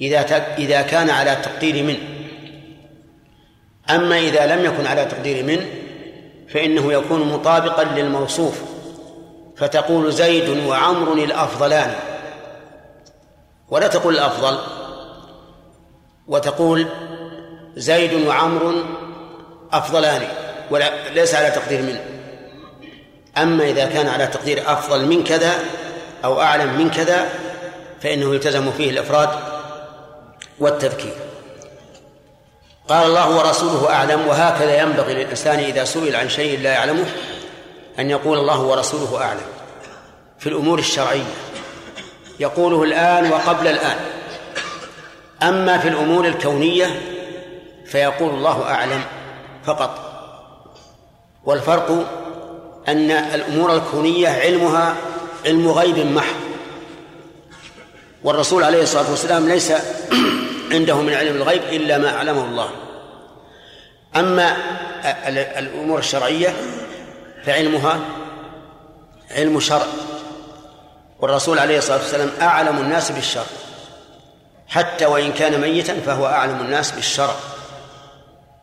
إذا 0.00 0.20
إذا 0.58 0.82
كان 0.82 1.10
على 1.10 1.36
تقدير 1.36 1.84
من. 1.84 1.96
أما 3.90 4.18
إذا 4.18 4.56
لم 4.56 4.64
يكن 4.64 4.86
على 4.86 5.04
تقدير 5.04 5.44
من 5.44 5.66
فإنه 6.48 6.92
يكون 6.92 7.32
مطابقا 7.32 7.84
للموصوف. 7.84 8.62
فتقول 9.56 10.12
زيد 10.12 10.66
وعمر 10.66 11.12
الأفضلان. 11.12 11.94
ولا 13.68 13.88
تقول 13.88 14.14
الأفضل. 14.14 14.58
وتقول 16.28 16.86
زيد 17.76 18.26
وعمر 18.26 18.84
أفضلان 19.72 20.22
ولا 20.70 21.12
ليس 21.14 21.34
على 21.34 21.50
تقدير 21.50 21.82
من. 21.82 21.98
أما 23.38 23.64
إذا 23.64 23.86
كان 23.86 24.08
على 24.08 24.26
تقدير 24.26 24.72
أفضل 24.72 25.06
من 25.06 25.24
كذا 25.24 25.52
أو 26.24 26.40
أعلم 26.40 26.78
من 26.78 26.90
كذا 26.90 27.28
فإنه 28.00 28.34
يلتزم 28.34 28.70
فيه 28.70 28.90
الإفراد 28.90 29.57
والتذكير. 30.60 31.14
قال 32.88 33.06
الله 33.06 33.36
ورسوله 33.36 33.90
أعلم 33.90 34.26
وهكذا 34.28 34.82
ينبغي 34.82 35.14
للإنسان 35.14 35.58
إذا 35.58 35.84
سئل 35.84 36.16
عن 36.16 36.28
شيء 36.28 36.60
لا 36.60 36.72
يعلمه 36.72 37.04
أن 37.98 38.10
يقول 38.10 38.38
الله 38.38 38.60
ورسوله 38.60 39.22
أعلم. 39.22 39.46
في 40.38 40.48
الأمور 40.48 40.78
الشرعية 40.78 41.34
يقوله 42.40 42.82
الآن 42.82 43.32
وقبل 43.32 43.68
الآن. 43.68 43.96
أما 45.42 45.78
في 45.78 45.88
الأمور 45.88 46.26
الكونية 46.26 47.00
فيقول 47.86 48.30
الله 48.30 48.62
أعلم 48.62 49.04
فقط. 49.64 50.04
والفرق 51.44 52.06
أن 52.88 53.10
الأمور 53.10 53.74
الكونية 53.74 54.28
علمها 54.28 54.94
علم 55.46 55.68
غيب 55.68 55.98
محض. 55.98 56.36
والرسول 58.24 58.64
عليه 58.64 58.82
الصلاة 58.82 59.10
والسلام 59.10 59.48
ليس 59.48 59.72
عنده 60.72 60.96
من 60.96 61.14
علم 61.14 61.36
الغيب 61.36 61.62
إلا 61.62 61.98
ما 61.98 62.16
أعلمه 62.16 62.44
الله. 62.44 62.68
أما 64.16 64.56
الأمور 65.58 65.98
الشرعية 65.98 66.54
فعلمها 67.44 68.00
علم 69.30 69.60
شرع. 69.60 69.86
والرسول 71.20 71.58
عليه 71.58 71.78
الصلاة 71.78 71.98
والسلام 71.98 72.30
أعلم 72.40 72.78
الناس 72.78 73.10
بالشرع. 73.12 73.46
حتى 74.68 75.06
وإن 75.06 75.32
كان 75.32 75.60
ميتا 75.60 76.00
فهو 76.00 76.26
أعلم 76.26 76.60
الناس 76.60 76.90
بالشرع. 76.90 77.34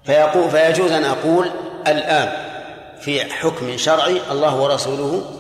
فيقول 0.06 0.52
فيجوز 0.52 0.92
أن 0.92 1.06
أقول 1.06 1.52
الآن 1.88 2.32
في 3.02 3.34
حكم 3.34 3.78
شرعي 3.78 4.22
الله 4.32 4.56
ورسوله 4.56 5.32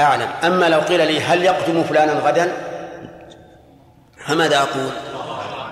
أعلم. 0.00 0.28
أما 0.44 0.68
لو 0.68 0.80
قيل 0.80 1.06
لي 1.06 1.20
هل 1.20 1.42
يقدم 1.42 1.84
فلانا 1.84 2.12
غدا؟ 2.12 2.52
فماذا 4.26 4.56
أقول؟ 4.56 4.90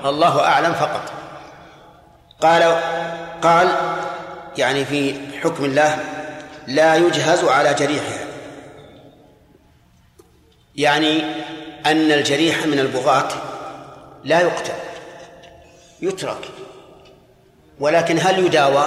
الله 0.05 0.41
أعلم 0.41 0.73
فقط. 0.73 1.13
قال 2.41 2.63
قال 3.43 3.69
يعني 4.57 4.85
في 4.85 5.15
حكم 5.43 5.65
الله 5.65 5.99
لا 6.67 6.97
يجهز 6.97 7.45
على 7.45 7.75
جريحها. 7.75 8.25
يعني 10.77 11.23
أن 11.87 12.13
الجريح 12.13 12.67
من 12.67 12.79
البغاة 12.79 13.29
لا 14.25 14.41
يقتل 14.41 14.73
يترك. 16.03 16.49
ولكن 17.81 18.19
هل 18.19 18.39
يداوى؟ 18.47 18.87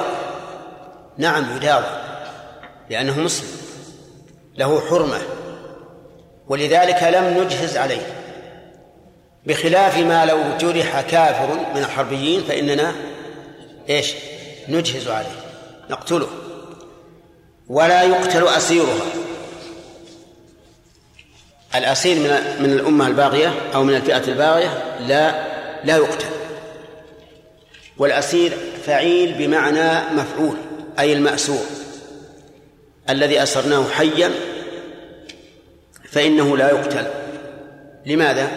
نعم 1.18 1.56
يداوى 1.56 1.86
لأنه 2.90 3.20
مسلم 3.20 3.50
له 4.56 4.82
حرمة 4.90 5.22
ولذلك 6.48 7.04
لم 7.04 7.44
نجهز 7.44 7.78
عليه. 7.78 8.15
بخلاف 9.46 9.98
ما 9.98 10.26
لو 10.26 10.40
جرح 10.60 11.02
كافر 11.02 11.54
من 11.76 11.82
الحربيين 11.82 12.44
فإننا 12.44 12.96
إيش؟ 13.90 14.14
نجهز 14.70 15.08
عليه 15.08 15.36
نقتله. 15.90 16.28
ولا 17.68 18.04
يقتل 18.04 18.48
أسيرها. 18.48 19.06
الأسير 21.76 22.16
من 22.16 22.64
من 22.64 22.74
الأمة 22.74 23.08
الباغية 23.08 23.54
أو 23.76 23.84
من 23.84 23.96
الفئة 23.96 24.28
الباغية 24.28 24.98
لا 25.08 25.46
لا 25.84 25.98
يقتل. 25.98 26.26
والأسير 27.98 28.52
فعيل 28.86 29.34
بمعنى 29.34 30.16
مفعول 30.16 30.58
أي 31.00 31.14
المأسور. 31.14 31.66
الذي 33.10 33.44
أسرناه 33.44 33.90
حيا 33.90 34.32
فإنه 36.12 36.58
لا 36.58 36.70
يقتل. 36.70 37.08
لماذا؟ 38.06 38.52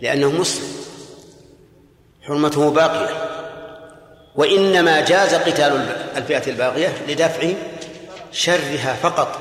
لأنه 0.00 0.30
مسلم. 0.30 0.68
حرمته 2.22 2.70
باقية. 2.70 3.28
وإنما 4.34 5.00
جاز 5.00 5.34
قتال 5.34 5.72
الفئة 6.16 6.50
الباغية 6.50 6.92
لدفع 7.08 7.52
شرها 8.32 8.94
فقط. 9.02 9.38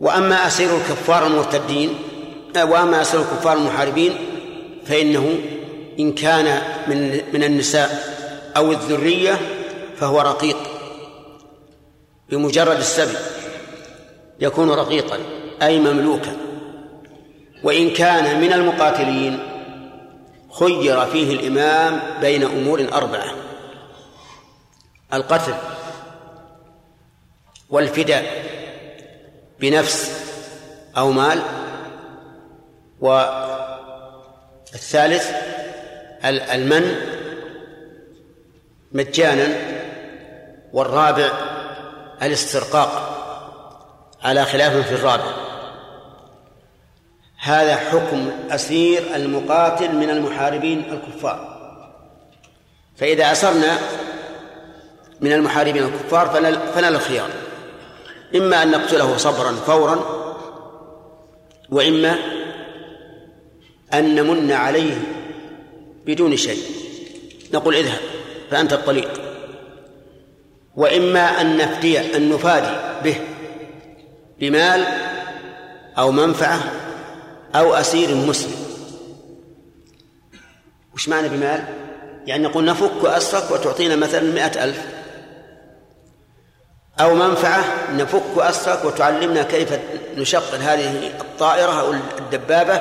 وأما 0.00 0.46
أسير 0.46 0.76
الكفار 0.76 1.26
المرتدين 1.26 1.98
وأما 2.56 3.02
أسير 3.02 3.20
الكفار 3.20 3.56
المحاربين 3.56 4.16
فإنه 4.86 5.38
إن 5.98 6.12
كان 6.12 6.62
من 6.88 7.20
من 7.32 7.44
النساء 7.44 8.14
أو 8.56 8.72
الذرية 8.72 9.40
فهو 9.96 10.20
رقيق. 10.20 10.56
بمجرد 12.28 12.76
السبي 12.76 13.16
يكون 14.40 14.70
رقيقا 14.70 15.18
أي 15.62 15.78
مملوكا. 15.78 16.36
وإن 17.64 17.90
كان 17.90 18.40
من 18.40 18.52
المقاتلين 18.52 19.38
خير 20.58 21.06
فيه 21.06 21.32
الإمام 21.34 22.00
بين 22.20 22.42
أمور 22.42 22.88
أربعة 22.92 23.34
القتل 25.12 25.54
والفداء 27.70 28.24
بنفس 29.60 30.12
أو 30.96 31.10
مال 31.10 31.42
والثالث 34.70 35.30
المن 36.24 36.96
مجانا 38.92 39.48
والرابع 40.72 41.30
الاسترقاق 42.22 43.10
على 44.22 44.44
خلاف 44.44 44.88
في 44.88 44.94
الرابع. 44.94 45.43
هذا 47.44 47.76
حكم 47.76 48.30
أسير 48.50 49.02
المقاتل 49.14 49.94
من 49.94 50.10
المحاربين 50.10 50.82
الكفار. 50.92 51.54
فإذا 52.96 53.32
أسرنا 53.32 53.78
من 55.20 55.32
المحاربين 55.32 55.82
الكفار 55.82 56.28
فلنا 56.74 56.88
الخيار. 56.88 57.28
إما 58.34 58.62
أن 58.62 58.70
نقتله 58.70 59.16
صبرا 59.16 59.52
فورا 59.52 60.00
وإما 61.70 62.16
أن 63.94 64.14
نمن 64.14 64.52
عليه 64.52 64.94
بدون 66.06 66.36
شيء. 66.36 66.62
نقول 67.54 67.74
اذهب 67.74 68.00
فأنت 68.50 68.72
الطليق. 68.72 69.10
وإما 70.76 71.40
أن 71.40 71.56
نفدي 71.56 72.16
أن 72.16 72.28
نفادي 72.28 72.76
به 73.04 73.16
بمال 74.40 74.84
أو 75.98 76.12
منفعة 76.12 76.83
أو 77.54 77.74
أسير 77.74 78.14
مسلم. 78.14 78.54
وش 80.94 81.08
معنى 81.08 81.28
بمال؟ 81.28 81.64
يعني 82.26 82.42
نقول 82.42 82.64
نفك 82.64 83.04
أسرك 83.04 83.50
وتعطينا 83.50 83.96
مثلا 83.96 84.32
مئة 84.32 84.64
ألف. 84.64 84.80
أو 87.00 87.14
منفعة 87.14 87.64
نفك 87.92 88.38
أسرك 88.38 88.84
وتعلمنا 88.84 89.42
كيف 89.42 89.78
نشغل 90.16 90.60
هذه 90.60 91.10
الطائرة 91.20 91.80
أو 91.80 91.94
الدبابة 92.18 92.74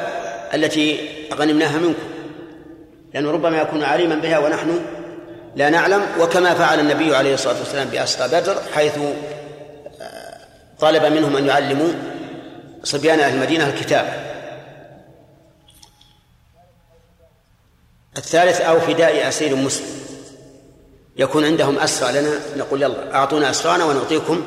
التي 0.53 1.09
غنمناها 1.33 1.77
منكم. 1.77 2.09
لأنه 3.13 3.31
ربما 3.31 3.61
يكون 3.61 3.83
عليما 3.83 4.15
بها 4.15 4.39
ونحن 4.39 4.79
لا 5.55 5.69
نعلم. 5.69 6.01
وكما 6.19 6.53
فعل 6.53 6.79
النبي 6.79 7.15
عليه 7.15 7.33
الصلاة 7.33 7.59
والسلام 7.59 7.87
بأسرى 7.87 8.27
بدر 8.27 8.57
حيث 8.73 8.97
آه، 10.01 10.37
طلب 10.79 11.05
منهم 11.05 11.37
أن 11.37 11.47
يعلموا 11.47 11.93
صبيان 12.83 13.19
أهل 13.19 13.35
المدينة 13.35 13.69
الكتاب. 13.69 14.32
الثالث 18.23 18.61
أو 18.61 18.79
فداء 18.79 19.27
أسير 19.27 19.55
مسلم. 19.55 19.87
يكون 21.17 21.45
عندهم 21.45 21.79
أسرى 21.79 22.11
لنا 22.11 22.39
نقول 22.57 22.81
يلا 22.81 23.15
أعطونا 23.15 23.49
أسرانا 23.49 23.85
ونعطيكم 23.85 24.43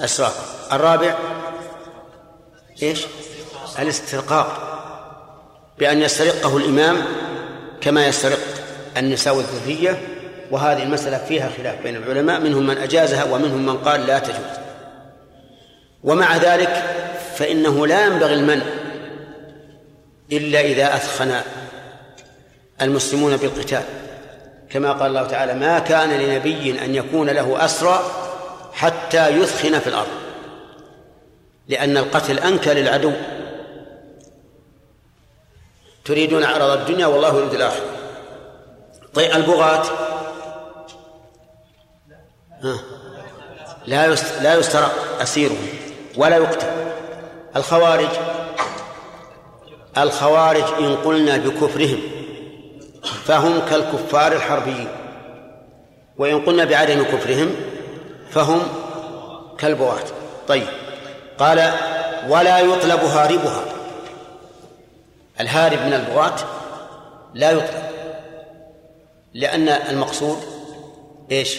أسراكم. 0.00 0.42
الرابع 0.72 1.18
إيش؟ 2.82 3.06
الاسترقاق. 3.78 4.70
بأن 5.78 6.02
يسترقه 6.02 6.56
الإمام 6.56 6.96
كما 7.80 8.06
يسترق 8.06 8.38
النساء 8.96 9.34
والذرية 9.36 10.02
وهذه 10.50 10.82
المسألة 10.82 11.18
فيها 11.28 11.50
خلاف 11.56 11.82
بين 11.82 11.96
العلماء 11.96 12.40
منهم 12.40 12.66
من 12.66 12.78
أجازها 12.78 13.24
ومنهم 13.24 13.66
من 13.66 13.76
قال 13.76 14.06
لا 14.06 14.18
تجوز. 14.18 14.58
ومع 16.04 16.36
ذلك 16.36 16.84
فإنه 17.36 17.86
لا 17.86 18.06
ينبغي 18.06 18.34
المنع 18.34 18.64
إلا 20.32 20.60
إذا 20.60 20.94
أثخن 20.94 21.40
المسلمون 22.82 23.36
بالقتال. 23.36 23.82
كما 24.70 24.92
قال 24.92 25.06
الله 25.06 25.26
تعالى 25.26 25.54
ما 25.54 25.78
كان 25.78 26.10
لنبي 26.10 26.84
أن 26.84 26.94
يكون 26.94 27.30
له 27.30 27.64
أسرى 27.64 28.02
حتى 28.72 29.28
يثخن 29.28 29.78
في 29.78 29.86
الأرض. 29.86 30.08
لأن 31.68 31.96
القتل 31.96 32.38
أنكى 32.38 32.74
للعدو. 32.74 33.12
تريدون 36.04 36.44
عرض 36.44 36.70
الدنيا 36.70 37.06
والله 37.06 37.38
يريد 37.38 37.54
الآخرة. 37.54 37.86
طيب 39.14 39.32
البغاة. 39.32 39.84
لا 43.86 44.14
لا 44.40 44.54
يسترق 44.54 45.20
أسيرهم 45.20 45.68
ولا 46.16 46.36
يقتل. 46.36 46.66
الخوارج. 47.56 48.08
الخوارج 49.98 50.64
إن 50.78 50.96
قلنا 50.96 51.36
بكفرهم 51.36 52.13
فهم 53.04 53.60
كالكفار 53.70 54.32
الحربيين. 54.32 54.88
وإن 56.18 56.40
قلنا 56.44 56.64
بعدم 56.64 57.02
كفرهم 57.02 57.54
فهم 58.30 58.62
كالبغاة 59.58 60.04
طيب. 60.48 60.66
قال 61.38 61.72
ولا 62.28 62.58
يطلب 62.58 63.00
هاربها. 63.00 63.64
الهارب 65.40 65.78
من 65.78 65.92
البغاة 65.92 66.36
لا 67.34 67.50
يطلب 67.50 67.84
لأن 69.34 69.68
المقصود 69.68 70.38
إيش؟ 71.30 71.58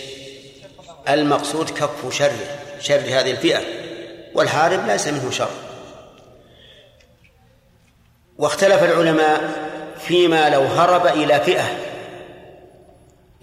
المقصود 1.10 1.70
كف 1.70 2.14
شر 2.14 2.32
شر 2.80 3.00
هذه 3.00 3.32
الفئة. 3.32 3.62
والهارب 4.36 4.88
ليس 4.88 5.08
منه 5.08 5.32
شر. 5.32 5.50
واختلف 8.38 8.84
العلماء 8.84 9.66
فيما 10.08 10.50
لو 10.50 10.62
هرب 10.62 11.08
إلى 11.08 11.40
فئة 11.40 11.66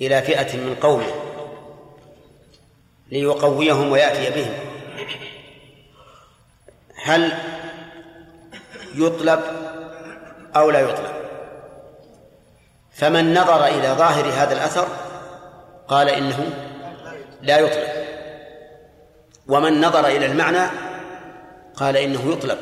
إلى 0.00 0.22
فئة 0.22 0.56
من 0.56 0.74
قومه 0.74 1.12
ليقويهم 3.10 3.92
ويأتي 3.92 4.30
بهم. 4.30 4.54
هل 7.04 7.32
يطلب 8.94 9.40
أو 10.56 10.70
لا 10.70 10.80
يطلب؟ 10.80 11.12
فمن 12.92 13.34
نظر 13.34 13.66
إلى 13.66 13.88
ظاهر 13.88 14.24
هذا 14.24 14.52
الأثر 14.52 14.88
قال 15.88 16.08
إنه 16.08 16.50
لا 17.42 17.58
يطلب. 17.58 17.88
ومن 19.48 19.80
نظر 19.80 20.06
إلى 20.06 20.26
المعنى 20.26 20.70
قال 21.76 21.96
إنه 21.96 22.32
يطلب. 22.32 22.58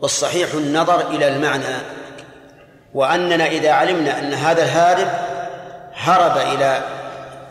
والصحيح 0.00 0.54
النظر 0.54 1.10
إلى 1.10 1.28
المعنى 1.28 1.76
وأننا 2.96 3.46
إذا 3.46 3.70
علمنا 3.70 4.18
أن 4.18 4.34
هذا 4.34 4.62
الهارب 4.62 5.08
هرب 5.94 6.36
إلى 6.36 6.82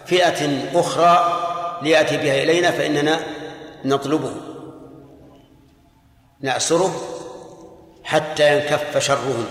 فئة 0.06 0.70
أخرى 0.80 1.41
ليأتي 1.82 2.18
بها 2.18 2.43
إلينا 2.43 2.72
فإننا 2.72 3.20
نطلبه 3.86 4.32
نأسره 6.41 7.02
حتى 8.04 8.56
ينكف 8.56 8.98
شرهم 8.98 9.46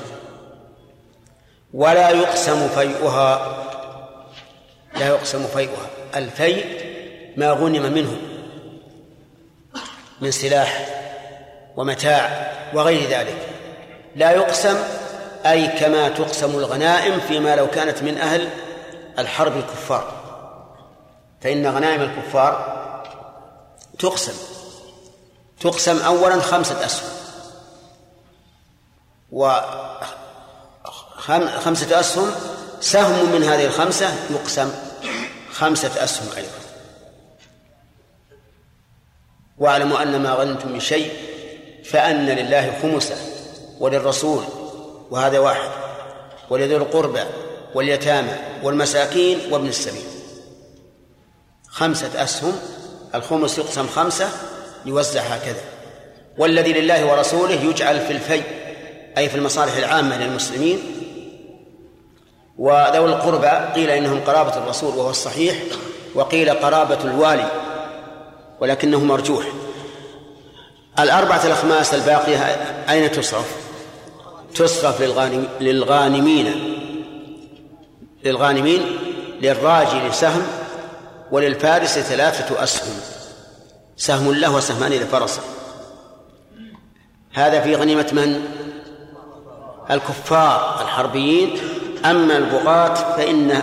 ولا 1.74 2.10
يقسم 2.10 2.68
فيئها 2.68 3.56
لا 4.96 5.08
يقسم 5.08 5.46
فيئها 5.46 5.86
الفيء 6.16 6.66
ما 7.36 7.50
غنم 7.50 7.92
منه 7.92 8.16
من 10.20 10.30
سلاح 10.30 10.86
ومتاع 11.76 12.52
وغير 12.74 13.08
ذلك. 13.08 13.48
لا 14.16 14.30
يقسم 14.30 14.76
أي 15.46 15.68
كما 15.68 16.08
تقسم 16.08 16.58
الغنائم 16.58 17.20
فيما 17.20 17.56
لو 17.56 17.70
كانت 17.70 18.02
من 18.02 18.18
أهل 18.18 18.48
الحرب 19.18 19.56
الكفار. 19.56 20.12
فإن 21.40 21.66
غنائم 21.66 22.02
الكفار 22.02 22.74
تقسم 23.98 24.32
تقسم 25.60 26.02
أولا 26.02 26.40
خمسة 26.40 26.86
أسهم. 26.86 27.08
وخمسة 31.18 32.00
أسهم 32.00 32.30
سهم 32.80 33.32
من 33.32 33.44
هذه 33.44 33.66
الخمسة 33.66 34.14
يقسم 34.30 34.72
خمسة 35.52 36.04
أسهم 36.04 36.28
أيضا. 36.36 36.48
واعلموا 39.58 40.02
أن 40.02 40.22
ما 40.22 40.34
غنمتم 40.34 40.72
من 40.72 40.80
شيء 40.80 41.12
فأن 41.84 42.26
لله 42.26 42.78
خمسه 42.82 43.16
وللرسول 43.80 44.44
وهذا 45.10 45.38
واحد 45.38 45.70
ولذي 46.50 46.76
القربى 46.76 47.20
واليتامى 47.74 48.32
والمساكين 48.62 49.38
وابن 49.52 49.66
السبيل. 49.68 50.04
خمسة 51.68 52.22
أسهم 52.24 52.52
الخمس 53.14 53.58
يقسم 53.58 53.86
خمسة 53.86 54.28
يوزع 54.86 55.20
هكذا. 55.20 55.60
والذي 56.38 56.72
لله 56.72 57.06
ورسوله 57.06 57.54
يجعل 57.54 58.00
في 58.00 58.12
الفي 58.12 58.42
أي 59.18 59.28
في 59.28 59.34
المصالح 59.34 59.76
العامة 59.76 60.18
للمسلمين. 60.18 60.78
وذوي 62.58 63.12
القربى 63.12 63.72
قيل 63.74 63.90
إنهم 63.90 64.20
قرابة 64.20 64.56
الرسول 64.56 64.96
وهو 64.96 65.10
الصحيح 65.10 65.56
وقيل 66.14 66.50
قرابة 66.50 67.04
الوالي 67.04 67.50
ولكنه 68.60 69.04
مرجوح. 69.04 69.44
الأربعة 70.98 71.46
الأخماس 71.46 71.94
الباقية 71.94 72.38
أين 72.88 73.12
تصرف؟ 73.12 73.63
تصرف 74.54 75.00
للغانم 75.00 75.48
للغانمين 75.60 76.74
للغانمين 78.24 78.82
للراجل 79.42 80.14
سهم 80.14 80.42
وللفارس 81.30 81.98
ثلاثة 81.98 82.62
أسهم. 82.62 82.94
سهم 83.96 84.34
له 84.34 84.54
وسهمان 84.54 84.92
لفرسه. 84.92 85.42
هذا 87.32 87.60
في 87.60 87.74
غنيمة 87.74 88.08
من؟ 88.12 88.44
الكفار 89.90 90.82
الحربيين. 90.82 91.58
أما 92.04 92.36
البغاة 92.36 92.94
فإن 93.16 93.62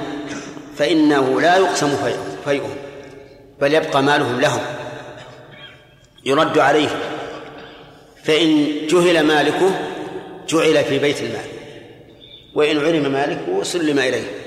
فإنه 0.77 1.41
لا 1.41 1.57
يقسم 1.57 1.95
فيئهم 2.45 2.75
بل 3.61 3.73
يبقى 3.73 4.03
مالهم 4.03 4.41
لهم. 4.41 4.61
يرد 6.25 6.57
عليهم 6.57 6.99
فإن 8.23 8.67
جهل 8.87 9.23
مالكه 9.23 9.90
جعل 10.47 10.83
في 10.83 10.99
بيت 10.99 11.21
المال. 11.21 11.45
وإن 12.55 12.85
علم 12.85 13.11
مالكه 13.11 13.63
سلم 13.63 13.99
إليه. 13.99 14.41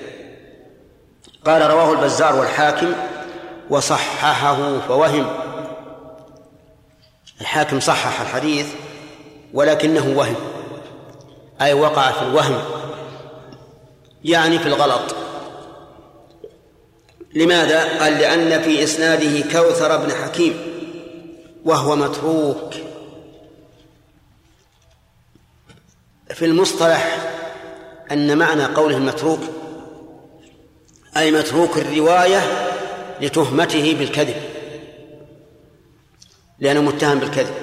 قال 1.45 1.71
رواه 1.71 1.93
البزار 1.93 2.37
والحاكم 2.37 2.93
وصححه 3.71 4.79
فوهم. 4.89 5.27
الحاكم 7.41 7.81
صحح 7.81 8.21
الحديث 8.21 8.67
ولكنه 9.55 10.15
وهم. 10.17 10.37
أي 11.61 11.75
وقع 11.75 12.11
في 12.11 12.23
الوهم. 12.23 12.63
يعني 14.25 14.59
في 14.59 14.67
الغلط. 14.67 15.17
لماذا؟ 17.35 17.99
قال 18.03 18.13
لأن 18.13 18.63
في 18.63 18.85
إسناده 18.85 19.41
كوثر 19.53 19.97
بن 19.97 20.13
حكيم. 20.13 20.57
وهو 21.65 21.97
متروك. 21.97 22.75
في 26.31 26.45
المصطلح 26.45 27.19
أن 28.13 28.39
معنى 28.39 28.65
قوله 28.65 28.97
المتروك 28.97 29.41
أي 31.17 31.31
متروك 31.31 31.79
الرواية 31.79 32.41
لتهمته 33.21 33.97
بالكذب 33.99 34.37
لأنه 36.59 36.83
متهم 36.83 37.19
بالكذب. 37.19 37.55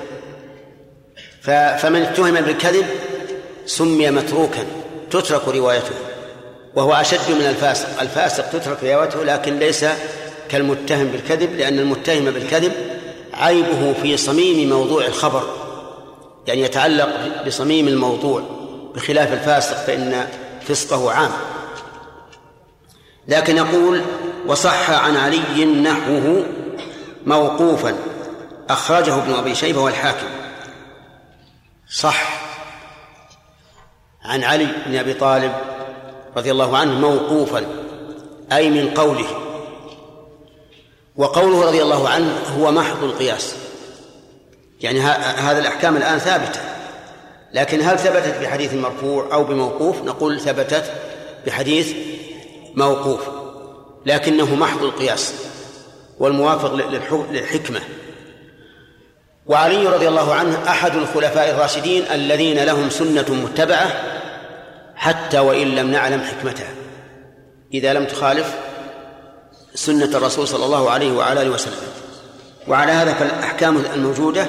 فمن 1.77 2.01
اتهم 2.01 2.41
بالكذب 2.41 2.85
سمي 3.65 4.11
متروكا 4.11 4.65
تترك 5.11 5.47
روايته 5.47 5.95
وهو 6.75 6.93
أشد 6.93 7.31
من 7.31 7.45
الفاسق. 7.49 8.01
الفاسق 8.01 8.49
تترك 8.49 8.83
روايته 8.83 9.23
لكن 9.23 9.59
ليس 9.59 9.85
كالمتهم 10.49 11.07
بالكذب 11.07 11.55
لأن 11.55 11.79
المتهم 11.79 12.25
بالكذب 12.25 12.71
عيبه 13.33 13.93
في 14.01 14.17
صميم 14.17 14.69
موضوع 14.69 15.05
الخبر. 15.05 15.60
يعني 16.47 16.61
يتعلق 16.61 17.43
بصميم 17.45 17.87
الموضوع 17.87 18.43
بخلاف 18.95 19.33
الفاسق 19.33 19.77
فإن 19.77 20.27
فسقه 20.61 21.11
عام. 21.11 21.31
لكن 23.27 23.57
يقول 23.57 24.01
وصح 24.47 24.89
عن 24.89 25.17
علي 25.17 25.65
نحوه 25.65 26.45
موقوفا. 27.25 27.95
أخرجه 28.69 29.15
ابن 29.15 29.33
أبي 29.33 29.55
شيبة 29.55 29.81
والحاكم. 29.81 30.27
صح 31.91 32.41
عن 34.23 34.43
علي 34.43 34.67
بن 34.85 34.95
أبي 34.95 35.13
طالب 35.13 35.51
رضي 36.37 36.51
الله 36.51 36.77
عنه 36.77 36.93
موقوفا 36.93 37.65
أي 38.51 38.69
من 38.69 38.93
قوله. 38.93 39.27
وقوله 41.15 41.65
رضي 41.65 41.81
الله 41.81 42.09
عنه 42.09 42.39
هو 42.59 42.71
محض 42.71 43.03
القياس. 43.03 43.55
يعني 44.81 44.99
هذا 45.39 45.59
الأحكام 45.59 45.97
الآن 45.97 46.19
ثابتة. 46.19 46.59
لكن 47.53 47.81
هل 47.81 47.99
ثبتت 47.99 48.41
بحديث 48.41 48.73
مرفوع 48.73 49.33
أو 49.33 49.43
بموقوف؟ 49.43 50.01
نقول 50.03 50.39
ثبتت 50.39 50.91
بحديث 51.45 51.93
موقوف. 52.75 53.21
لكنه 54.05 54.55
محض 54.55 54.83
القياس 54.83 55.33
والموافق 56.19 56.73
للحكمة. 57.31 57.81
وعلي 59.45 59.87
رضي 59.87 60.07
الله 60.07 60.33
عنه 60.33 60.57
أحد 60.67 60.95
الخلفاء 60.95 61.49
الراشدين 61.49 62.03
الذين 62.11 62.63
لهم 62.63 62.89
سنة 62.89 63.25
متبعة 63.29 63.91
حتى 64.95 65.39
وإن 65.39 65.67
لم 65.67 65.91
نعلم 65.91 66.21
حكمتها. 66.21 66.69
إذا 67.73 67.93
لم 67.93 68.05
تخالف 68.05 68.55
سنة 69.75 70.17
الرسول 70.17 70.47
صلى 70.47 70.65
الله 70.65 70.91
عليه 70.91 71.11
وعلى 71.11 71.41
آله 71.41 71.49
وسلم. 71.49 71.73
وعلى 72.67 72.91
هذا 72.91 73.13
فالأحكام 73.13 73.83
الموجودة 73.93 74.45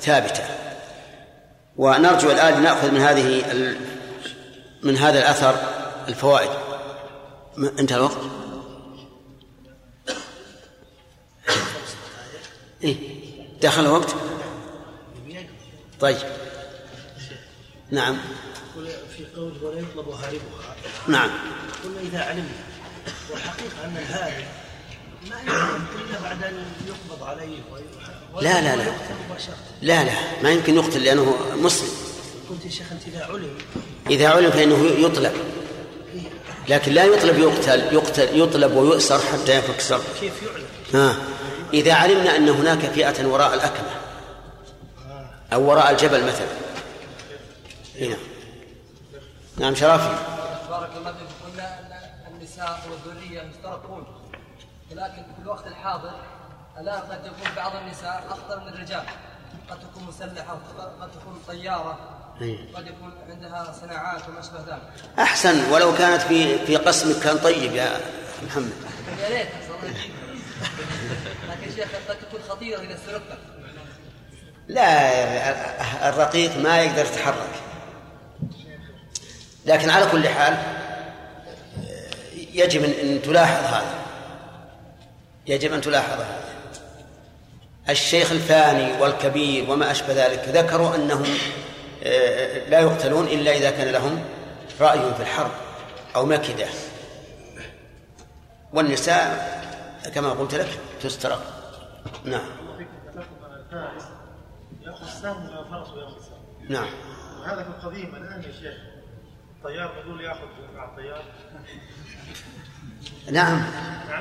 ثابتة. 0.00 0.44
ونرجو 1.76 2.30
الآن 2.30 2.62
نأخذ 2.62 2.90
من 2.90 3.00
هذه 3.00 3.44
من 4.82 4.96
هذا 4.96 5.18
الأثر 5.18 5.54
الفوائد. 6.08 6.50
انتهى 7.78 7.96
الوقت. 7.96 8.18
إيه 12.84 12.96
دخل 13.62 13.86
الوقت؟ 13.86 14.14
طيب. 16.00 16.16
نعم. 17.90 18.18
في 19.16 19.26
قول 19.36 19.52
ولا 19.62 19.80
يطلب 19.80 20.08
هاربها. 20.08 20.76
نعم. 21.08 21.30
قلنا 21.84 22.00
إذا 22.00 22.24
علمنا 22.24 22.70
والحقيقة 23.30 23.84
أن 23.84 23.96
الهارب 23.96 24.44
ما 25.30 25.40
يمكن 25.40 26.10
إلا 26.10 26.20
بعد 26.22 26.44
أن 26.44 26.64
يقبض 26.86 27.22
عليه 27.22 27.58
لا 28.36 28.60
لا 28.60 28.76
لا. 28.76 28.92
لا 29.82 30.04
لا. 30.04 30.12
ما 30.42 30.50
يمكن 30.50 30.74
يقتل 30.74 31.04
لأنه 31.04 31.34
مسلم. 31.56 31.88
قلت 32.50 32.64
يا 32.64 32.70
شيخ 32.70 32.92
أنت 32.92 33.02
إذا 33.06 33.24
علم. 33.24 33.58
إذا 34.10 34.28
علم 34.28 34.50
فإنه 34.50 34.86
يطلب. 35.06 35.32
لكن 36.68 36.92
لا 36.92 37.04
يطلب 37.04 37.38
يقتل 37.38 37.94
يقتل 37.94 38.40
يطلب 38.40 38.76
ويؤسر 38.76 39.18
حتى 39.18 39.56
يفك 39.56 39.80
سر 39.80 40.00
كيف 40.20 40.42
يعلم؟ 40.42 40.66
ها. 40.94 41.16
إذا 41.74 41.92
علمنا 41.92 42.36
أن 42.36 42.48
هناك 42.48 42.78
فئة 42.78 43.26
وراء 43.26 43.54
الأكمة. 43.54 43.90
أو 45.52 45.70
وراء 45.70 45.90
الجبل 45.90 46.24
مثلا. 46.24 46.48
هنا. 48.00 48.16
نعم 49.56 49.74
شرافي. 49.74 50.18
بارك 50.70 50.90
الله 50.96 51.12
فيك. 51.12 51.52
قلنا 51.52 51.78
أن 51.80 52.34
النساء 52.34 52.88
والذرية 52.90 53.42
مشتركون. 53.42 54.06
ولكن 54.90 55.22
في 55.36 55.42
الوقت 55.42 55.66
الحاضر 55.66 56.12
الان 56.78 57.00
قد 57.00 57.26
يكون 57.26 57.54
بعض 57.56 57.76
النساء 57.76 58.24
أخطر 58.30 58.60
من 58.60 58.68
الرجال؟ 58.68 59.02
قد 59.70 59.78
تكون 59.80 60.04
مسلحة 60.08 60.58
قد 61.00 61.10
تكون 61.10 61.42
طيارة 61.48 61.98
قد 62.74 62.86
يكون 62.86 63.12
عندها 63.30 63.74
صناعات 63.80 64.28
وما 64.28 64.40
أشبه 64.40 64.58
ذلك. 64.58 64.82
أحسن 65.18 65.72
ولو 65.72 65.94
كانت 65.94 66.22
في 66.22 66.66
في 66.66 66.76
قسمك 66.76 67.22
كان 67.22 67.38
طيب 67.38 67.72
يا 67.72 68.00
محمد. 68.46 68.72
يا 69.20 69.28
ريت 69.28 69.48
لكن 71.48 71.74
شيخ 71.76 71.88
قد 72.08 72.16
تكون 72.16 72.40
خطيرة 72.48 72.80
اذا 72.80 72.94
استرقت 72.94 73.38
لا 74.68 76.08
الرقيق 76.08 76.56
ما 76.56 76.80
يقدر 76.82 77.04
يتحرك. 77.04 77.62
لكن 79.66 79.90
على 79.90 80.06
كل 80.06 80.28
حال 80.28 80.56
يجب 82.32 82.84
أن 82.84 83.22
تلاحظ 83.22 83.64
هذا. 83.64 83.94
يجب 85.46 85.72
أن 85.72 85.80
تلاحظ 85.80 86.20
هذا. 86.20 86.49
الشيخ 87.90 88.32
الفاني 88.32 89.02
والكبير 89.02 89.70
وما 89.70 89.90
أشبه 89.90 90.26
ذلك 90.26 90.48
ذكروا 90.48 90.94
أنهم 90.94 91.26
آه، 92.04 92.68
لا 92.68 92.80
يقتلون 92.80 93.26
إلا 93.26 93.56
إذا 93.56 93.70
كان 93.70 93.88
لهم 93.88 94.24
رأي 94.80 95.14
في 95.14 95.20
الحرب 95.20 95.50
أو 96.16 96.26
مكده 96.26 96.66
والنساء 98.72 99.60
كما 100.14 100.30
قلت 100.30 100.54
لك 100.54 100.68
تسترق. 101.02 101.42
نعم. 102.24 102.46
ياخذ 104.82 105.06
السهم 105.06 105.42
من 105.42 105.58
الفرس 105.58 105.88
وياخذ 105.88 106.16
السهم 106.16 106.40
نعم. 106.68 106.88
وهذا 107.40 107.62
في 107.62 107.68
القديم 107.68 108.14
الآن 108.14 108.42
يا 108.42 108.52
شيخ 108.52 108.74
الطيار 109.56 109.94
يقول 109.98 110.20
يأخذ 110.20 110.46
مع 110.74 110.84
الطيار. 110.84 111.22
نعم. 113.30 113.62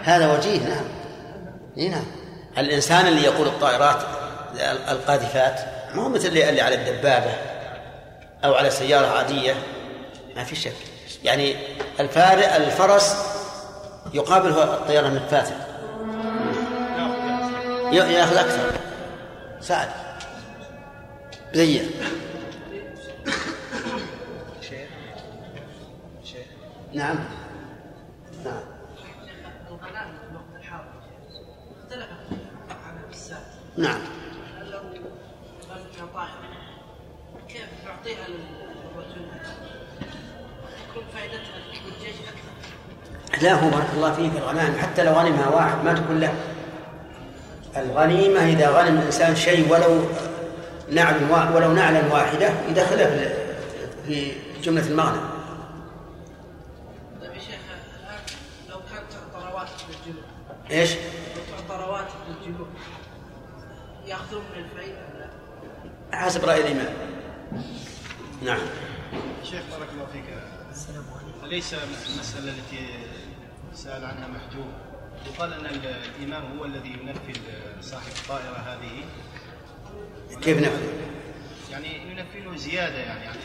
هذا 0.03 0.37
وجيه 0.37 0.69
نعم. 0.69 0.85
إي 1.77 1.89
نعم. 1.89 2.05
الإنسان 2.57 3.07
اللي 3.07 3.23
يقول 3.23 3.47
الطائرات 3.47 4.03
القاذفات 4.91 5.59
ما 5.95 6.03
هو 6.03 6.09
مثل 6.09 6.27
اللي 6.27 6.61
على 6.61 6.75
الدبابة 6.75 7.31
أو 8.43 8.53
على 8.53 8.69
سيارة 8.69 9.07
عادية 9.07 9.53
ما 10.35 10.43
في 10.43 10.55
شك. 10.55 10.73
يعني 11.23 11.55
الفار 11.99 12.37
الفرس 12.37 13.15
يقابله 14.13 14.63
الطياره 14.63 15.07
النفاثه 15.07 15.55
يأخذ 17.91 18.37
أكثر. 18.37 18.79
سعد 19.61 19.89
نعم 26.93 27.17
نعم 28.45 28.63
الغنائم 29.67 30.17
في 30.17 30.31
الوقت 30.31 30.55
الحاضر 30.55 31.01
اختلفت 31.83 32.09
عن 32.69 32.97
السابق 33.09 33.43
نعم. 33.79 33.99
كيف 37.47 37.65
للرجل 38.05 39.25
تكون 40.89 41.03
فائدتها 41.13 41.57
للجيش 41.67 42.15
أكثر 42.27 43.43
لا 43.43 43.53
هو 43.53 43.69
بارك 43.69 43.87
الله 43.93 44.13
فيك 44.13 44.31
الغنائم 44.35 44.75
حتى 44.75 45.03
لو 45.03 45.13
غنمها 45.13 45.49
واحد 45.49 45.83
ما 45.83 45.93
تكون 45.93 46.19
له. 46.19 46.33
الغنيمة 47.77 48.39
إذا 48.39 48.69
غنم 48.69 48.97
الإنسان 48.97 49.35
شيء 49.35 49.71
ولو 49.71 50.05
نعل 50.91 51.15
ولو 51.55 51.73
نعلا 51.73 52.13
واحدة 52.13 52.49
يدخلها 52.69 53.09
في 53.09 53.31
في 54.07 54.31
جملة 54.61 54.87
المغنم. 54.87 55.29
طيب 57.21 57.31
يا 57.33 57.39
شيخ 57.39 57.59
الآن 58.03 58.19
لو 58.69 58.77
كانت 58.77 59.11
تعطى 59.11 59.51
رواتب 59.51 59.71
للجنود 59.89 60.23
إيش؟ 60.71 60.95
ياخذون 64.09 64.43
من 64.55 64.65
لا؟ 66.11 66.17
حسب 66.17 66.45
رأي 66.45 66.61
الإمام. 66.61 66.93
نعم. 68.41 68.61
شيخ 69.43 69.61
بارك 69.71 69.89
الله 69.93 70.05
فيك. 70.13 70.23
أليس 71.43 71.73
المسألة 71.73 72.51
التي 72.51 72.89
سأل 73.73 74.05
عنها 74.05 74.27
محجوب؟ 74.27 74.67
يقال 75.25 75.53
أن 75.53 75.65
الإمام 75.65 76.57
هو 76.57 76.65
الذي 76.65 76.89
ينفذ 76.89 77.39
صاحب 77.81 78.11
الطائرة 78.23 78.57
هذه. 78.57 79.03
كيف 80.41 80.57
نفذ؟ 80.57 80.87
يعني 81.71 82.11
ينفذ 82.11 82.57
زيادة 82.57 82.97
يعني 82.97 83.27
عن 83.27 83.35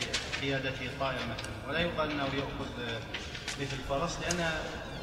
قيادة 0.41 0.73
الطائرة 0.85 1.19
مثلا. 1.19 1.69
ولا 1.69 1.79
يقال 1.79 2.11
أنه 2.11 2.23
يأخذ 2.23 2.99
مثل 3.61 3.77
الفرس 3.77 4.19
لأن 4.19 4.51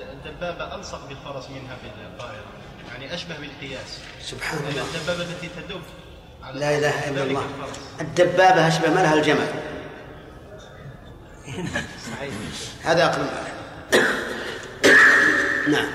الدبابة 0.01 0.75
ألصق 0.75 1.09
بالفرس 1.09 1.51
منها 1.51 1.77
بالطائرة. 1.83 2.45
يعني 2.91 3.15
أشبه 3.15 3.35
بالقياس 3.39 3.99
سبحان 4.23 4.59
الله 4.59 4.83
الدبابة 4.83 5.23
التي 5.23 5.49
تدب 5.57 5.83
على 6.43 6.61
لا 6.61 6.79
إله 6.79 7.09
إلا 7.11 7.23
الله. 7.23 7.47
الدبابة 8.01 8.69
أشبه 8.69 8.91
ما 8.91 9.01
لها 9.01 9.15
الجمل 9.15 9.49
هذا 12.83 13.05
أقل 13.05 13.27
نعم 15.71 15.91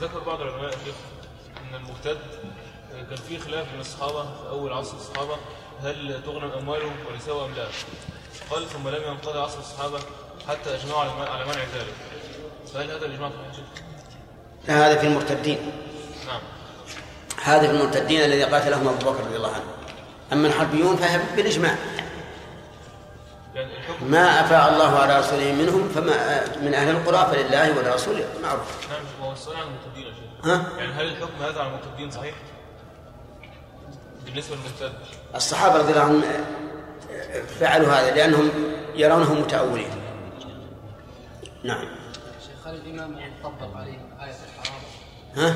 ذكر 0.00 0.20
بعض 0.20 0.40
العلماء 0.40 0.70
شيخ 0.70 0.94
إن 1.62 1.74
المرتد 1.74 2.18
كان 3.10 3.16
في 3.28 3.38
خلاف 3.38 3.70
بين 3.70 3.80
الصحابة 3.80 4.22
في 4.22 4.48
أول 4.48 4.72
عصر 4.72 4.96
الصحابة 4.96 5.36
هل 5.82 6.22
تغنم 6.26 6.50
أموالهم 6.50 6.92
ونساء 7.12 7.44
أم 7.44 7.54
لا؟ 7.54 7.66
قال 8.50 8.68
ثم 8.68 8.88
لم 8.88 9.02
ينقضي 9.02 9.38
عصر 9.38 9.58
الصحابة 9.58 9.98
حتى 10.48 10.74
أجمعوا 10.74 11.00
على 11.00 11.30
على 11.30 11.44
منع 11.44 11.54
ذلك. 11.54 11.94
فهل 12.74 12.90
هذا 12.90 13.06
الإجماع 13.06 13.30
صحيح؟ 13.30 13.64
لا 14.68 14.86
هذا 14.86 14.98
في 15.00 15.06
المرتدين. 15.06 15.58
هذا 17.42 17.66
في 17.66 17.70
المرتدين 17.70 18.20
الذي 18.20 18.44
قاتلهم 18.44 18.88
أبو 18.88 19.10
بكر 19.10 19.24
رضي 19.24 19.36
الله 19.36 19.52
عنه 19.54 19.64
أما 20.32 20.48
الحربيون 20.48 20.96
فهي 20.96 21.20
بالإجماع 21.36 21.74
يعني 23.54 23.76
الحكم 23.76 24.10
ما 24.10 24.40
أفاء 24.40 24.72
الله 24.72 24.98
على 24.98 25.18
رسوله 25.18 25.52
منهم 25.52 25.88
فما 25.88 26.40
من 26.62 26.74
أهل 26.74 26.90
القرى 26.90 27.26
فلله 27.32 27.78
ولرسوله 27.78 28.24
معروف 28.42 28.88
نعم 28.90 29.32
السؤال 29.32 29.56
عن 29.56 29.62
المرتدين 29.62 30.06
يا 30.06 30.12
شيخ. 30.12 30.46
ها؟ 30.46 30.78
يعني 30.78 30.92
هل 30.92 31.06
الحكم 31.06 31.42
هذا 31.42 31.60
على 31.60 31.68
المرتدين 31.68 32.10
صحيح؟ 32.10 32.34
بالنسبة 34.24 34.56
للمرتد 34.56 34.92
الصحابة 35.34 35.78
رضي 35.78 35.92
الله 35.92 36.02
عنهم 36.02 36.22
فعلوا 37.60 37.92
هذا 37.92 38.14
لأنهم 38.14 38.50
يرونه 38.94 39.34
متأولين 39.34 39.90
نعم 41.64 41.84
شيخ 42.40 42.66
هل 42.66 42.74
الإمام 42.74 43.18
أن 43.18 43.32
يطبق 43.40 43.76
عليه 43.76 43.98
آية 44.20 44.36
الحرابة؟ 44.48 44.88
ها؟ 45.36 45.54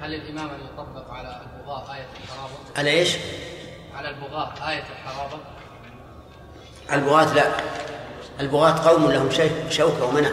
هل 0.00 0.14
الإمام 0.14 0.48
أن 0.48 0.60
يطبق 0.60 1.10
على 1.10 1.40
البغاة 1.42 1.94
آية 1.94 2.06
الحرابة؟ 2.24 2.54
على 2.76 2.90
إيش؟ 2.90 3.16
على 3.94 4.10
البغاة 4.10 4.70
آية 4.70 4.84
الحرابة؟ 4.92 5.38
البغاة 6.92 7.34
لا 7.34 7.52
البغاة 8.40 8.88
قوم 8.88 9.10
لهم 9.10 9.30
شوكة 9.70 10.04
ومنع 10.04 10.30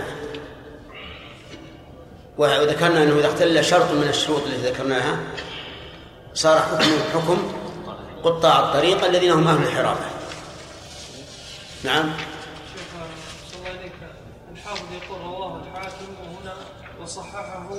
وذكرنا 2.37 3.03
أنه 3.03 3.19
إذا 3.19 3.27
اختل 3.27 3.65
شرط 3.65 3.91
من 3.91 4.07
الشروط 4.09 4.41
التي 4.45 4.69
ذكرناها 4.69 5.17
صار 6.33 6.59
حكم 6.59 6.91
حكم 7.13 7.53
قطاع 8.23 8.59
الطريق 8.59 9.05
الذين 9.05 9.31
هم 9.31 9.47
أهل 9.47 9.63
الحرابة 9.63 10.05
نعم 11.83 12.11
شيخ 12.73 12.83
صلى 13.51 13.59
الله 13.59 13.79
عليك 13.79 13.93
الحافظ 14.51 14.85
يقول 14.91 15.21
رواه 15.21 15.61
الحاكم 15.61 16.05
وهنا 16.21 16.53
وصححه 17.01 17.69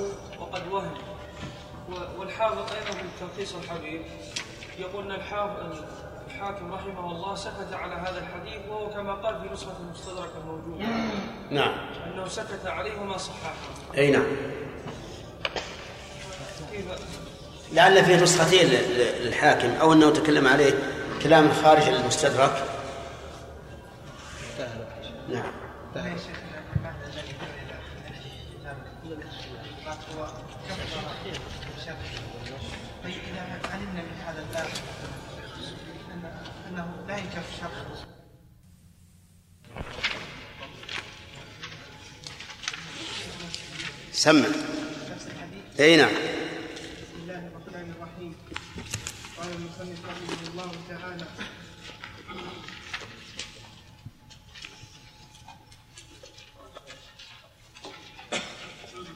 وقد 0.41 0.63
وهم 0.73 0.95
والحافظ 2.19 2.59
أيضا 2.59 2.91
في 2.91 3.03
التلخيص 3.03 3.55
الحبيب. 3.55 4.03
يقول 4.79 5.05
إن 5.05 5.13
الحافظ 5.13 5.77
الحاكم 6.27 6.75
رحمه 6.75 7.11
الله 7.11 7.35
سكت 7.35 7.73
على 7.73 7.95
هذا 7.95 8.19
الحديث 8.19 8.69
وهو 8.69 8.91
كما 8.91 9.15
قال 9.15 9.41
في 9.41 9.55
نسخة 9.55 9.77
المستدرك 9.81 10.31
الموجوده 10.43 10.87
نعم. 11.51 11.73
أنه 12.07 12.29
سكت 12.29 12.67
عليه 12.67 13.01
وما 13.01 13.17
صححه 13.17 13.55
أي 13.97 14.11
نعم. 14.11 14.27
كيف؟ 16.73 16.85
لعل 17.73 18.05
فيه 18.05 18.17
نسختين 18.17 18.69
للحاكم 19.23 19.69
أو 19.81 19.93
أنه 19.93 20.11
تكلم 20.11 20.49
عليه 20.49 20.73
كلام 21.23 21.53
خارج 21.53 21.89
المستدرك. 21.89 22.65
نعم. 25.29 25.53
أن- 37.15 37.19
أنه 37.19 37.27
لا 37.27 37.39
يكف 37.39 37.61
شر 37.61 38.05
سمع. 44.13 44.47
أي 45.81 45.97
نعم 45.97 46.09
بسم 46.11 47.23
الله 47.23 47.39
الرحمن 47.39 47.95
الرحيم 47.97 48.35
قال 49.39 49.49
المصنف 49.53 49.99
رحمه 50.07 50.49
الله 50.51 50.73
تعالى 50.89 51.27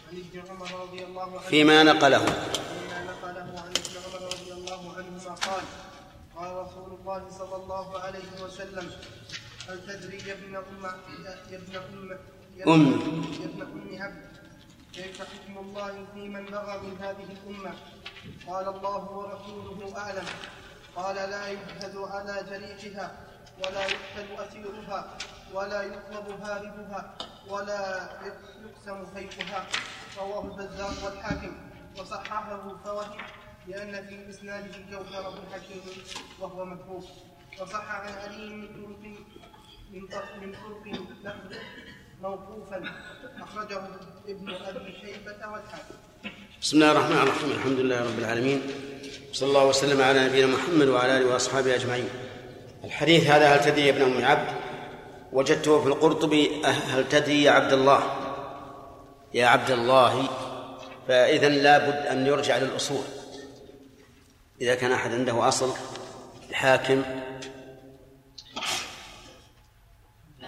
عن 0.09 0.17
ابن 0.17 0.51
عمر 0.51 0.81
رضي 0.83 1.05
الله 1.05 1.23
عنه 1.23 1.39
فيما 1.49 1.83
نقله 1.83 2.19
فيما 2.19 3.05
نقله 3.05 3.61
عن 3.61 3.73
ابن 3.77 3.95
عمر 4.07 4.27
رضي 4.27 4.53
الله 4.53 4.93
عنهما 4.97 5.35
قال 5.35 5.63
قال 6.37 6.57
رسول 6.57 6.99
الله 7.01 7.29
صلى 7.39 7.57
الله 7.57 7.98
عليه 8.09 8.33
وسلم. 8.45 8.91
هل 9.69 9.79
تدري 9.87 10.19
يا 10.29 10.33
ابن 10.35 10.57
أم 10.57 10.85
يا 11.25 11.57
ابن 11.59 11.77
أم 11.77 12.19
يا 12.57 12.65
ابن- 12.65 13.63
أم. 13.63 14.03
عبد 14.03 14.29
كيف 14.93 15.23
حكم 15.23 15.59
الله 15.59 16.07
في 16.15 16.29
من 16.29 16.45
بغى 16.47 16.79
من 16.79 16.95
هذه 17.01 17.27
الأمة؟ 17.37 17.73
قال 18.47 18.69
الله 18.69 19.03
ورسوله 19.13 19.99
أعلم. 19.99 20.27
قال 20.97 21.17
لا 21.17 21.49
يجهز 21.49 21.97
على 21.97 22.35
جريحها 22.51 23.07
ولا 23.59 23.83
يقتل 23.87 24.29
أسيرها 24.49 25.19
ولا 25.55 25.83
يطلب 25.83 26.27
هاربها 26.43 27.15
ولا 27.49 28.09
يقسم 28.65 29.07
فيئها 29.15 29.67
رواه 30.19 30.45
البزار 30.45 30.93
والحاكم. 31.05 31.57
وصححه 31.99 32.77
فوهم 32.85 33.17
لأن 33.69 34.07
في 34.07 34.31
إسناده 34.31 34.79
جوهر 34.91 35.31
بن 35.31 35.43
حكيم 35.53 35.81
وهو 36.41 36.65
متروك 36.65 37.05
وصح 37.63 37.91
عن 37.91 38.13
علي 38.13 38.49
من 39.93 40.07
طرق 40.07 40.29
من 40.43 40.53
طرق 40.53 40.85
له 41.25 41.35
موقوفا. 42.23 42.83
أخرجه 43.43 43.83
ابن 44.29 44.55
أبي 44.55 44.93
شيبة 45.01 45.53
والحاكم. 45.53 45.95
بسم 46.63 46.77
الله 46.77 46.93
الرحمن 46.93 47.17
الرحيم. 47.17 47.51
الحمد 47.51 47.79
لله 47.81 48.01
رب 48.03 48.19
العالمين. 48.19 48.63
صلى 49.33 49.49
الله 49.49 49.67
وسلم 49.67 50.03
على 50.03 50.25
نبينا 50.29 50.47
محمد 50.47 50.89
وعلى 50.89 51.19
آله 51.19 51.27
وأصحابه 51.27 51.75
أجمعين. 51.75 52.09
الحديث 52.85 53.27
هذا 53.31 53.47
هل 53.49 53.61
تدري 53.65 53.87
يا 53.87 53.91
ابن 53.91 54.03
أم 54.03 54.25
عبد 54.25 54.49
وجدته 55.33 55.83
في 55.83 55.87
القرطبي. 55.87 56.65
هل 56.65 57.09
تدري 57.09 57.43
يا 57.43 57.51
عبد 57.51 57.73
الله؟ 57.73 58.01
يا 59.35 59.47
عبد 59.47 59.71
الله. 59.71 60.29
فإذا 61.09 61.49
لابد 61.49 62.07
أن 62.07 62.27
يرجع 62.27 62.59
للأصول. 62.59 63.05
إذا 64.61 64.75
كان 64.75 64.93
أحد 64.93 65.13
عنده 65.13 65.49
أصل 65.49 65.75
الحاكم 66.51 67.03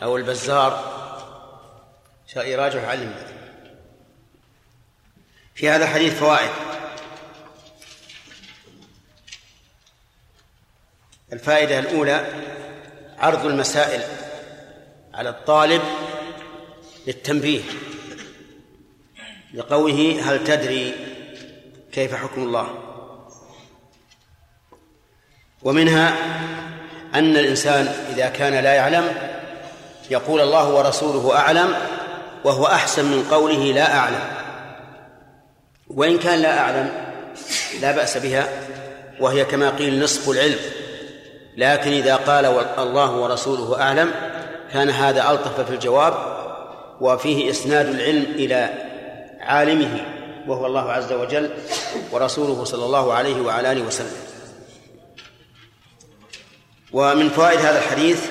أو 0.03 0.17
البزار. 0.17 1.01
يراجع 2.37 2.89
علم. 2.89 3.15
في 5.55 5.71
هذا 5.71 5.85
الحديث 5.85 6.15
فوائد. 6.15 6.51
الفائدة 11.33 11.79
الأولى 11.79 12.27
عرض 13.19 13.47
المسائل 13.47 14.03
على 15.15 15.29
الطالب 15.29 15.83
للتنبيه 17.07 17.63
لقوله 19.55 20.31
هل 20.31 20.45
تدري 20.45 20.95
كيف 21.93 22.15
حكم 22.15 22.43
الله؟ 22.43 22.79
ومنها 25.63 26.17
أن 27.15 27.37
الإنسان 27.37 27.87
إذا 27.87 28.29
كان 28.29 28.65
لا 28.65 28.75
يعلم 28.75 29.30
يقول 30.11 30.41
الله 30.41 30.75
ورسوله 30.75 31.37
أعلم 31.37 31.75
وهو 32.45 32.67
أحسن 32.67 33.05
من 33.05 33.25
قوله 33.31 33.73
لا 33.73 33.97
أعلم. 33.97 34.21
وإن 35.89 36.19
كان 36.19 36.39
لا 36.39 36.59
أعلم 36.59 36.91
لا 37.81 37.93
بأس 37.93 38.17
بها 38.17 38.49
وهي 39.21 39.45
كما 39.45 39.71
قيل 39.71 40.05
نصف 40.05 40.29
العلم. 40.31 40.59
لكن 41.57 41.93
إذا 41.93 42.17
قال 42.17 42.45
الله 42.79 43.11
ورسوله 43.11 43.83
أعلم 43.83 44.13
كان 44.73 44.91
هذا 44.91 45.31
ألطف 45.31 45.61
في 45.61 45.75
الجواب 45.75 46.15
وفيه 47.01 47.51
إسناد 47.51 47.87
العلم 47.87 48.23
إلى 48.23 48.71
عالمه 49.41 50.07
وهو 50.47 50.67
الله 50.67 50.93
عز 50.93 51.13
وجل 51.13 51.51
ورسوله 52.13 52.65
صلى 52.65 52.85
الله 52.85 53.13
عليه 53.13 53.41
وعلى 53.41 53.73
آله 53.73 53.83
وسلم. 53.83 54.17
ومن 56.93 57.29
فوائد 57.29 57.59
هذا 57.59 57.79
الحديث 57.79 58.27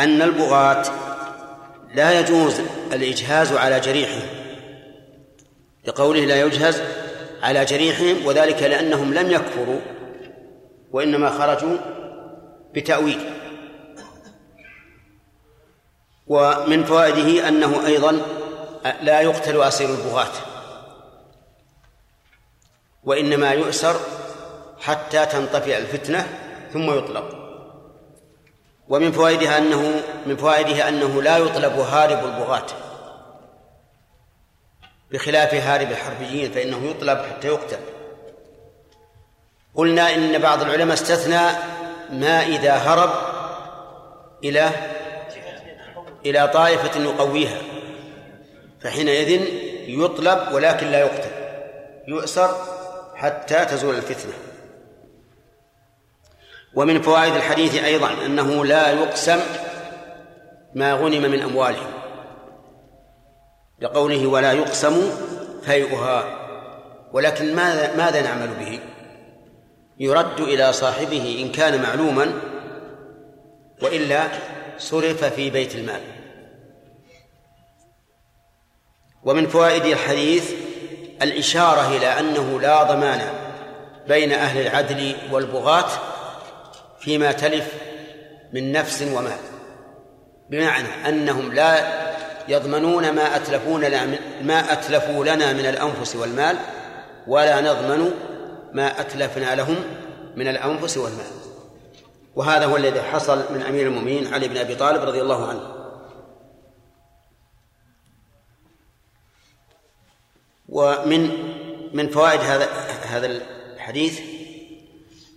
أن 0.00 0.22
البغاة 0.22 0.84
لا 1.94 2.20
يجوز 2.20 2.60
الإجهاز 2.92 3.52
على 3.52 3.80
جريحهم. 3.80 4.28
لقوله 5.84 6.20
لا 6.20 6.40
يجهز 6.40 6.82
على 7.42 7.64
جريحهم 7.64 8.26
وذلك 8.26 8.62
لأنهم 8.62 9.14
لم 9.14 9.30
يكفروا 9.30 9.80
وإنما 10.92 11.30
خرجوا 11.30 11.76
بتأويل. 12.74 13.20
ومن 16.26 16.84
فوائده 16.84 17.48
أنه 17.48 17.86
أيضا 17.86 18.12
لا 19.02 19.20
يقتل 19.20 19.62
أسير 19.62 19.88
البغاة 19.88 20.32
وإنما 23.04 23.50
يؤسر 23.50 24.00
حتى 24.80 25.26
تنطفئ 25.26 25.78
الفتنة 25.78 26.26
ثم 26.72 26.98
يطلق. 26.98 27.39
ومن 28.90 29.12
فوائدها 29.12 29.58
أنه 29.58 30.02
من 30.26 30.36
فوائدها 30.36 30.88
أنه 30.88 31.22
لا 31.22 31.38
يطلب 31.38 31.78
هارب 31.78 32.24
البغاة. 32.24 32.66
بخلاف 35.10 35.54
هارب 35.54 35.90
الحربيين 35.90 36.52
فإنه 36.52 36.90
يطلب 36.90 37.18
حتى 37.18 37.48
يقتل. 37.48 37.78
قلنا 39.74 40.14
إن 40.14 40.38
بعض 40.38 40.62
العلماء 40.62 40.94
استثنى 40.94 41.40
ما 42.10 42.42
إذا 42.42 42.72
هرب 42.72 43.10
إلى 44.44 44.70
إلى 46.26 46.48
طائفة 46.48 47.00
يقويها 47.00 47.58
فحينئذ 48.80 49.40
يطلب 49.86 50.52
ولكن 50.52 50.86
لا 50.86 51.00
يقتل 51.00 51.30
يؤسر 52.08 52.54
حتى 53.14 53.64
تزول 53.64 53.94
الفتنة. 53.94 54.49
ومن 56.74 57.02
فوائد 57.02 57.34
الحديث 57.34 57.84
أيضا 57.84 58.10
أنه 58.26 58.64
لا 58.64 58.90
يقسم 58.90 59.40
ما 60.74 60.94
غنم 60.94 61.30
من 61.30 61.42
أموالهم 61.42 61.90
لقوله 63.80 64.26
ولا 64.26 64.52
يقسم 64.52 65.10
فيئها 65.62 66.24
ولكن 67.12 67.54
ماذا 67.56 67.96
ماذا 67.96 68.22
نعمل 68.22 68.48
به؟ 68.48 68.80
يرد 69.98 70.40
إلى 70.40 70.72
صاحبه 70.72 71.38
إن 71.42 71.52
كان 71.52 71.82
معلوما 71.82 72.32
وإلا 73.82 74.28
صرف 74.78 75.24
في 75.24 75.50
بيت 75.50 75.74
المال. 75.74 76.00
ومن 79.24 79.46
فوائد 79.46 79.84
الحديث 79.84 80.52
الإشارة 81.22 81.96
إلى 81.96 82.06
أنه 82.06 82.60
لا 82.60 82.82
ضمان 82.82 83.20
بين 84.08 84.32
أهل 84.32 84.60
العدل 84.66 85.14
والبغاة 85.32 85.88
فيما 87.00 87.32
تلف 87.32 87.74
من 88.52 88.72
نفس 88.72 89.02
ومال. 89.02 89.38
بمعنى 90.50 91.08
أنهم 91.08 91.52
لا 91.52 92.00
يضمنون 92.48 93.10
ما 93.10 93.36
أتلفون 93.36 93.80
ما 94.42 94.72
أتلفوا 94.72 95.24
لنا 95.24 95.52
من 95.52 95.66
الأنفس 95.66 96.16
والمال 96.16 96.56
ولا 97.26 97.60
نضمن 97.60 98.10
ما 98.72 99.00
أتلفنا 99.00 99.54
لهم 99.54 99.76
من 100.36 100.48
الأنفس 100.48 100.96
والمال. 100.96 101.30
وهذا 102.36 102.64
هو 102.66 102.76
الذي 102.76 103.02
حصل 103.02 103.54
من 103.54 103.62
أمير 103.62 103.86
المؤمنين 103.86 104.34
علي 104.34 104.48
بن 104.48 104.56
أبي 104.56 104.74
طالب 104.74 105.02
رضي 105.02 105.20
الله 105.20 105.48
عنه. 105.48 105.80
ومن 110.68 111.30
من 111.92 112.08
فوائد 112.08 112.40
هذا 112.40 112.68
هذا 113.02 113.26
الحديث 113.26 114.20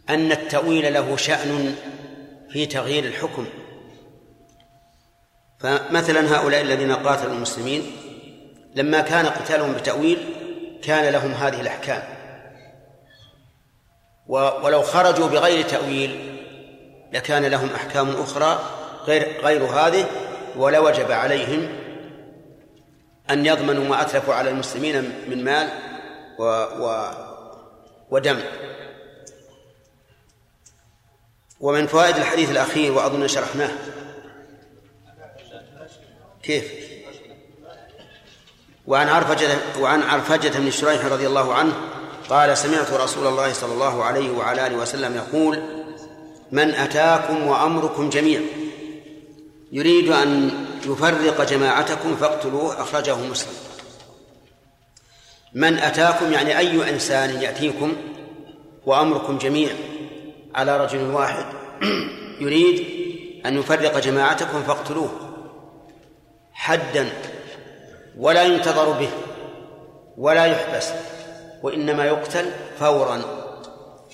أن 0.10 0.32
التأويل 0.32 0.94
له 0.94 1.18
شأن 1.18 1.76
في 2.50 2.66
تغيير 2.66 3.04
الحكم. 3.04 3.46
فمثلا 5.60 6.38
هؤلاء 6.38 6.62
الذين 6.62 6.92
قاتلوا 6.92 7.34
المسلمين 7.34 7.92
لما 8.76 9.02
كان 9.02 9.26
قتالهم 9.26 9.74
بتأويل 9.74 10.18
كان 10.84 11.14
لهم 11.14 11.32
هذه 11.32 11.62
الأحكام. 11.62 12.04
ولو 14.28 14.82
خرجوا 14.82 15.28
بغير 15.28 15.66
تأويل 15.66 16.40
لكان 17.14 17.46
لهم 17.46 17.70
أحكام 17.76 18.10
أخرى 18.10 18.60
غير 19.06 19.42
غير 19.42 19.64
هذه 19.64 20.06
ولوجب 20.58 21.12
عليهم 21.12 21.68
أن 23.30 23.46
يضمنوا 23.46 23.84
ما 23.84 24.02
أتلفوا 24.02 24.34
على 24.34 24.50
المسلمين 24.50 25.14
من 25.30 25.44
مال 25.44 25.70
و 26.40 26.44
و 26.80 27.10
ودم. 28.12 28.40
ومن 31.64 31.88
فوائد 31.88 32.16
الحديث 32.16 32.52
الأخير 32.52 32.92
وأظن 32.92 33.28
شرحناه. 33.28 33.72
كيف؟ 36.44 36.72
وعن 38.88 39.10
عرفجة 39.10 39.58
وعن 39.80 40.02
عرفجة 40.02 40.58
بن 40.58 40.72
شريح 40.72 41.06
رضي 41.06 41.28
الله 41.28 41.54
عنه 41.54 41.74
قال 42.30 42.58
سمعت 42.58 42.92
رسول 42.92 43.28
الله 43.28 43.54
صلى 43.54 43.74
الله 43.74 44.04
عليه 44.04 44.32
وعلى 44.32 44.68
آله 44.68 44.76
وسلم 44.76 45.16
يقول 45.16 45.64
من 46.52 46.70
أتاكم 46.70 47.48
وأمركم 47.48 48.10
جميع 48.10 48.42
يريد 49.72 50.12
أن 50.12 50.52
يفرق 50.86 51.44
جماعتكم 51.50 52.16
فاقتلوه 52.16 52.82
أخرجه 52.82 53.16
مسلم. 53.16 53.54
من 55.54 55.80
أتاكم 55.80 56.34
يعني 56.34 56.58
أي 56.58 56.90
إنسان 56.90 57.42
يأتيكم 57.42 57.94
وأمركم 58.86 59.38
جميع 59.38 59.70
على 60.56 60.78
رجل 60.78 61.12
واحد. 61.12 61.46
يريد 62.40 62.86
أن 63.46 63.60
يفرق 63.60 64.00
جماعتكم 64.00 64.64
فاقتلوه. 64.64 65.10
حدا. 66.54 67.10
ولا 68.18 68.44
ينتظر 68.44 68.92
به. 68.92 69.10
ولا 70.18 70.46
يحبس. 70.46 70.90
وإنما 71.64 72.06
يقتل 72.06 72.52
فورا. 72.80 73.22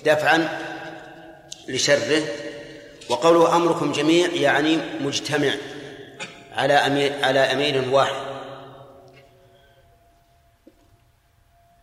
دفعا 0.04 0.48
لشره. 1.68 2.22
وقوله 3.10 3.56
أمركم 3.56 3.92
جميع 3.92 4.28
يعني 4.28 4.78
مجتمع. 5.00 5.50
على 6.52 6.74
أمير 6.74 7.12
على 7.22 7.40
أمير 7.40 7.88
واحد. 7.90 8.30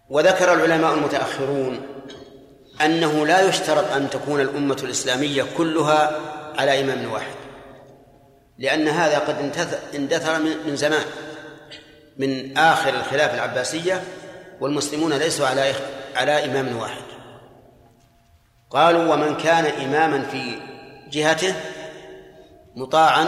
وذكر 0.09 0.53
العلماء 0.53 0.93
المتأخرون 0.93 1.87
أنه 2.85 3.25
لا 3.25 3.41
يشترط 3.41 3.91
أن 3.91 4.09
تكون 4.09 4.41
الأمة 4.41 4.77
الإسلامية 4.83 5.45
كلها 5.57 6.19
على 6.57 6.81
إمام 6.81 7.11
واحد 7.11 7.35
لأن 8.57 8.87
هذا 8.87 9.19
قد 9.19 9.35
اندثر 9.95 10.39
من 10.39 10.75
زمان 10.75 11.05
من 12.17 12.57
آخر 12.57 12.89
الخلافة 12.89 13.35
العباسية 13.35 14.03
والمسلمون 14.61 15.13
ليسوا 15.13 15.47
على 15.47 15.73
على 16.15 16.45
إمام 16.45 16.77
واحد. 16.77 17.01
قالوا 18.69 19.13
ومن 19.13 19.37
كان 19.37 19.65
إماما 19.65 20.21
في 20.21 20.59
جهته 21.11 21.55
مطاعا 22.75 23.27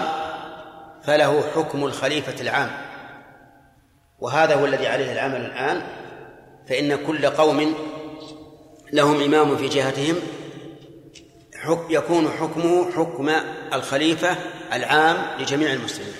فله 1.04 1.44
حكم 1.56 1.86
الخليفة 1.86 2.42
العام 2.42 2.70
وهذا 4.20 4.56
هو 4.56 4.66
الذي 4.66 4.88
عليه 4.88 5.12
العمل 5.12 5.42
الآن 5.42 5.82
فإن 6.70 7.06
كل 7.06 7.26
قوم 7.26 7.76
لهم 8.94 9.22
إمام 9.22 9.58
في 9.58 9.68
جهتهم 9.68 10.16
يكون 11.90 12.30
حكمه 12.30 12.92
حكم 12.92 13.30
الخليفة 13.74 14.36
العام 14.74 15.42
لجميع 15.42 15.74
المسلمين. 15.74 16.14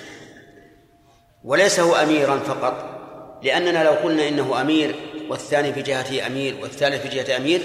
وليس 1.44 1.80
هو 1.80 1.94
أميرا 1.94 2.38
فقط 2.38 3.00
لأننا 3.42 3.84
لو 3.84 3.92
قلنا 3.92 4.28
إنه 4.28 4.60
أمير 4.60 4.94
والثاني 5.30 5.72
في 5.72 5.82
جهته 5.82 6.26
أمير 6.26 6.56
والثالث 6.62 7.02
في 7.02 7.08
جهته 7.08 7.36
أمير 7.36 7.62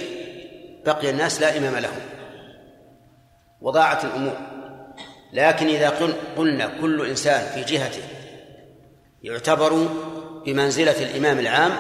بقي 0.86 1.10
الناس 1.10 1.42
لا 1.42 1.58
إمام 1.58 1.76
لهم. 1.76 2.02
وضاعت 3.62 4.06
الأمور. 4.06 4.38
لكن 5.34 5.68
إذا 5.68 6.14
قلنا 6.38 6.72
كل 6.82 7.10
إنسان 7.10 7.54
في 7.54 7.74
جهته 7.74 8.04
يعتبر 9.24 9.88
بمنزلة 10.46 11.04
الإمام 11.04 11.40
العام 11.40 11.72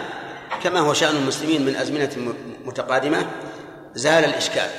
كما 0.64 0.80
هو 0.80 0.94
شأن 0.94 1.15
المسلمين 1.15 1.65
من 1.65 1.76
أزمنة 1.76 2.34
متقادمة 2.65 3.26
زال 3.94 4.26
الإشكال 4.26 4.69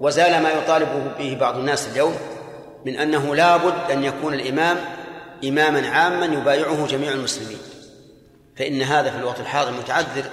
وزال 0.00 0.42
ما 0.42 0.50
يطالب 0.50 1.12
به 1.18 1.36
بعض 1.40 1.58
الناس 1.58 1.88
اليوم 1.88 2.14
من 2.86 2.96
أنه 2.96 3.34
لا 3.34 3.56
بد 3.56 3.90
أن 3.90 4.04
يكون 4.04 4.34
الإمام 4.34 4.76
إماما 5.44 5.88
عاما 5.88 6.26
يبايعه 6.26 6.86
جميع 6.86 7.12
المسلمين. 7.12 7.58
فإن 8.56 8.82
هذا 8.82 9.10
في 9.10 9.16
الوقت 9.16 9.40
الحاضر 9.40 9.72
متعذر 9.72 10.24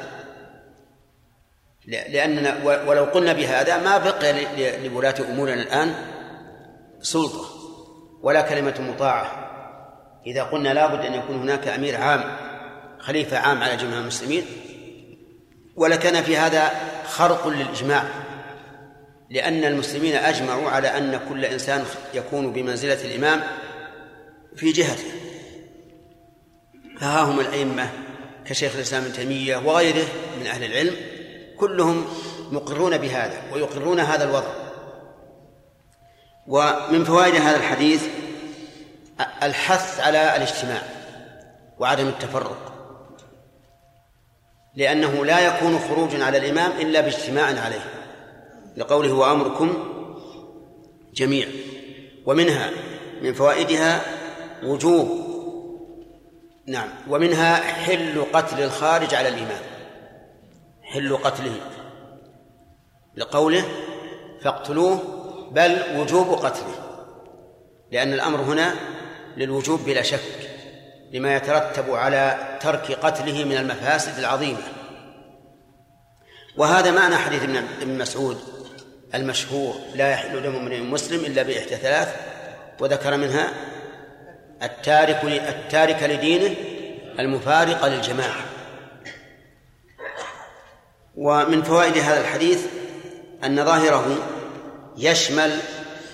لأننا 1.88 2.58
ولو 2.64 3.04
قلنا 3.04 3.34
بهذا 3.34 3.78
ما 3.78 3.98
بقي 3.98 4.88
لولاة 4.88 5.16
أمورنا 5.30 5.62
الآن 5.62 5.96
سلطة 7.02 7.46
ولا 8.22 8.42
كلمة 8.42 8.76
مطاعة. 8.80 9.48
إذا 10.28 10.44
قلنا 10.44 10.70
لابد 10.70 11.06
أن 11.06 11.14
يكون 11.14 11.36
هناك 11.36 11.68
أمير 11.68 12.02
عام 12.02 12.47
خليفة 13.08 13.38
عام 13.38 13.64
على 13.64 13.78
جميع 13.78 13.98
المسلمين 13.98 14.46
ولكان 15.76 16.24
في 16.24 16.38
هذا 16.38 16.72
خرق 17.08 17.48
للإجماع 17.48 18.04
لأن 19.30 19.64
المسلمين 19.64 20.16
أجمعوا 20.16 20.70
على 20.70 20.98
أن 20.98 21.20
كل 21.30 21.46
إنسان 21.46 21.86
يكون 22.14 22.54
بمنزلة 22.54 23.06
الإمام 23.06 23.44
في 24.56 24.72
جهته. 24.72 25.12
فها 27.00 27.22
هم 27.22 27.40
الأئمة 27.40 27.90
كشيخ 28.46 28.76
الإسلام 28.76 29.04
ابن 29.04 29.14
تيمية 29.14 29.58
وغيره 29.58 30.08
من 30.40 30.48
أهل 30.48 30.64
العلم 30.64 30.96
كلهم 31.58 32.06
مقرون 32.52 32.98
بهذا 32.98 33.42
ويقرون 33.54 34.00
هذا 34.00 34.24
الوضع. 34.24 34.54
ومن 36.48 37.04
فوائد 37.04 37.36
هذا 37.36 37.58
الحديث 37.58 38.04
الحث 39.44 40.00
على 40.00 40.36
الاجتماع 40.36 40.82
وعدم 41.80 42.08
التفرق. 42.08 42.77
لأنه 44.78 45.26
لا 45.26 45.40
يكون 45.40 45.80
خروج 45.80 46.22
على 46.22 46.38
الإمام 46.38 46.72
إلا 46.80 47.02
باجتماع 47.02 47.46
عليه. 47.46 47.84
لقوله 48.78 49.14
وأمركم 49.14 49.74
جميع. 51.14 51.48
ومنها 52.26 52.72
من 53.22 53.34
فوائدها 53.34 54.02
وجوب. 54.64 55.28
نعم. 56.68 56.90
ومنها 57.10 57.56
حل 57.56 58.26
قتل 58.34 58.64
الخارج 58.64 59.16
على 59.16 59.30
الإمام. 59.30 59.62
حل 60.82 61.18
قتله. 61.18 61.56
لقوله 63.16 63.66
فاقتلوه 64.42 65.00
بل 65.52 65.78
وجوب 65.98 66.28
قتله. 66.28 66.76
لأن 67.92 68.14
الأمر 68.14 68.40
هنا 68.40 68.76
للوجوب 69.38 69.80
بلا 69.86 70.02
شك. 70.02 70.47
لما 71.12 71.36
يترتب 71.36 71.92
على 71.92 72.58
ترك 72.62 72.92
قتله 72.92 73.44
من 73.44 73.58
المفاسد 73.58 74.20
العظيمة. 74.20 74.62
وهذا 76.58 76.92
معنى 76.92 77.16
حديث 77.16 77.44
ابن 77.82 77.98
مسعود 77.98 78.38
المشهور 79.16 79.76
لا 79.96 80.12
يحل 80.12 80.44
دم 80.44 80.56
امرئ 80.56 80.80
مسلم 80.80 81.26
إلا 81.26 81.44
بإحدى 81.44 81.76
ثلاث 81.76 82.16
وذكر 82.80 83.18
منها 83.18 83.50
التارك 84.64 85.24
التارك 85.24 86.04
لدينه 86.04 86.56
المفارق 87.20 87.86
للجماعة. 87.86 88.46
ومن 91.16 91.64
فوائد 91.64 91.98
هذا 91.98 92.22
الحديث 92.22 92.66
أن 93.44 93.66
ظاهره 93.66 94.18
يشمل 94.98 95.60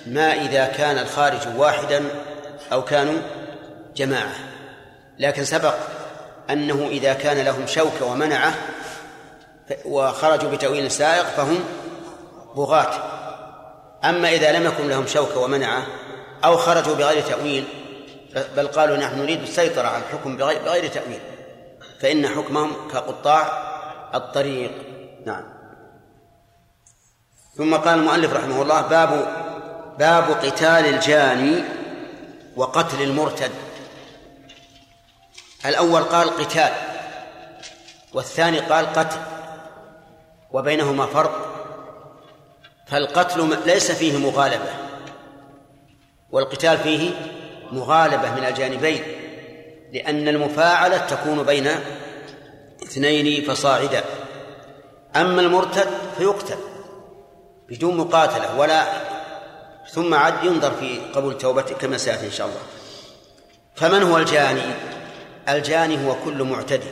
ما 0.05 0.33
إذا 0.33 0.65
كان 0.65 0.97
الخارج 0.97 1.39
واحدا 1.57 2.03
أو 2.71 2.83
كانوا 2.83 3.21
جماعة. 3.95 4.52
لكن 5.19 5.45
سبق 5.45 5.75
أنه 6.49 6.87
إذا 6.87 7.13
كان 7.13 7.37
لهم 7.37 7.67
شوكة 7.67 8.05
ومنعة 8.05 8.53
وخرجوا 9.85 10.51
بتأويل 10.51 10.91
سائق 10.91 11.25
فهم 11.25 11.59
بغاة. 12.55 12.93
أما 14.03 14.29
إذا 14.29 14.51
لم 14.51 14.65
يكن 14.65 14.87
لهم 14.87 15.07
شوكة 15.07 15.39
ومنعة 15.39 15.83
أو 16.45 16.57
خرجوا 16.57 16.95
بغير 16.95 17.21
تأويل 17.21 17.65
بل 18.55 18.67
قالوا 18.67 18.97
نحن 18.97 19.19
نريد 19.19 19.41
السيطرة 19.41 19.87
على 19.87 20.03
الحكم 20.03 20.37
بغير, 20.37 20.61
بغير 20.61 20.87
تأويل 20.87 21.19
فإن 21.99 22.27
حكمهم 22.27 22.71
كقطاع 22.93 23.47
الطريق. 24.15 24.71
نعم. 25.25 25.43
ثم 27.57 27.75
قال 27.75 27.99
المؤلف 27.99 28.33
رحمه 28.33 28.61
الله 28.61 28.81
باب 28.81 29.27
باب 29.99 30.23
قتال 30.23 30.85
الجاني 30.85 31.63
وقتل 32.55 33.01
المرتد. 33.01 33.51
الأول 35.65 36.03
قال 36.03 36.29
قتال 36.29 36.71
والثاني 38.13 38.59
قال 38.59 38.85
قتل 38.85 39.17
وبينهما 40.51 41.05
فرق 41.05 41.53
فالقتل 42.87 43.57
ليس 43.65 43.91
فيه 43.91 44.17
مغالبة 44.17 44.73
والقتال 46.31 46.77
فيه 46.77 47.11
مغالبة 47.71 48.35
من 48.35 48.45
الجانبين 48.45 49.03
لأن 49.93 50.27
المفاعلة 50.27 50.97
تكون 50.97 51.43
بين 51.43 51.67
اثنين 52.83 53.45
فصاعدا 53.45 54.03
أما 55.15 55.41
المرتد 55.41 55.87
فيقتل 56.17 56.57
بدون 57.69 57.97
مقاتلة 57.97 58.59
ولا 58.59 58.83
ثم 59.91 60.13
عد 60.13 60.43
ينظر 60.43 60.71
في 60.71 60.99
قبول 61.15 61.37
توبته 61.37 61.75
كما 61.75 61.97
سيأتي 61.97 62.25
إن 62.25 62.31
شاء 62.31 62.47
الله. 62.47 62.59
فمن 63.75 64.03
هو 64.03 64.17
الجاني؟ 64.17 64.61
الجاني 65.49 66.05
هو 66.05 66.15
كل 66.25 66.43
معتدي. 66.43 66.89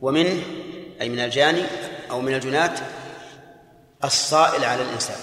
ومنه 0.00 0.42
أي 1.00 1.08
من 1.08 1.20
الجاني 1.20 1.62
أو 2.10 2.20
من 2.20 2.34
الجنات 2.34 2.80
الصائل 4.04 4.64
على 4.64 4.82
الإنسان. 4.82 5.18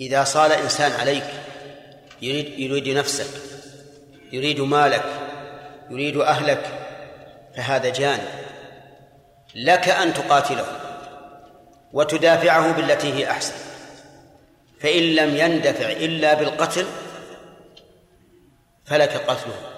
إذا 0.00 0.24
صال 0.24 0.52
إنسان 0.52 0.92
عليك 0.92 1.24
يريد 2.22 2.58
يريد 2.58 2.88
نفسك 2.88 3.26
يريد 4.32 4.60
مالك 4.60 5.04
يريد 5.90 6.16
أهلك 6.16 6.66
فهذا 7.56 7.88
جاني. 7.88 8.28
لك 9.54 9.88
أن 9.88 10.14
تقاتله 10.14 10.66
وتدافعه 11.92 12.72
بالتي 12.72 13.12
هي 13.12 13.30
أحسن. 13.30 13.54
فإن 14.80 15.02
لم 15.02 15.36
يندفع 15.36 15.90
إلا 15.90 16.34
بالقتل 16.34 16.86
فلك 18.84 19.16
قتله. 19.16 19.71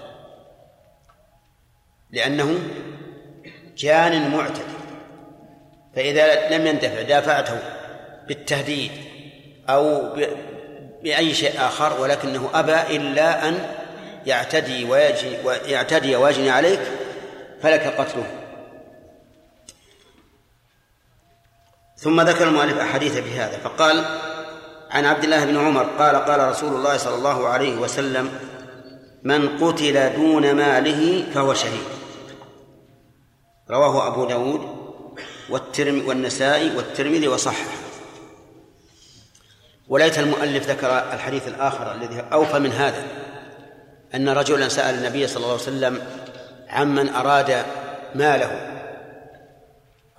لأنه 2.15 2.59
جان 3.77 4.31
معتدي 4.31 4.75
فإذا 5.95 6.49
لم 6.49 6.67
يندفع 6.67 7.01
دافعته 7.01 7.59
بالتهديد 8.27 8.91
أو 9.69 10.13
بأي 11.03 11.33
شيء 11.33 11.51
آخر 11.59 12.01
ولكنه 12.01 12.49
أبى 12.53 12.95
إلا 12.95 13.49
أن 13.49 13.59
يعتدي 14.25 14.85
ويجي 14.85 15.37
ويعتدي 15.43 16.15
ويجني 16.15 16.49
عليك 16.49 16.79
فلك 17.61 17.81
قتله. 17.81 18.25
ثم 21.97 22.21
ذكر 22.21 22.47
المؤلف 22.47 22.77
أحاديث 22.77 23.17
في 23.17 23.39
هذا 23.39 23.57
فقال 23.57 24.05
عن 24.91 25.05
عبد 25.05 25.23
الله 25.23 25.45
بن 25.45 25.57
عمر 25.57 25.83
قال 25.83 26.15
قال 26.15 26.49
رسول 26.49 26.73
الله 26.73 26.97
صلى 26.97 27.15
الله 27.15 27.47
عليه 27.47 27.75
وسلم 27.75 28.39
من 29.23 29.57
قتل 29.57 30.15
دون 30.15 30.51
ماله 30.51 31.25
فهو 31.33 31.53
شهيد. 31.53 31.94
رواه 33.69 34.07
أبو 34.07 34.25
داود 34.25 34.61
والنسائي 36.07 36.75
والترمذي 36.75 37.27
وصححه. 37.27 37.71
وليت 39.87 40.19
المؤلف 40.19 40.69
ذكر 40.69 41.13
الحديث 41.13 41.47
الآخر 41.47 41.91
الذي 41.91 42.23
أوفى 42.33 42.59
من 42.59 42.71
هذا 42.71 43.03
أن 44.15 44.29
رجلا 44.29 44.69
سأل 44.69 44.95
النبي 44.95 45.27
صلى 45.27 45.37
الله 45.37 45.51
عليه 45.51 45.61
وسلم 45.61 46.01
عمن 46.69 47.09
أراد 47.09 47.65
ماله 48.15 48.71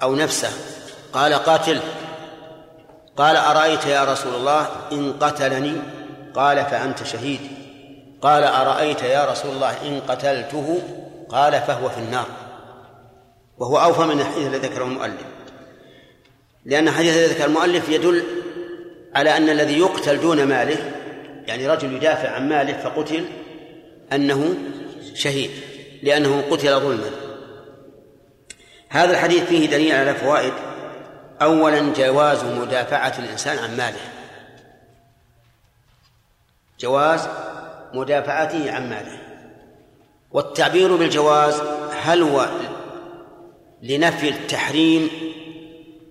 أو 0.03 0.15
نفسه 0.15 0.51
قال 1.13 1.35
قاتل. 1.35 1.81
قال 3.17 3.37
أرأيت 3.37 3.87
يا 3.87 4.05
رسول 4.05 4.35
الله 4.35 4.67
إن 4.93 5.13
قتلني؟ 5.13 5.77
قال 6.35 6.65
فأنت 6.65 7.03
شهيد. 7.03 7.41
قال 8.23 8.45
أرأيت 8.45 9.03
يا 9.03 9.25
رسول 9.25 9.51
الله 9.51 9.89
إن 9.89 10.01
قتلته؟ 10.09 10.83
قال 11.29 11.61
فهو 11.61 11.89
في 11.89 11.99
النار. 11.99 12.27
وهو 13.59 13.79
أوفى 13.79 14.03
من 14.03 14.21
الحديث 14.21 14.47
الذي 14.47 14.69
ذكره 14.69 14.85
المؤلف. 14.85 15.25
لأن 16.65 16.89
الحديث 16.89 17.17
الذي 17.17 17.35
ذكر 17.35 17.45
المؤلف 17.45 17.89
يدل 17.89 18.25
على 19.15 19.37
أن 19.37 19.49
الذي 19.49 19.79
يقتل 19.79 20.21
دون 20.21 20.45
ماله 20.45 20.93
يعني 21.47 21.69
رجل 21.69 21.93
يدافع 21.93 22.29
عن 22.29 22.49
ماله 22.49 22.79
فقتل 22.83 23.25
أنه 24.13 24.55
شهيد 25.15 25.51
لأنه 26.03 26.43
قتل 26.51 26.81
ظلما. 26.81 27.11
هذا 28.89 29.11
الحديث 29.11 29.45
فيه 29.45 29.67
دليل 29.67 29.95
على 29.95 30.15
فوائد. 30.15 30.53
أولا 31.43 31.93
جواز 31.93 32.45
مدافعة 32.45 33.15
الإنسان 33.19 33.59
عن 33.59 33.77
ماله. 33.77 34.01
جواز 36.81 37.29
مدافعته 37.95 38.73
عن 38.73 38.91
ماله. 38.91 39.19
والتعبير 40.33 40.97
بالجواز 40.97 41.63
هل 42.03 42.23
هو 42.23 42.49
لنفي 43.83 44.29
التحريم 44.29 45.11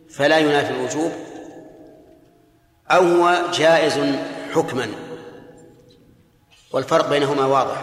فلا 0.10 0.38
ينافي 0.38 0.74
الوجوب 0.74 1.12
أو 2.92 3.04
هو 3.04 3.42
جائز 3.54 4.00
حكما. 4.54 4.88
والفرق 6.72 7.10
بينهما 7.10 7.46
واضح. 7.46 7.82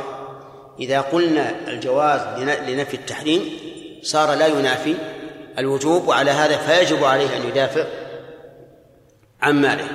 إذا 0.80 1.00
قلنا 1.00 1.54
الجواز 1.68 2.40
لنفي 2.68 2.94
التحريم 2.94 3.50
صار 4.02 4.34
لا 4.34 4.46
ينافي 4.46 4.94
الوجوب 5.59 6.09
وعلى 6.09 6.30
هذا 6.30 6.56
فيجب 6.56 7.04
عليه 7.04 7.36
أن 7.36 7.48
يدافع 7.48 7.84
عن 9.42 9.60
ماله. 9.60 9.88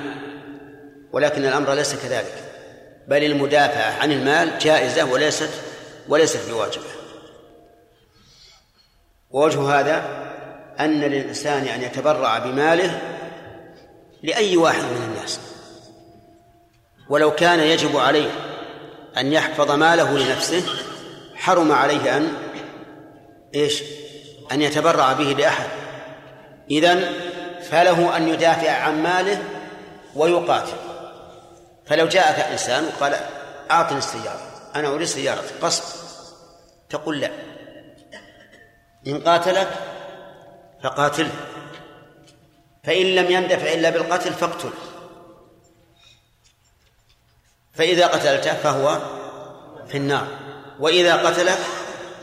ولكن 1.12 1.44
الأمر 1.44 1.74
ليس 1.74 1.94
كذلك. 1.94 2.34
بل 3.08 3.24
المدافعة 3.24 4.02
عن 4.02 4.12
المال 4.12 4.58
جائزة 4.58 5.04
وليست 5.12 5.50
وليست 6.08 6.50
بواجبة. 6.50 6.97
ووجه 9.30 9.80
هذا 9.80 10.04
أن 10.80 11.00
للإنسان 11.00 11.62
أن 11.62 11.82
يتبرع 11.82 12.38
بماله 12.38 13.00
لأي 14.22 14.56
واحد 14.56 14.82
من 14.82 15.14
الناس. 15.14 15.40
ولو 17.08 17.34
كان 17.34 17.60
يجب 17.60 17.96
عليه 17.96 18.30
أن 19.18 19.32
يحفظ 19.32 19.70
ماله 19.70 20.18
لنفسه 20.18 20.62
حرم 21.36 21.72
عليه 21.72 22.16
أن 22.16 22.32
إيش؟ 23.54 23.82
أن 24.52 24.62
يتبرع 24.62 25.12
به 25.12 25.24
لأحد. 25.24 25.68
إذن 26.70 27.12
فله 27.70 28.16
أن 28.16 28.28
يدافع 28.28 28.70
عن 28.70 29.02
ماله 29.02 29.42
ويقاتل. 30.14 30.76
فلو 31.86 32.06
جاءك 32.06 32.38
إنسان 32.38 32.84
وقال 32.84 33.16
أعطني 33.70 33.98
السيارة 33.98 34.40
أنا 34.74 34.88
أريد 34.88 35.06
سيارة 35.06 35.44
قصد 35.62 35.82
تقول 36.90 37.20
لا. 37.20 37.30
إن 39.08 39.20
قاتلك 39.20 39.68
فقاتله 40.82 41.34
فإن 42.84 43.06
لم 43.06 43.30
يندفع 43.30 43.72
إلا 43.72 43.90
بالقتل 43.90 44.32
فاقتل 44.32 44.70
فإذا 47.72 48.06
قتلته 48.06 48.54
فهو 48.54 49.00
في 49.88 49.98
النار 49.98 50.28
وإذا 50.80 51.16
قتلك 51.16 51.58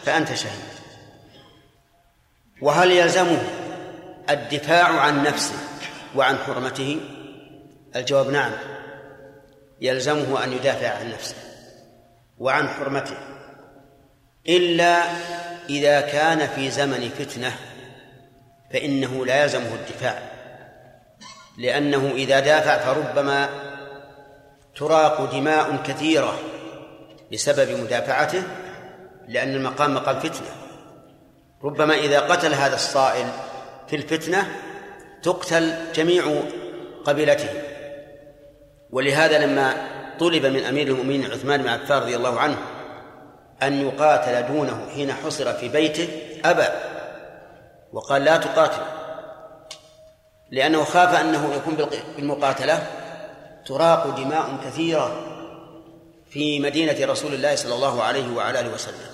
فأنت 0.05 0.33
شهيد. 0.33 0.75
وهل 2.61 2.91
يلزمه 2.91 3.41
الدفاع 4.29 4.99
عن 4.99 5.23
نفسه 5.23 5.55
وعن 6.15 6.37
حرمته؟ 6.37 6.99
الجواب 7.95 8.29
نعم 8.29 8.51
يلزمه 9.81 10.43
أن 10.43 10.53
يدافع 10.53 10.89
عن 10.89 11.11
نفسه 11.11 11.35
وعن 12.39 12.69
حرمته 12.69 13.17
إلا 14.49 15.03
إذا 15.69 16.01
كان 16.01 16.47
في 16.47 16.71
زمن 16.71 17.09
فتنة 17.19 17.55
فإنه 18.73 19.25
لا 19.25 19.43
يلزمه 19.43 19.75
الدفاع 19.75 20.19
لأنه 21.57 22.11
إذا 22.15 22.39
دافع 22.39 22.77
فربما 22.77 23.49
تراق 24.75 25.31
دماء 25.31 25.83
كثيرة 25.87 26.39
بسبب 27.33 27.79
مدافعته 27.79 28.43
لأن 29.27 29.55
المقام 29.55 29.93
مقام 29.93 30.19
فتنة. 30.19 30.47
ربما 31.63 31.95
إذا 31.95 32.19
قتل 32.19 32.53
هذا 32.53 32.75
الصائل 32.75 33.25
في 33.87 33.95
الفتنة 33.95 34.55
تقتل 35.23 35.73
جميع 35.95 36.41
قبيلته. 37.05 37.49
ولهذا 38.91 39.45
لما 39.45 39.73
طلب 40.19 40.45
من 40.45 40.63
أمير 40.63 40.87
المؤمنين 40.87 41.31
عثمان 41.31 41.61
بن 41.61 41.69
عفان 41.69 41.97
رضي 42.01 42.15
الله 42.15 42.39
عنه 42.39 42.57
أن 43.63 43.81
يقاتل 43.81 44.47
دونه 44.53 44.87
حين 44.95 45.13
حصر 45.13 45.53
في 45.53 45.69
بيته 45.69 46.07
أبى 46.45 46.67
وقال 47.93 48.23
لا 48.23 48.37
تقاتل 48.37 48.81
لأنه 50.51 50.83
خاف 50.83 51.15
أنه 51.21 51.53
يكون 51.53 51.75
بالمقاتلة. 52.17 52.87
تراق 53.65 54.07
دماء 54.07 54.57
كثيرة 54.65 55.21
في 56.29 56.59
مدينة 56.59 57.11
رسول 57.11 57.33
الله 57.33 57.55
صلى 57.55 57.75
الله 57.75 58.03
عليه 58.03 58.35
وعلى 58.35 58.59
آله 58.59 58.73
وسلم. 58.73 59.09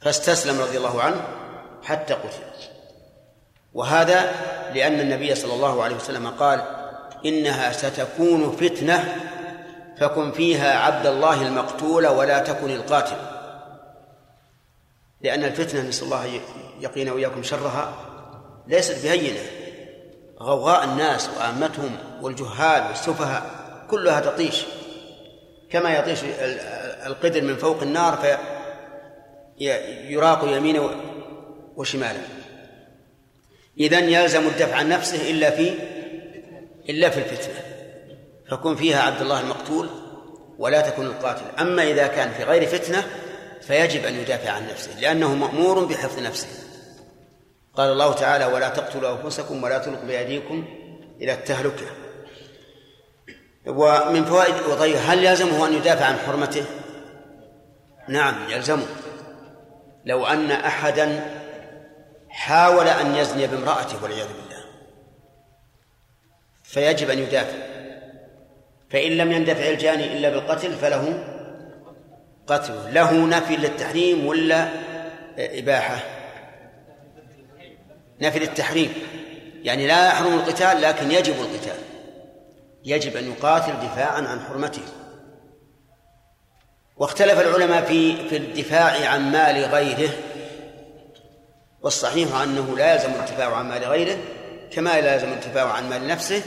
فاستسلم 0.00 0.60
رضي 0.60 0.76
الله 0.78 1.02
عنه 1.02 1.22
حتى 1.82 2.14
قتل. 2.14 2.42
وهذا 3.74 4.34
لأن 4.74 5.00
النبي 5.00 5.34
صلى 5.34 5.54
الله 5.54 5.82
عليه 5.82 5.96
وسلم 5.96 6.28
قال 6.28 6.62
إنها 7.26 7.72
ستكون 7.72 8.56
فتنة 8.56 9.16
فكن 10.00 10.32
فيها 10.32 10.78
عبد 10.78 11.06
الله 11.06 11.46
المقتول 11.46 12.06
ولا 12.06 12.38
تكن 12.38 12.70
القاتل. 12.70 13.16
لأن 15.20 15.44
الفتنة 15.44 15.82
نسأل 15.82 16.04
الله 16.04 16.40
يقينا 16.80 17.12
وإياكم 17.12 17.42
شرها 17.42 17.94
ليست 18.66 19.04
بهينة. 19.04 19.40
غوغاء 20.40 20.84
الناس 20.84 21.30
وعامتهم 21.36 21.96
والجهال 22.22 22.88
والسفهاء 22.88 23.42
كلها 23.90 24.20
تطيش. 24.20 24.64
كما 25.70 25.94
يطيش 25.94 26.18
القدر 27.06 27.42
من 27.42 27.56
فوق 27.56 27.82
النار 27.82 28.38
فيراق 29.58 30.44
يمينا 30.44 30.90
وشمالا 31.76 32.20
إذا 33.78 33.98
يلزم 33.98 34.46
الدفع 34.46 34.76
عن 34.76 34.88
نفسه 34.88 35.30
إلا 35.30 35.50
في 35.50 35.74
إلا 36.88 37.10
في 37.10 37.18
الفتنة. 37.18 37.77
فكن 38.50 38.76
فيها 38.76 39.02
عبد 39.02 39.20
الله 39.20 39.40
المقتول 39.40 39.88
ولا 40.58 40.80
تكن 40.80 41.06
القاتل. 41.06 41.44
أما 41.60 41.82
إذا 41.82 42.06
كان 42.06 42.30
في 42.30 42.44
غير 42.44 42.66
فتنة 42.66 43.04
فيجب 43.60 44.04
أن 44.04 44.14
يدافع 44.14 44.50
عن 44.50 44.66
نفسه 44.66 45.00
لأنه 45.00 45.34
مأمور 45.34 45.84
بحفظ 45.84 46.18
نفسه. 46.18 46.46
قال 47.74 47.92
الله 47.92 48.12
تعالى 48.12 48.46
ولا 48.46 48.68
تقتلوا 48.68 49.16
أنفسكم 49.16 49.62
ولا 49.62 49.78
تلقوا 49.78 50.06
بأيديكم 50.06 50.64
إلى 51.20 51.32
التهلكة. 51.32 51.86
ومن 53.66 54.24
فوائد 54.24 54.54
وطيب 54.54 54.96
هل 54.96 55.24
يلزمه 55.24 55.66
أن 55.66 55.74
يدافع 55.74 56.04
عن 56.04 56.16
حرمته؟ 56.16 56.64
نعم 58.08 58.50
يلزمه. 58.50 58.86
لو 60.04 60.26
أن 60.26 60.50
أحدا 60.50 61.34
حاول 62.28 62.88
أن 62.88 63.14
يزني 63.14 63.46
بامرأته 63.46 64.02
والعياذ 64.02 64.26
بالله 64.26 64.64
فيجب 66.64 67.10
أن 67.10 67.18
يدافع. 67.18 67.77
فإن 68.90 69.12
لم 69.12 69.32
يندفع 69.32 69.68
الجاني 69.68 70.16
إلا 70.16 70.30
بالقتل 70.30 70.72
فله 70.72 71.24
قتله 72.46 72.90
له 72.90 73.26
نفي 73.26 73.56
للتحريم 73.56 74.26
ولا 74.26 74.68
إباحة؟ 75.38 75.98
نفي 78.20 78.38
للتحريم. 78.38 78.92
يعني 79.62 79.86
لا 79.86 80.06
يحرم 80.06 80.34
القتال 80.34 80.80
لكن 80.80 81.10
يجب 81.10 81.34
القتال. 81.34 81.78
يجب 82.84 83.16
أن 83.16 83.30
يقاتل 83.30 83.72
دفاعا 83.72 84.20
عن 84.20 84.40
حرمته. 84.40 84.82
واختلف 86.96 87.40
العلماء 87.40 87.84
في 87.84 88.28
في 88.28 88.36
الدفاع 88.36 89.08
عن 89.08 89.32
مال 89.32 89.64
غيره 89.64 90.10
والصحيح 91.82 92.40
أنه 92.40 92.76
لا 92.76 92.94
يلزم 92.94 93.10
الدفاع 93.10 93.56
عن 93.56 93.68
مال 93.68 93.84
غيره 93.84 94.18
كما 94.72 95.00
لا 95.00 95.14
يلزم 95.14 95.32
الدفاع 95.32 95.72
عن 95.72 95.88
مال 95.88 96.06
نفسه 96.06 96.42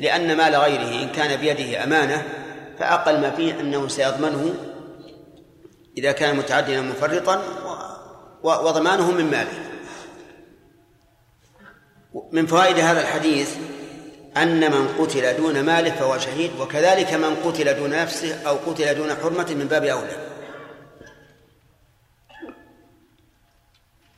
لأن 0.00 0.36
مال 0.36 0.56
غيره 0.56 1.02
إن 1.02 1.08
كان 1.08 1.40
بيده 1.40 1.84
أمانة 1.84 2.22
فأقل 2.78 3.20
ما 3.20 3.30
فيه 3.30 3.60
أنه 3.60 3.88
سيضمنه 3.88 4.54
إذا 5.98 6.12
كان 6.12 6.36
متعديا 6.36 6.80
مفرطا 6.80 7.42
وضمانه 8.42 9.10
من 9.10 9.30
ماله. 9.30 9.64
من 12.32 12.46
فوائد 12.46 12.78
هذا 12.78 13.00
الحديث 13.00 13.56
أن 14.36 14.72
من 14.72 14.88
قتل 14.88 15.36
دون 15.36 15.60
ماله 15.60 15.90
فهو 15.90 16.18
شهيد 16.18 16.50
وكذلك 16.60 17.14
من 17.14 17.36
قتل 17.44 17.74
دون 17.74 17.90
نفسه 17.90 18.42
أو 18.48 18.56
قتل 18.56 18.94
دون 18.94 19.14
حرمة 19.14 19.54
من 19.54 19.66
باب 19.68 19.84
أولى. 19.84 20.16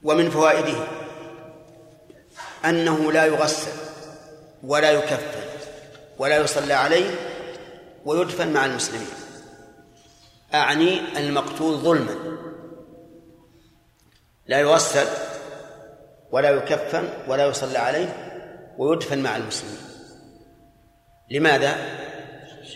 ومن 0.02 0.30
فوائده 0.30 0.86
أنه 2.64 3.12
لا 3.12 3.24
يغسل 3.24 3.72
ولا 4.62 4.90
يكفن. 4.90 5.45
ولا 6.18 6.36
يصلى 6.36 6.72
عليه 6.72 7.10
ويدفن 8.04 8.52
مع 8.52 8.66
المسلمين. 8.66 9.08
أعني 10.54 11.18
المقتول 11.18 11.76
ظلما. 11.76 12.14
لا 14.46 14.60
يغسل 14.60 15.06
ولا 16.30 16.50
يكفن 16.50 17.08
ولا 17.28 17.46
يصلى 17.46 17.78
عليه 17.78 18.08
ويدفن 18.78 19.18
مع 19.18 19.36
المسلمين. 19.36 19.78
لماذا؟ 21.30 21.76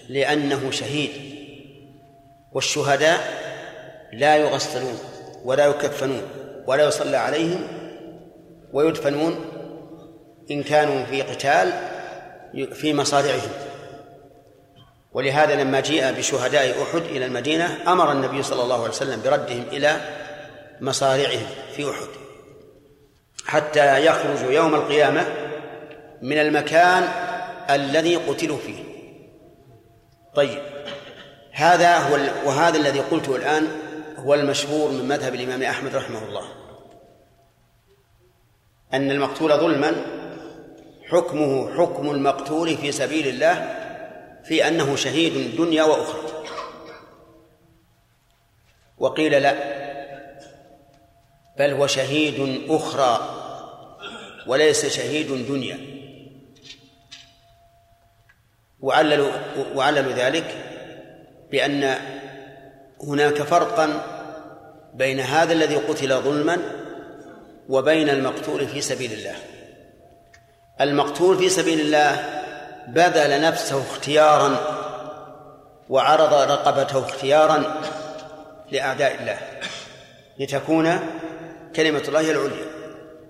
لأنه 0.09 0.71
شهيد 0.71 1.11
والشهداء 2.53 3.21
لا 4.13 4.37
يغسلون 4.37 4.99
ولا 5.45 5.67
يكفنون 5.67 6.23
ولا 6.67 6.85
يصلى 6.89 7.17
عليهم 7.17 7.69
ويدفنون 8.73 9.45
إن 10.51 10.63
كانوا 10.63 11.05
في 11.05 11.23
قتال 11.23 11.90
في 12.53 12.95
مصارعهم 12.95 13.51
ولهذا 15.13 15.63
لما 15.63 15.81
جيء 15.81 16.13
بشهداء 16.13 16.83
أحد 16.83 17.03
إلى 17.03 17.27
المدينة 17.27 17.93
أمر 17.93 18.13
النبي 18.13 18.43
صلى 18.43 18.63
الله 18.63 18.75
عليه 18.75 18.89
وسلم 18.89 19.23
بردهم 19.23 19.65
إلى 19.73 20.01
مصارعهم 20.81 21.47
في 21.77 21.91
أحد. 21.91 22.09
حتى 23.47 24.07
يخرجوا 24.07 24.53
يوم 24.53 24.75
القيامة 24.75 25.27
من 26.23 26.39
المكان 26.39 27.09
الذي 27.71 28.17
قتلوا 28.17 28.59
فيه. 28.59 28.85
طيب 30.35 30.63
هذا 31.53 31.99
هو 31.99 32.19
وهذا 32.45 32.79
الذي 32.79 33.01
قلته 33.01 33.37
الآن 33.37 33.69
هو 34.17 34.35
المشهور 34.35 34.91
من 34.91 35.09
مذهب 35.09 35.35
الإمام 35.35 35.63
أحمد 35.63 35.97
رحمه 35.97 36.25
الله. 36.29 36.45
أن 38.93 39.11
المقتول 39.11 39.59
ظلما 39.59 40.20
حكمه 41.11 41.79
حكم 41.79 42.11
المقتول 42.11 42.77
في 42.77 42.93
سبيل 42.93 43.27
الله 43.27 43.77
في 44.45 44.69
أنه 44.69 44.97
شهيد 44.97 45.57
دنيا 45.57 45.83
وأخرى. 45.83 46.45
وقيل 48.99 49.43
لا 49.43 49.55
بل 51.59 51.71
هو 51.71 51.87
شهيد 51.87 52.65
أخرى 52.69 53.37
وليس 54.47 54.87
شهيد 54.87 55.47
دنيا. 55.49 55.79
وعللوا 58.81 59.33
وعللوا 59.75 60.13
ذلك 60.13 60.67
بأن 61.51 61.95
هناك 63.03 63.43
فرقا 63.43 64.05
بين 64.95 65.21
هذا 65.21 65.53
الذي 65.53 65.77
قتل 65.77 66.21
ظلما 66.21 66.59
وبين 67.69 68.09
المقتول 68.09 68.69
في 68.69 68.81
سبيل 68.81 69.13
الله. 69.13 69.37
المقتول 70.81 71.39
في 71.39 71.49
سبيل 71.49 71.81
الله 71.81 72.41
بذل 72.89 73.41
نفسه 73.41 73.83
اختيارا 73.91 74.57
وعرض 75.89 76.35
رقبته 76.51 76.99
اختيارا 76.99 77.65
لأعداء 78.73 79.15
الله 79.21 79.39
لتكون 80.39 80.99
كلمة 81.77 82.03
الله 82.09 82.31
العليا. 82.31 82.67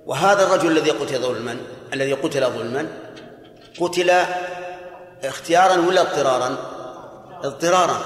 وهذا 0.06 0.42
الرجل 0.42 0.70
الذي 0.70 0.90
قتل 0.90 1.18
ظلما 1.18 1.56
الذي 1.92 2.12
قتل 2.12 2.46
ظلما 2.46 2.86
قتل 3.80 4.10
اختيارا 5.24 5.76
ولا 5.88 6.00
اضطرارا؟ 6.00 6.56
اضطرارا. 7.44 8.00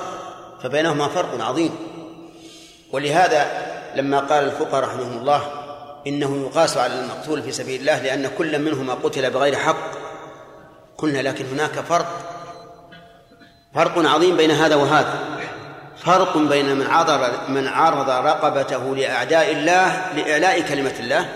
فبينهما 0.63 1.09
فرق 1.09 1.41
عظيم. 1.41 1.77
ولهذا 2.93 3.47
لما 3.95 4.21
قال 4.21 4.45
الفقهاء 4.45 4.85
رحمهم 4.85 5.19
الله 5.19 5.64
إنه 6.07 6.47
يقاس 6.47 6.77
على 6.77 7.01
المقتول 7.01 7.43
في 7.43 7.53
سبيل 7.53 7.81
الله 7.81 8.03
لأن 8.03 8.31
كل 8.39 8.59
منهما 8.59 8.95
قتل 8.95 9.31
بغير 9.31 9.57
حق. 9.57 9.91
قلنا 10.99 11.19
لكن 11.19 11.45
هناك 11.47 11.73
فرق. 11.73 12.31
فرق 13.75 13.99
عظيم 13.99 14.37
بين 14.37 14.51
هذا 14.51 14.75
وهذا. 14.75 15.19
فرق 16.05 16.39
بين 16.39 16.77
من 16.77 16.87
عرض 16.87 17.31
من 17.49 17.69
عرض 17.69 18.11
رقبته 18.11 18.97
لأعداء 18.97 19.53
الله 19.53 20.13
لإعلاء 20.17 20.61
كلمة 20.61 20.95
الله 21.01 21.29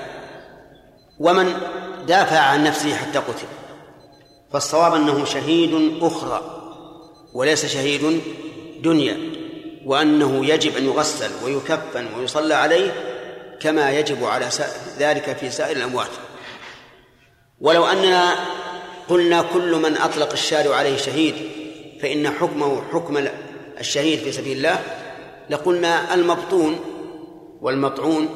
ومن 1.19 1.53
دافع 2.07 2.39
عن 2.39 2.65
نفسه 2.65 2.95
حتى 2.95 3.19
قتل. 3.19 3.47
فالصواب 4.53 4.95
أنه 4.95 5.25
شهيد 5.25 5.99
أخرى 6.03 6.41
وليس 7.35 7.67
شهيد 7.67 8.23
دنيا 8.83 9.19
وأنه 9.87 10.47
يجب 10.47 10.77
أن 10.77 10.85
يغسل 10.85 11.31
ويكفن 11.45 12.07
ويصلى 12.19 12.55
عليه 12.55 13.08
كما 13.61 13.91
يجب 13.91 14.25
على 14.25 14.49
ذلك 14.99 15.37
في 15.37 15.51
سائر 15.51 15.77
الأموات. 15.77 16.11
ولو 17.61 17.87
أننا 17.87 18.35
قلنا 19.09 19.43
كل 19.43 19.77
من 19.77 19.97
أطلق 19.97 20.33
الشارع 20.33 20.77
عليه 20.77 20.97
شهيد 20.97 21.35
فإن 22.03 22.31
حكمه 22.31 22.83
حكم 22.93 23.29
الشهيد 23.81 24.19
في 24.19 24.33
سبيل 24.33 24.57
الله 24.57 24.81
لقلنا 25.51 26.15
المبطون 26.15 26.81
والمطعون 27.61 28.29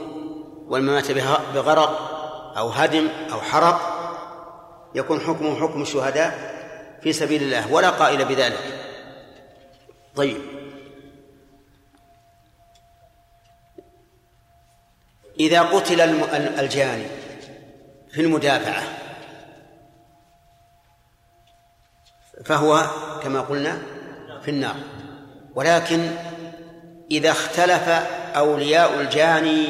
والممات 0.68 1.12
بغرق 1.54 2.12
أو 2.56 2.68
هدم 2.68 3.08
أو 3.32 3.40
حرق 3.40 3.92
يكون 4.94 5.20
حكمه 5.20 5.60
حكم 5.60 5.82
الشهداء 5.82 6.52
في 7.02 7.12
سبيل 7.12 7.42
الله 7.42 7.72
ولا 7.72 7.90
قائل 7.90 8.24
بذلك. 8.24 8.60
طيب. 10.16 10.61
إذا 15.42 15.62
قتل 15.62 16.00
الجاني 16.60 17.06
في 18.10 18.20
المدافعة. 18.20 18.82
فهو 22.44 22.86
كما 23.22 23.40
قلنا 23.40 23.78
في 24.42 24.50
النار. 24.50 24.76
ولكن 25.54 26.10
إذا 27.10 27.30
اختلف 27.30 27.88
أولياء 28.36 29.00
الجاني 29.00 29.66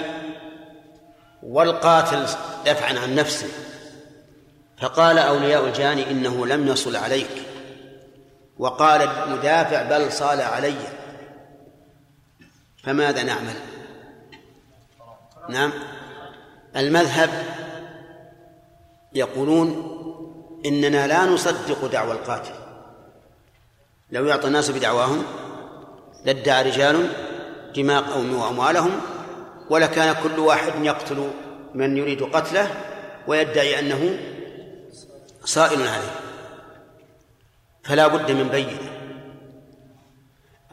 والقاتل 1.43 2.27
دفعا 2.67 2.99
عن 2.99 3.15
نفسه 3.15 3.49
فقال 4.79 5.19
أولياء 5.19 5.67
الجاني 5.67 6.11
إنه 6.11 6.47
لم 6.47 6.69
يصل 6.69 6.97
عليك. 6.97 7.43
وقال 8.59 9.03
المدافع 9.03 9.83
بل 9.83 10.13
صال 10.13 10.41
علي. 10.41 10.77
فماذا 12.85 13.23
نعمل؟ 13.23 13.72
نعم. 15.49 15.73
المذهب 16.77 17.31
يقولون 19.15 19.99
إننا 20.67 21.07
لا 21.07 21.25
نصدق 21.25 21.87
دعوى 21.87 22.13
القاتل. 22.13 22.55
لو 24.11 24.27
يعطى 24.27 24.47
الناس 24.47 24.71
بدعواهم 24.71 25.23
لادعى 26.25 26.63
رجال 26.63 27.09
دماء 27.77 28.03
قوم 28.03 28.35
وأموالهم 28.35 29.01
ولكان 29.71 30.15
كل 30.23 30.39
واحد 30.39 30.73
يقتل 30.83 31.31
من 31.75 31.97
يريد 31.97 32.23
قتله 32.23 32.69
ويدعي 33.27 33.79
أنه 33.79 34.19
صائل 35.45 35.81
عليه. 35.81 36.15
فلا 37.85 38.07
بد 38.07 38.31
من 38.31 38.49
بينة. 38.49 38.93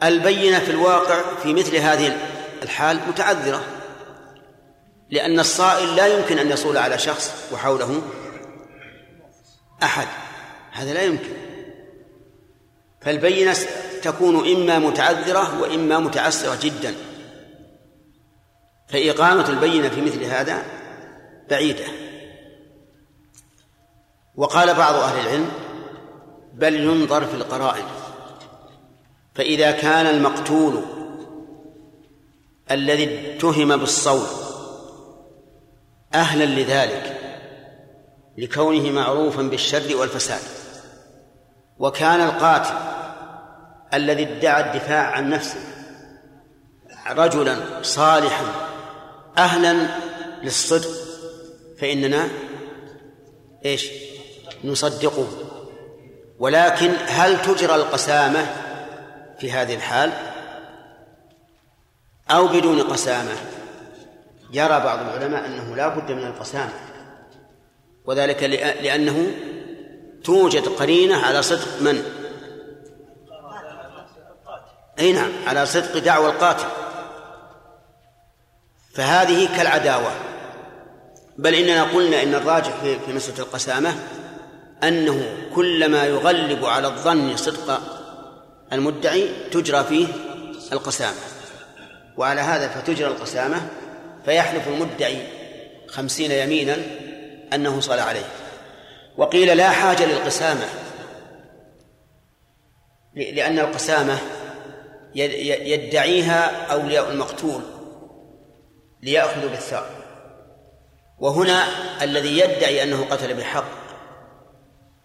البينة 0.02 0.58
في 0.58 0.70
الواقع 0.70 1.22
في 1.42 1.54
مثل 1.54 1.76
هذه 1.76 2.16
الحال 2.62 3.00
متعذرة. 3.08 3.79
لأن 5.10 5.40
الصائل 5.40 5.96
لا 5.96 6.06
يمكن 6.06 6.38
أن 6.38 6.50
يصول 6.50 6.76
على 6.76 6.98
شخص 6.98 7.32
وحوله 7.52 8.02
أحد. 9.82 10.06
هذا 10.72 10.94
لا 10.94 11.02
يمكن. 11.02 11.32
فالبينة 13.00 13.56
تكون 14.02 14.48
إما 14.56 14.78
متعذرة 14.78 15.60
وإما 15.60 15.98
متعسرة 15.98 16.58
جدا. 16.62 16.94
فإقامة 18.88 19.48
البينة 19.48 19.88
في 19.88 20.00
مثل 20.00 20.24
هذا 20.24 20.62
بعيدة. 21.50 21.84
وقال 24.36 24.74
بعض 24.74 24.94
أهل 24.94 25.26
العلم 25.26 25.50
بل 26.54 26.74
ينظر 26.74 27.26
في 27.26 27.34
القرائن. 27.34 27.84
فإذا 29.34 29.70
كان 29.70 30.06
المقتول 30.06 30.82
الذي 32.70 33.36
اتهم 33.36 33.76
بالصوت 33.76 34.49
أهلا 36.14 36.44
لذلك 36.44 37.16
لكونه 38.38 38.90
معروفا 38.90 39.42
بالشر 39.42 39.96
والفساد. 39.96 40.40
وكان 41.78 42.20
القاتل 42.20 42.74
الذي 43.94 44.22
ادعى 44.22 44.70
الدفاع 44.70 45.10
عن 45.10 45.30
نفسه 45.30 45.60
رجلا 47.10 47.82
صالحا 47.82 48.44
أهلا 49.38 49.86
للصدق 50.42 50.90
فإننا 51.80 52.28
إيش؟ 53.64 53.90
نصدقه. 54.64 55.28
ولكن 56.38 56.92
هل 57.06 57.42
تجرى 57.42 57.74
القسامة 57.74 58.46
في 59.38 59.52
هذه 59.52 59.74
الحال؟ 59.74 60.12
أو 62.30 62.48
بدون 62.48 62.80
قسامة؟ 62.80 63.59
يرى 64.52 64.80
بعض 64.80 64.98
العلماء 64.98 65.46
أنه 65.46 65.76
لا 65.76 65.88
بد 65.88 66.12
من 66.12 66.26
القسامة 66.26 66.72
وذلك 68.04 68.42
لأنه 68.82 69.26
توجد 70.24 70.68
قرينة 70.68 71.16
على 71.16 71.42
صدق 71.42 71.82
من؟ 71.82 72.02
أي 74.98 75.12
نعم 75.12 75.30
على 75.46 75.66
صدق 75.66 75.98
دعوى 75.98 76.26
القاتل. 76.26 76.68
فهذه 78.94 79.56
كالعداوة. 79.56 80.12
بل 81.38 81.54
إننا 81.54 81.82
قلنا 81.82 82.22
إن 82.22 82.34
الراجح 82.34 82.72
في 83.06 83.12
مسألة 83.12 83.38
القسامة 83.38 83.94
أنه 84.82 85.36
كلما 85.54 86.04
يغلب 86.04 86.64
على 86.64 86.88
الظن 86.88 87.36
صدق 87.36 87.80
المدعي 88.72 89.28
تجرى 89.50 89.84
فيه 89.84 90.06
القسامة. 90.72 91.16
وعلى 92.16 92.40
هذا 92.40 92.68
فتجرى 92.68 93.08
القسامة 93.08 93.68
فيحلف 94.24 94.68
المدعي 94.68 95.26
خمسين 95.86 96.30
يمينا 96.30 96.76
أنه 97.52 97.80
صلى 97.80 98.00
عليه. 98.00 98.26
وقيل 99.16 99.56
لا 99.56 99.70
حاجة 99.70 100.06
للقسامة 100.06 100.64
لأن 103.14 103.58
القسامة 103.58 104.18
يدعيها 105.14 106.66
أولياء 106.72 107.10
المقتول 107.10 107.62
ليأخذوا 109.02 109.50
بالثار 109.50 109.86
وهنا 111.18 111.64
الذي 112.02 112.38
يدعي 112.38 112.82
أنه 112.82 113.04
قتل 113.04 113.34
بحق 113.34 113.64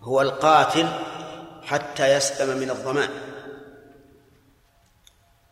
هو 0.01 0.21
القاتل 0.21 0.87
حتى 1.63 2.15
يسلم 2.15 2.57
من 2.57 2.69
الضمان. 2.69 3.09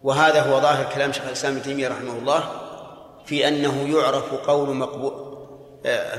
وهذا 0.02 0.42
هو 0.42 0.62
ظاهر 0.62 0.94
كلام 0.94 1.12
شيخ 1.12 1.26
الإسلام 1.26 1.54
ابن 1.54 1.64
تيمية 1.64 1.88
رحمه 1.88 2.14
الله 2.14 2.63
في 3.26 3.48
أنه 3.48 3.98
يعرف 3.98 4.34
قول 4.34 4.76
مقبول 4.76 5.34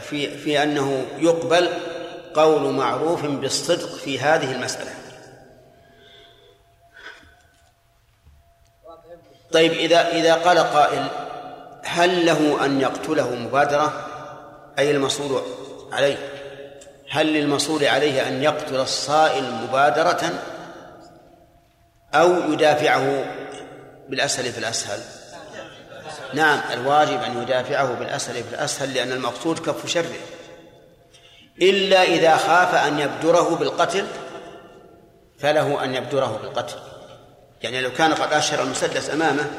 في 0.00 0.38
في 0.38 0.62
أنه 0.62 1.06
يقبل 1.18 1.68
قول 2.34 2.72
معروف 2.72 3.26
بالصدق 3.26 3.94
في 3.94 4.20
هذه 4.20 4.52
المسألة. 4.52 4.94
طيب 9.52 9.72
إذا 9.72 10.08
إذا 10.08 10.34
قال 10.34 10.58
قائل 10.58 11.06
هل 11.84 12.26
له 12.26 12.64
أن 12.64 12.80
يقتله 12.80 13.34
مبادرة؟ 13.34 14.06
أي 14.78 14.90
المصول 14.90 15.42
عليه؟ 15.92 16.16
هل 17.10 17.26
للمصول 17.26 17.84
عليه 17.84 18.28
أن 18.28 18.42
يقتل 18.42 18.80
الصائل 18.80 19.52
مبادرة؟ 19.52 20.30
أو 22.14 22.52
يدافعه 22.52 23.24
بالأسهل 24.08 24.52
في 24.52 24.58
الأسهل؟ 24.58 25.00
نعم 26.34 26.60
الواجب 26.72 27.22
أن 27.22 27.42
يدافعه 27.42 27.94
بالأسهل 27.94 28.44
في 28.44 28.50
الأسهل 28.50 28.94
لأن 28.94 29.12
المقصود 29.12 29.58
كف 29.58 29.86
شره. 29.86 30.16
إلا 31.62 32.02
إذا 32.02 32.36
خاف 32.36 32.74
أن 32.74 32.98
يبدره 32.98 33.54
بالقتل 33.54 34.06
فله 35.38 35.84
أن 35.84 35.94
يبدره 35.94 36.38
بالقتل. 36.42 36.76
يعني 37.62 37.80
لو 37.80 37.92
كان 37.92 38.14
قد 38.14 38.32
أشهر 38.32 38.62
المسدس 38.62 39.10
أمامه 39.10 39.50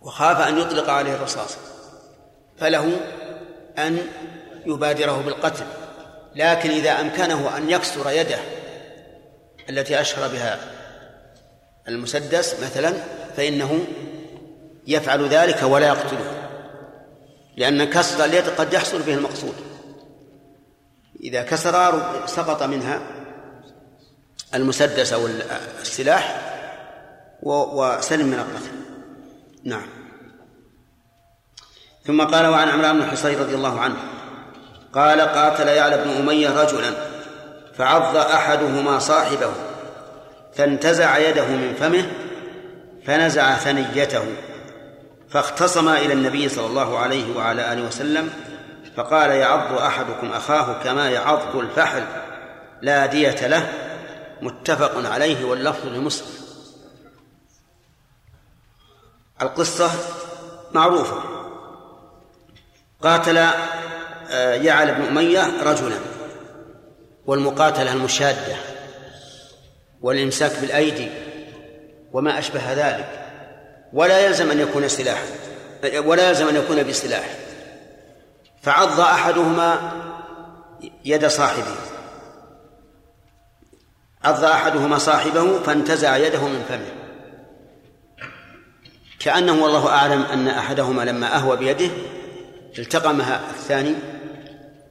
وخاف 0.00 0.48
أن 0.48 0.58
يطلق 0.58 0.90
عليه 0.90 1.14
الرصاص 1.14 1.56
فله 2.58 2.96
أن 3.78 3.98
يبادره 4.66 5.22
بالقتل. 5.22 5.64
لكن 6.34 6.70
إذا 6.70 6.90
أمكنه 6.90 7.56
أن 7.56 7.70
يكسر 7.70 8.10
يده 8.10 8.38
التي 9.70 10.00
أشهر 10.00 10.28
بها 10.28 10.58
المسدس 11.88 12.60
مثلا 12.62 12.92
فإنه 13.36 13.86
يفعل 14.86 15.28
ذلك 15.28 15.62
ولا 15.62 15.86
يقتله 15.86 16.48
لأن 17.56 17.84
كسر 17.84 18.24
اليد 18.24 18.48
قد 18.48 18.72
يحصل 18.72 19.02
به 19.02 19.14
المقصود. 19.14 19.54
إذا 21.20 21.42
كسر 21.42 22.02
سقط 22.26 22.62
منها 22.62 23.00
المسدس 24.54 25.12
أو 25.12 25.26
السلاح 25.80 26.52
وسلم 27.42 28.26
من 28.26 28.34
القتل. 28.38 28.76
نعم. 29.64 29.86
ثم 32.06 32.22
قال 32.22 32.46
وعن 32.46 32.68
عمران 32.68 33.00
بن 33.00 33.10
حصين 33.10 33.38
رضي 33.38 33.54
الله 33.54 33.80
عنه 33.80 33.96
قال 34.92 35.20
قاتل 35.20 35.68
يعلى 35.68 36.04
بن 36.04 36.10
أمية 36.10 36.62
رجلا 36.62 36.90
فعض 37.74 38.16
أحدهما 38.16 38.98
صاحبه 38.98 39.52
فانتزع 40.54 41.18
يده 41.18 41.46
من 41.46 41.74
فمه 41.74 42.10
فنزع 43.06 43.56
ثنيته. 43.56 44.24
فاختصما 45.36 45.98
إلى 45.98 46.12
النبي 46.12 46.48
صلى 46.48 46.66
الله 46.66 46.98
عليه 46.98 47.36
وعلى 47.36 47.72
آله 47.72 47.82
وسلم 47.82 48.30
فقال 48.96 49.30
يعض 49.30 49.72
أحدكم 49.72 50.32
أخاه 50.32 50.82
كما 50.82 51.10
يعض 51.10 51.56
الفحل 51.56 52.04
لا 52.82 53.06
دية 53.06 53.46
له 53.46 53.72
متفق 54.42 55.10
عليه 55.10 55.44
واللفظ 55.44 55.86
لمسلم. 55.86 56.26
القصة 59.42 59.90
معروفة. 60.72 61.22
قاتل 63.02 63.38
آه، 64.30 64.54
يعلى 64.54 64.92
بن 64.92 65.02
أمية 65.02 65.62
رجلا 65.62 65.98
والمقاتلة 67.26 67.92
المشادة 67.92 68.56
والإمساك 70.00 70.58
بالأيدي 70.60 71.10
وما 72.12 72.38
أشبه 72.38 72.72
ذلك. 72.72 73.25
ولا 73.92 74.26
يلزم 74.26 74.50
أن 74.50 74.60
يكون 74.60 74.88
سلاحا 74.88 75.26
ولا 75.94 76.28
يلزم 76.28 76.48
أن 76.48 76.56
يكون 76.56 76.82
بسلاح. 76.82 77.36
فعض 78.62 79.00
أحدهما 79.00 79.92
يد 81.04 81.26
صاحبه. 81.26 81.76
عض 84.24 84.44
أحدهما 84.44 84.98
صاحبه 84.98 85.58
فانتزع 85.58 86.16
يده 86.16 86.46
من 86.46 86.64
فمه. 86.68 86.92
كأنه 89.18 89.64
والله 89.64 89.88
أعلم 89.88 90.22
أن 90.22 90.48
أحدهما 90.48 91.02
لما 91.02 91.36
أهوى 91.36 91.56
بيده 91.56 91.90
التقمها 92.78 93.40
الثاني 93.50 93.94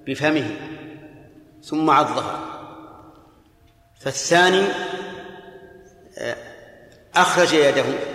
بفمه 0.08 0.56
ثم 1.64 1.90
عضها. 1.90 2.40
فالثاني 4.00 4.66
آه، 6.18 6.36
أخرج 7.16 7.54
يده. 7.54 8.15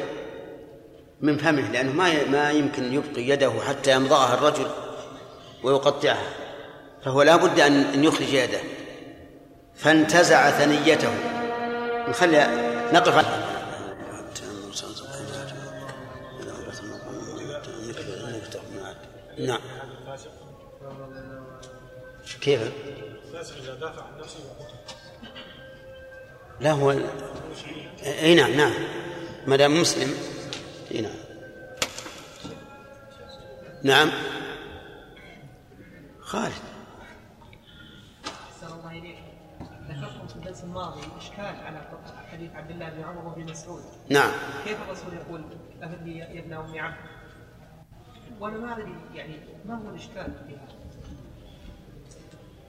من 1.22 1.38
فمه 1.38 1.70
لأنه 1.70 1.92
ما 1.92 2.24
ما 2.24 2.50
يمكن 2.50 2.92
يبقي 2.92 3.22
يده 3.22 3.52
حتى 3.68 3.92
يمضغها 3.92 4.34
الرجل 4.34 4.66
ويقطعها. 5.62 6.26
فهو 7.04 7.22
لا 7.22 7.36
بد 7.36 7.60
أن 7.60 8.04
يخرج 8.04 8.32
يده. 8.32 8.60
فانتزع 9.76 10.50
ثنيته. 10.50 11.14
نخلي 12.08 12.46
نقف. 12.92 13.26
نعم. 19.38 19.60
كيف؟ 22.40 22.60
لا 26.60 26.72
هو 26.72 26.94
إي 28.02 28.34
نعم 28.34 28.50
نعم. 28.50 28.72
ما 29.46 29.56
دام 29.56 29.80
مسلم. 29.80 30.29
اي 30.90 31.00
نعم. 31.00 31.12
نعم. 33.82 34.10
خالد. 36.20 36.52
ذكرتم 39.90 40.26
في 40.26 40.36
الدرس 40.36 40.64
الماضي 40.64 41.00
إشكال 41.18 41.44
على 41.66 41.88
حديث 42.32 42.54
عبد 42.54 42.70
الله 42.70 42.88
بن 42.88 43.02
عمر 43.02 43.26
وابن 43.26 43.50
مسعود. 43.50 43.82
نعم. 44.08 44.30
كيف 44.64 44.82
الرسول 44.82 45.14
يقول 45.14 45.44
أهدي 45.82 46.18
يا 46.18 46.40
ابن 46.40 46.52
ام 46.52 46.78
عبد؟ 46.78 46.96
وأنا 48.40 48.58
ما 48.58 48.72
أدري 48.72 48.94
يعني 49.14 49.34
ما 49.64 49.74
هو 49.74 49.90
الإشكال 49.90 50.32
في 50.46 50.54
هذا؟ 50.54 50.79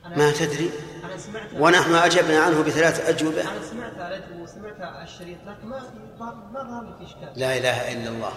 ما 0.06 0.32
تدري. 0.32 0.72
أنا 1.04 1.18
سمعت 1.18 1.48
ونحن 1.60 1.94
أجبنا 1.96 2.40
عنه 2.40 2.62
بثلاث 2.62 3.10
أجوبة. 3.10 3.42
أنا 3.42 3.62
سمعت 3.72 4.24
وسمعت 4.40 5.04
الشريط 5.04 5.38
لكن 5.48 5.68
ما 5.68 5.82
ما 6.54 6.64
ظهر 6.64 6.98
في 7.00 7.06
إشكال. 7.06 7.30
لا 7.36 7.58
إله 7.58 7.94
إلا 7.94 8.10
الله. 8.10 8.32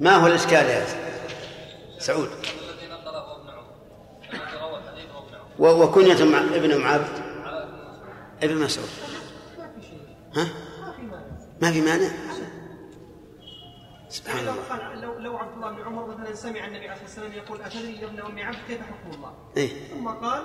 ما 0.00 0.16
هو 0.16 0.26
الإشكال 0.26 0.66
يا 0.66 0.86
سعود. 1.98 2.28
وكنية 5.58 6.12
ابن 6.56 6.72
أم 6.72 6.86
عبد 6.86 7.08
ابن 8.42 8.56
مسعود. 8.56 8.88
ها؟ 10.36 10.46
ما 11.62 11.72
في 11.72 11.80
مانع. 11.80 12.10
سبحان 14.08 14.38
الله. 14.38 14.94
لو 14.94 15.18
لو 15.18 15.36
عبد 15.38 15.54
الله 15.54 15.70
بن 15.70 15.82
عمر 15.82 16.06
مثلا 16.06 16.34
سمع 16.34 16.66
النبي 16.66 16.88
عليه 16.88 17.02
الصلاة 17.04 17.24
والسلام 17.24 17.32
يقول 17.32 17.62
أتدري 17.62 18.00
يا 18.00 18.06
ابن 18.06 18.20
ام 18.20 18.38
عبد 18.38 18.58
كيف 18.68 18.78
حكم 18.80 19.14
الله؟ 19.16 19.32
إيه؟ 19.56 19.70
ثم 19.90 20.08
قال 20.08 20.42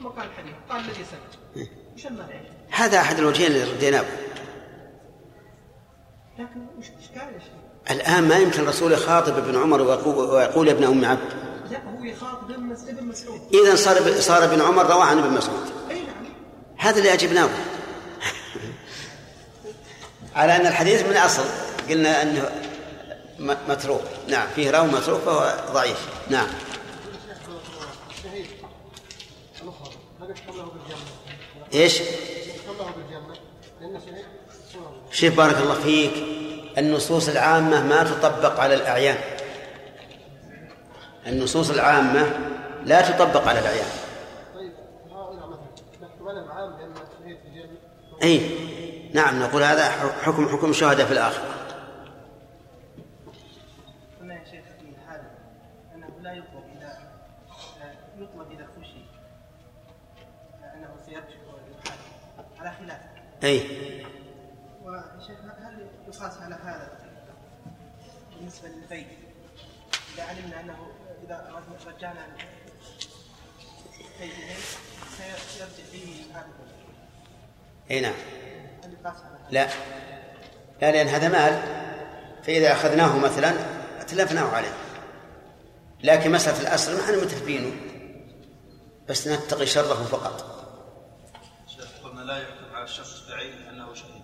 ثم 0.00 0.06
قال 0.08 0.26
الحديث 0.26 0.52
قال 0.70 0.80
الذي 0.80 1.04
سمع. 1.04 1.20
إيه؟ 1.56 1.68
وش 1.96 2.06
المانع؟ 2.06 2.40
هذا 2.70 3.00
أحد 3.00 3.18
الوجهين 3.18 3.46
اللي 3.52 3.64
رديناه 3.72 4.04
لكن 6.38 6.66
وش 6.78 6.86
اشكال 7.02 7.40
الآن 7.90 8.28
ما 8.28 8.36
يمكن 8.36 8.60
الرسول 8.62 8.92
يخاطب 8.92 9.38
ابن 9.38 9.62
عمر 9.62 9.82
ويقول 9.82 10.68
يا 10.68 10.72
ابن 10.72 10.84
ام 10.84 11.04
عبد. 11.04 11.32
لا 11.70 11.78
هو 11.90 12.04
يخاطب 12.04 12.50
ابن 12.50 13.06
مسعود. 13.06 13.40
اذا 13.54 13.74
صار 13.76 14.20
صار 14.20 14.44
ابن 14.44 14.60
عمر 14.60 14.86
رواه 14.86 15.04
عن 15.04 15.18
ابن 15.18 15.30
مسعود. 15.30 15.72
أي 15.90 16.00
نعم. 16.00 16.24
هذا 16.76 16.98
اللي 16.98 17.12
أجبناه. 17.12 17.48
على 20.36 20.56
أن 20.56 20.66
الحديث 20.66 21.06
من 21.08 21.16
أصل 21.16 21.42
قلنا 21.90 22.22
أنه 22.22 22.40
م- 22.40 22.61
متروك. 23.42 24.02
نعم 24.28 24.48
فيه 24.54 24.70
راوي 24.70 24.88
متروك 24.88 25.20
فهو 25.20 25.72
ضعيف. 25.72 26.08
نعم. 26.30 26.46
شهيد 28.22 28.46
شوف 35.10 35.36
بارك 35.36 35.56
الله 35.56 35.74
فيك 35.74 36.12
النصوص 36.78 37.28
العامة 37.28 37.86
ما 37.86 38.04
تطبق 38.04 38.60
على 38.60 38.74
الأعيان. 38.74 39.18
النصوص 41.26 41.70
العامة 41.70 42.38
لا 42.84 43.10
تطبق 43.10 43.48
على 43.48 43.58
الأعيان. 43.58 43.86
أي 48.22 48.50
نعم 49.14 49.42
نقول 49.42 49.62
هذا 49.62 49.90
حكم 50.22 50.48
حكم 50.48 50.70
الشهداء 50.70 51.06
في 51.06 51.12
الآخرة 51.12 51.44
قلنا 54.20 54.34
يا 54.34 54.44
شيخ 54.44 54.64
في 54.80 54.96
هذا 55.08 55.30
انه 55.94 56.06
لا 56.20 56.32
يطلب 56.32 56.64
اذا 56.76 56.98
يطلب 58.18 58.50
اذا 58.50 58.68
خشي 58.78 59.04
انه 60.74 60.88
سيرجع 61.06 61.26
ويحاسب 61.26 62.00
على 62.60 62.72
خلاف 62.80 63.00
أي. 63.44 63.60
هل 65.62 65.86
يقاس 66.08 66.36
على 66.36 66.54
هذا 66.54 66.88
بالنسبة 68.36 68.68
للبيت؟ 68.68 69.06
إذا 70.14 70.22
علمنا 70.22 70.60
أنه 70.60 70.92
إذا 71.24 71.62
رجعنا 71.86 72.26
بيته 74.20 74.62
سيرجع 75.16 75.72
فيه 75.92 76.24
هذا 76.34 76.46
أي 77.90 78.00
نعم. 78.00 78.14
هل 78.84 78.92
يقاس 78.92 79.16
على 79.16 79.34
هذا؟ 79.34 79.50
لا. 79.50 79.68
لا 80.82 80.92
لأن 80.92 81.08
هذا 81.08 81.28
مال. 81.28 81.82
فإذا 82.42 82.72
أخذناه 82.72 83.18
مثلا 83.18 83.54
أتلفناه 84.00 84.48
عليه. 84.50 84.74
لكن 86.02 86.32
مسألة 86.32 86.60
الأصل 86.60 86.94
ما 86.94 87.04
إحنا 87.04 87.16
متفقينه 87.16 87.72
بس 89.08 89.28
نتقي 89.28 89.66
شره 89.66 89.94
فقط. 90.04 90.52
شيخ 91.66 91.88
قلنا 92.04 92.20
لا 92.20 92.38
يحكم 92.38 92.61
على 92.82 92.90
الشخص 92.90 93.28
بعينه 93.30 93.70
أنه 93.70 93.94
شهيد. 93.94 94.22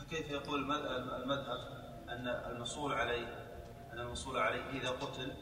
فكيف 0.00 0.30
يقول 0.30 0.60
المذ- 0.60 0.86
المذهب 1.22 1.58
أن 2.08 2.28
المصول 2.56 2.92
عليه 2.92 3.26
أن 3.92 4.00
المصول 4.00 4.38
عليه 4.38 4.60
إذا 4.80 4.88
قتل 4.90 5.32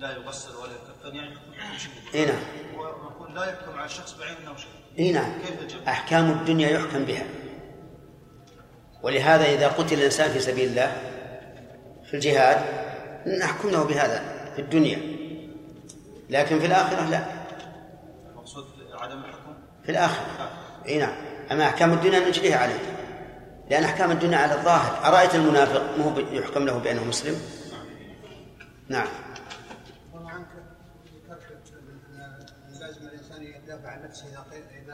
لا 0.00 0.12
يغسل 0.12 0.56
ولا 0.56 0.72
يكفن؟ 0.72 1.16
يعني 1.16 1.32
يكون 1.32 1.78
شهيد 1.78 2.14
إي 2.14 2.26
نعم. 2.26 2.42
ونقول 2.78 3.34
لا 3.34 3.44
يحكم 3.44 3.72
على 3.76 3.84
الشخص 3.84 4.18
بعينه 4.18 4.38
أنه 4.38 4.56
شهيد. 4.56 4.98
إي 4.98 5.12
نعم. 5.12 5.32
كيف؟ 5.42 5.88
أحكام 5.88 6.30
الدنيا 6.30 6.68
يحكم 6.68 7.04
بها. 7.04 7.26
ولهذا 9.02 9.44
إذا 9.44 9.68
قتل 9.68 9.94
الإنسان 9.98 10.30
في 10.30 10.40
سبيل 10.40 10.68
الله 10.68 10.92
في 12.04 12.14
الجهاد 12.14 12.64
نحكم 13.40 13.70
له 13.70 13.84
بهذا 13.84 14.50
في 14.54 14.60
الدنيا. 14.60 14.98
لكن 16.30 16.58
في 16.60 16.66
الآخرة 16.66 17.08
لا. 17.08 17.26
المقصود 18.30 18.64
عدم 18.92 19.18
الحكم؟ 19.18 19.54
في 19.84 19.90
الآخرة. 19.90 20.50
إي 20.88 20.98
نعم. 20.98 21.33
أما 21.52 21.64
أحكام 21.64 21.92
الدنيا 21.92 22.28
نجريها 22.28 22.56
عليه. 22.56 22.80
لأن 23.70 23.84
أحكام 23.84 24.10
الدنيا 24.10 24.38
على 24.38 24.54
الظاهر. 24.54 25.08
أرأيت 25.08 25.34
المنافق 25.34 25.98
مو 25.98 26.18
يحكم 26.18 26.64
له 26.66 26.78
بأنه 26.78 27.04
مسلم؟ 27.04 27.40
نعم. 28.88 29.06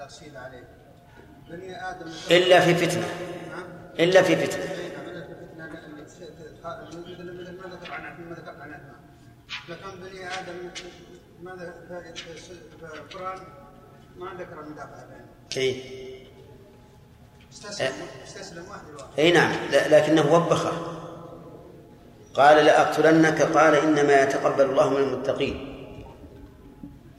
اصيب 0.06 0.36
عليه 0.36 0.64
بني 1.50 1.90
آدم 1.90 2.12
إلا 2.30 2.60
في 2.60 2.74
فتنة. 2.74 3.06
نعم 3.50 3.64
إلا 3.98 4.22
في 4.22 4.36
مثل 4.36 4.58
ما 7.56 7.68
ذكر 7.68 7.92
عن 7.92 8.28
ماذا 15.40 16.29
استسلم 17.52 17.92
استسلم 18.24 18.64
واحد 18.70 18.80
أي 19.18 19.32
نعم. 19.32 19.52
لكنه 19.72 20.34
وبخه. 20.34 20.72
قال 22.34 22.64
لأقتلنك 22.64 23.42
قال 23.42 23.74
إنما 23.74 24.22
يتقبل 24.22 24.64
الله 24.64 24.90
من 24.90 24.96
المتقين. 24.96 25.66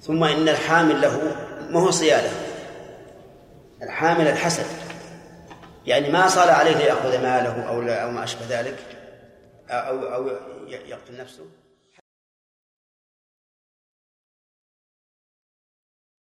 ثم 0.01 0.23
إن 0.23 0.49
الحامل 0.49 1.01
له 1.01 1.35
ما 1.69 1.79
هو 1.79 1.91
صيادة 1.91 2.29
الحامل 3.81 4.27
الحسد. 4.27 4.65
يعني 5.85 6.09
ما 6.09 6.27
صار 6.27 6.49
عليه 6.49 6.77
ليأخذ 6.77 7.21
ماله 7.21 7.63
أو 7.63 7.81
أو 7.81 8.11
ما 8.11 8.23
أشبه 8.23 8.41
ذلك 8.49 8.77
أو 9.69 9.99
أو 10.15 10.31
يقتل 10.67 11.17
نفسه؟ 11.19 11.43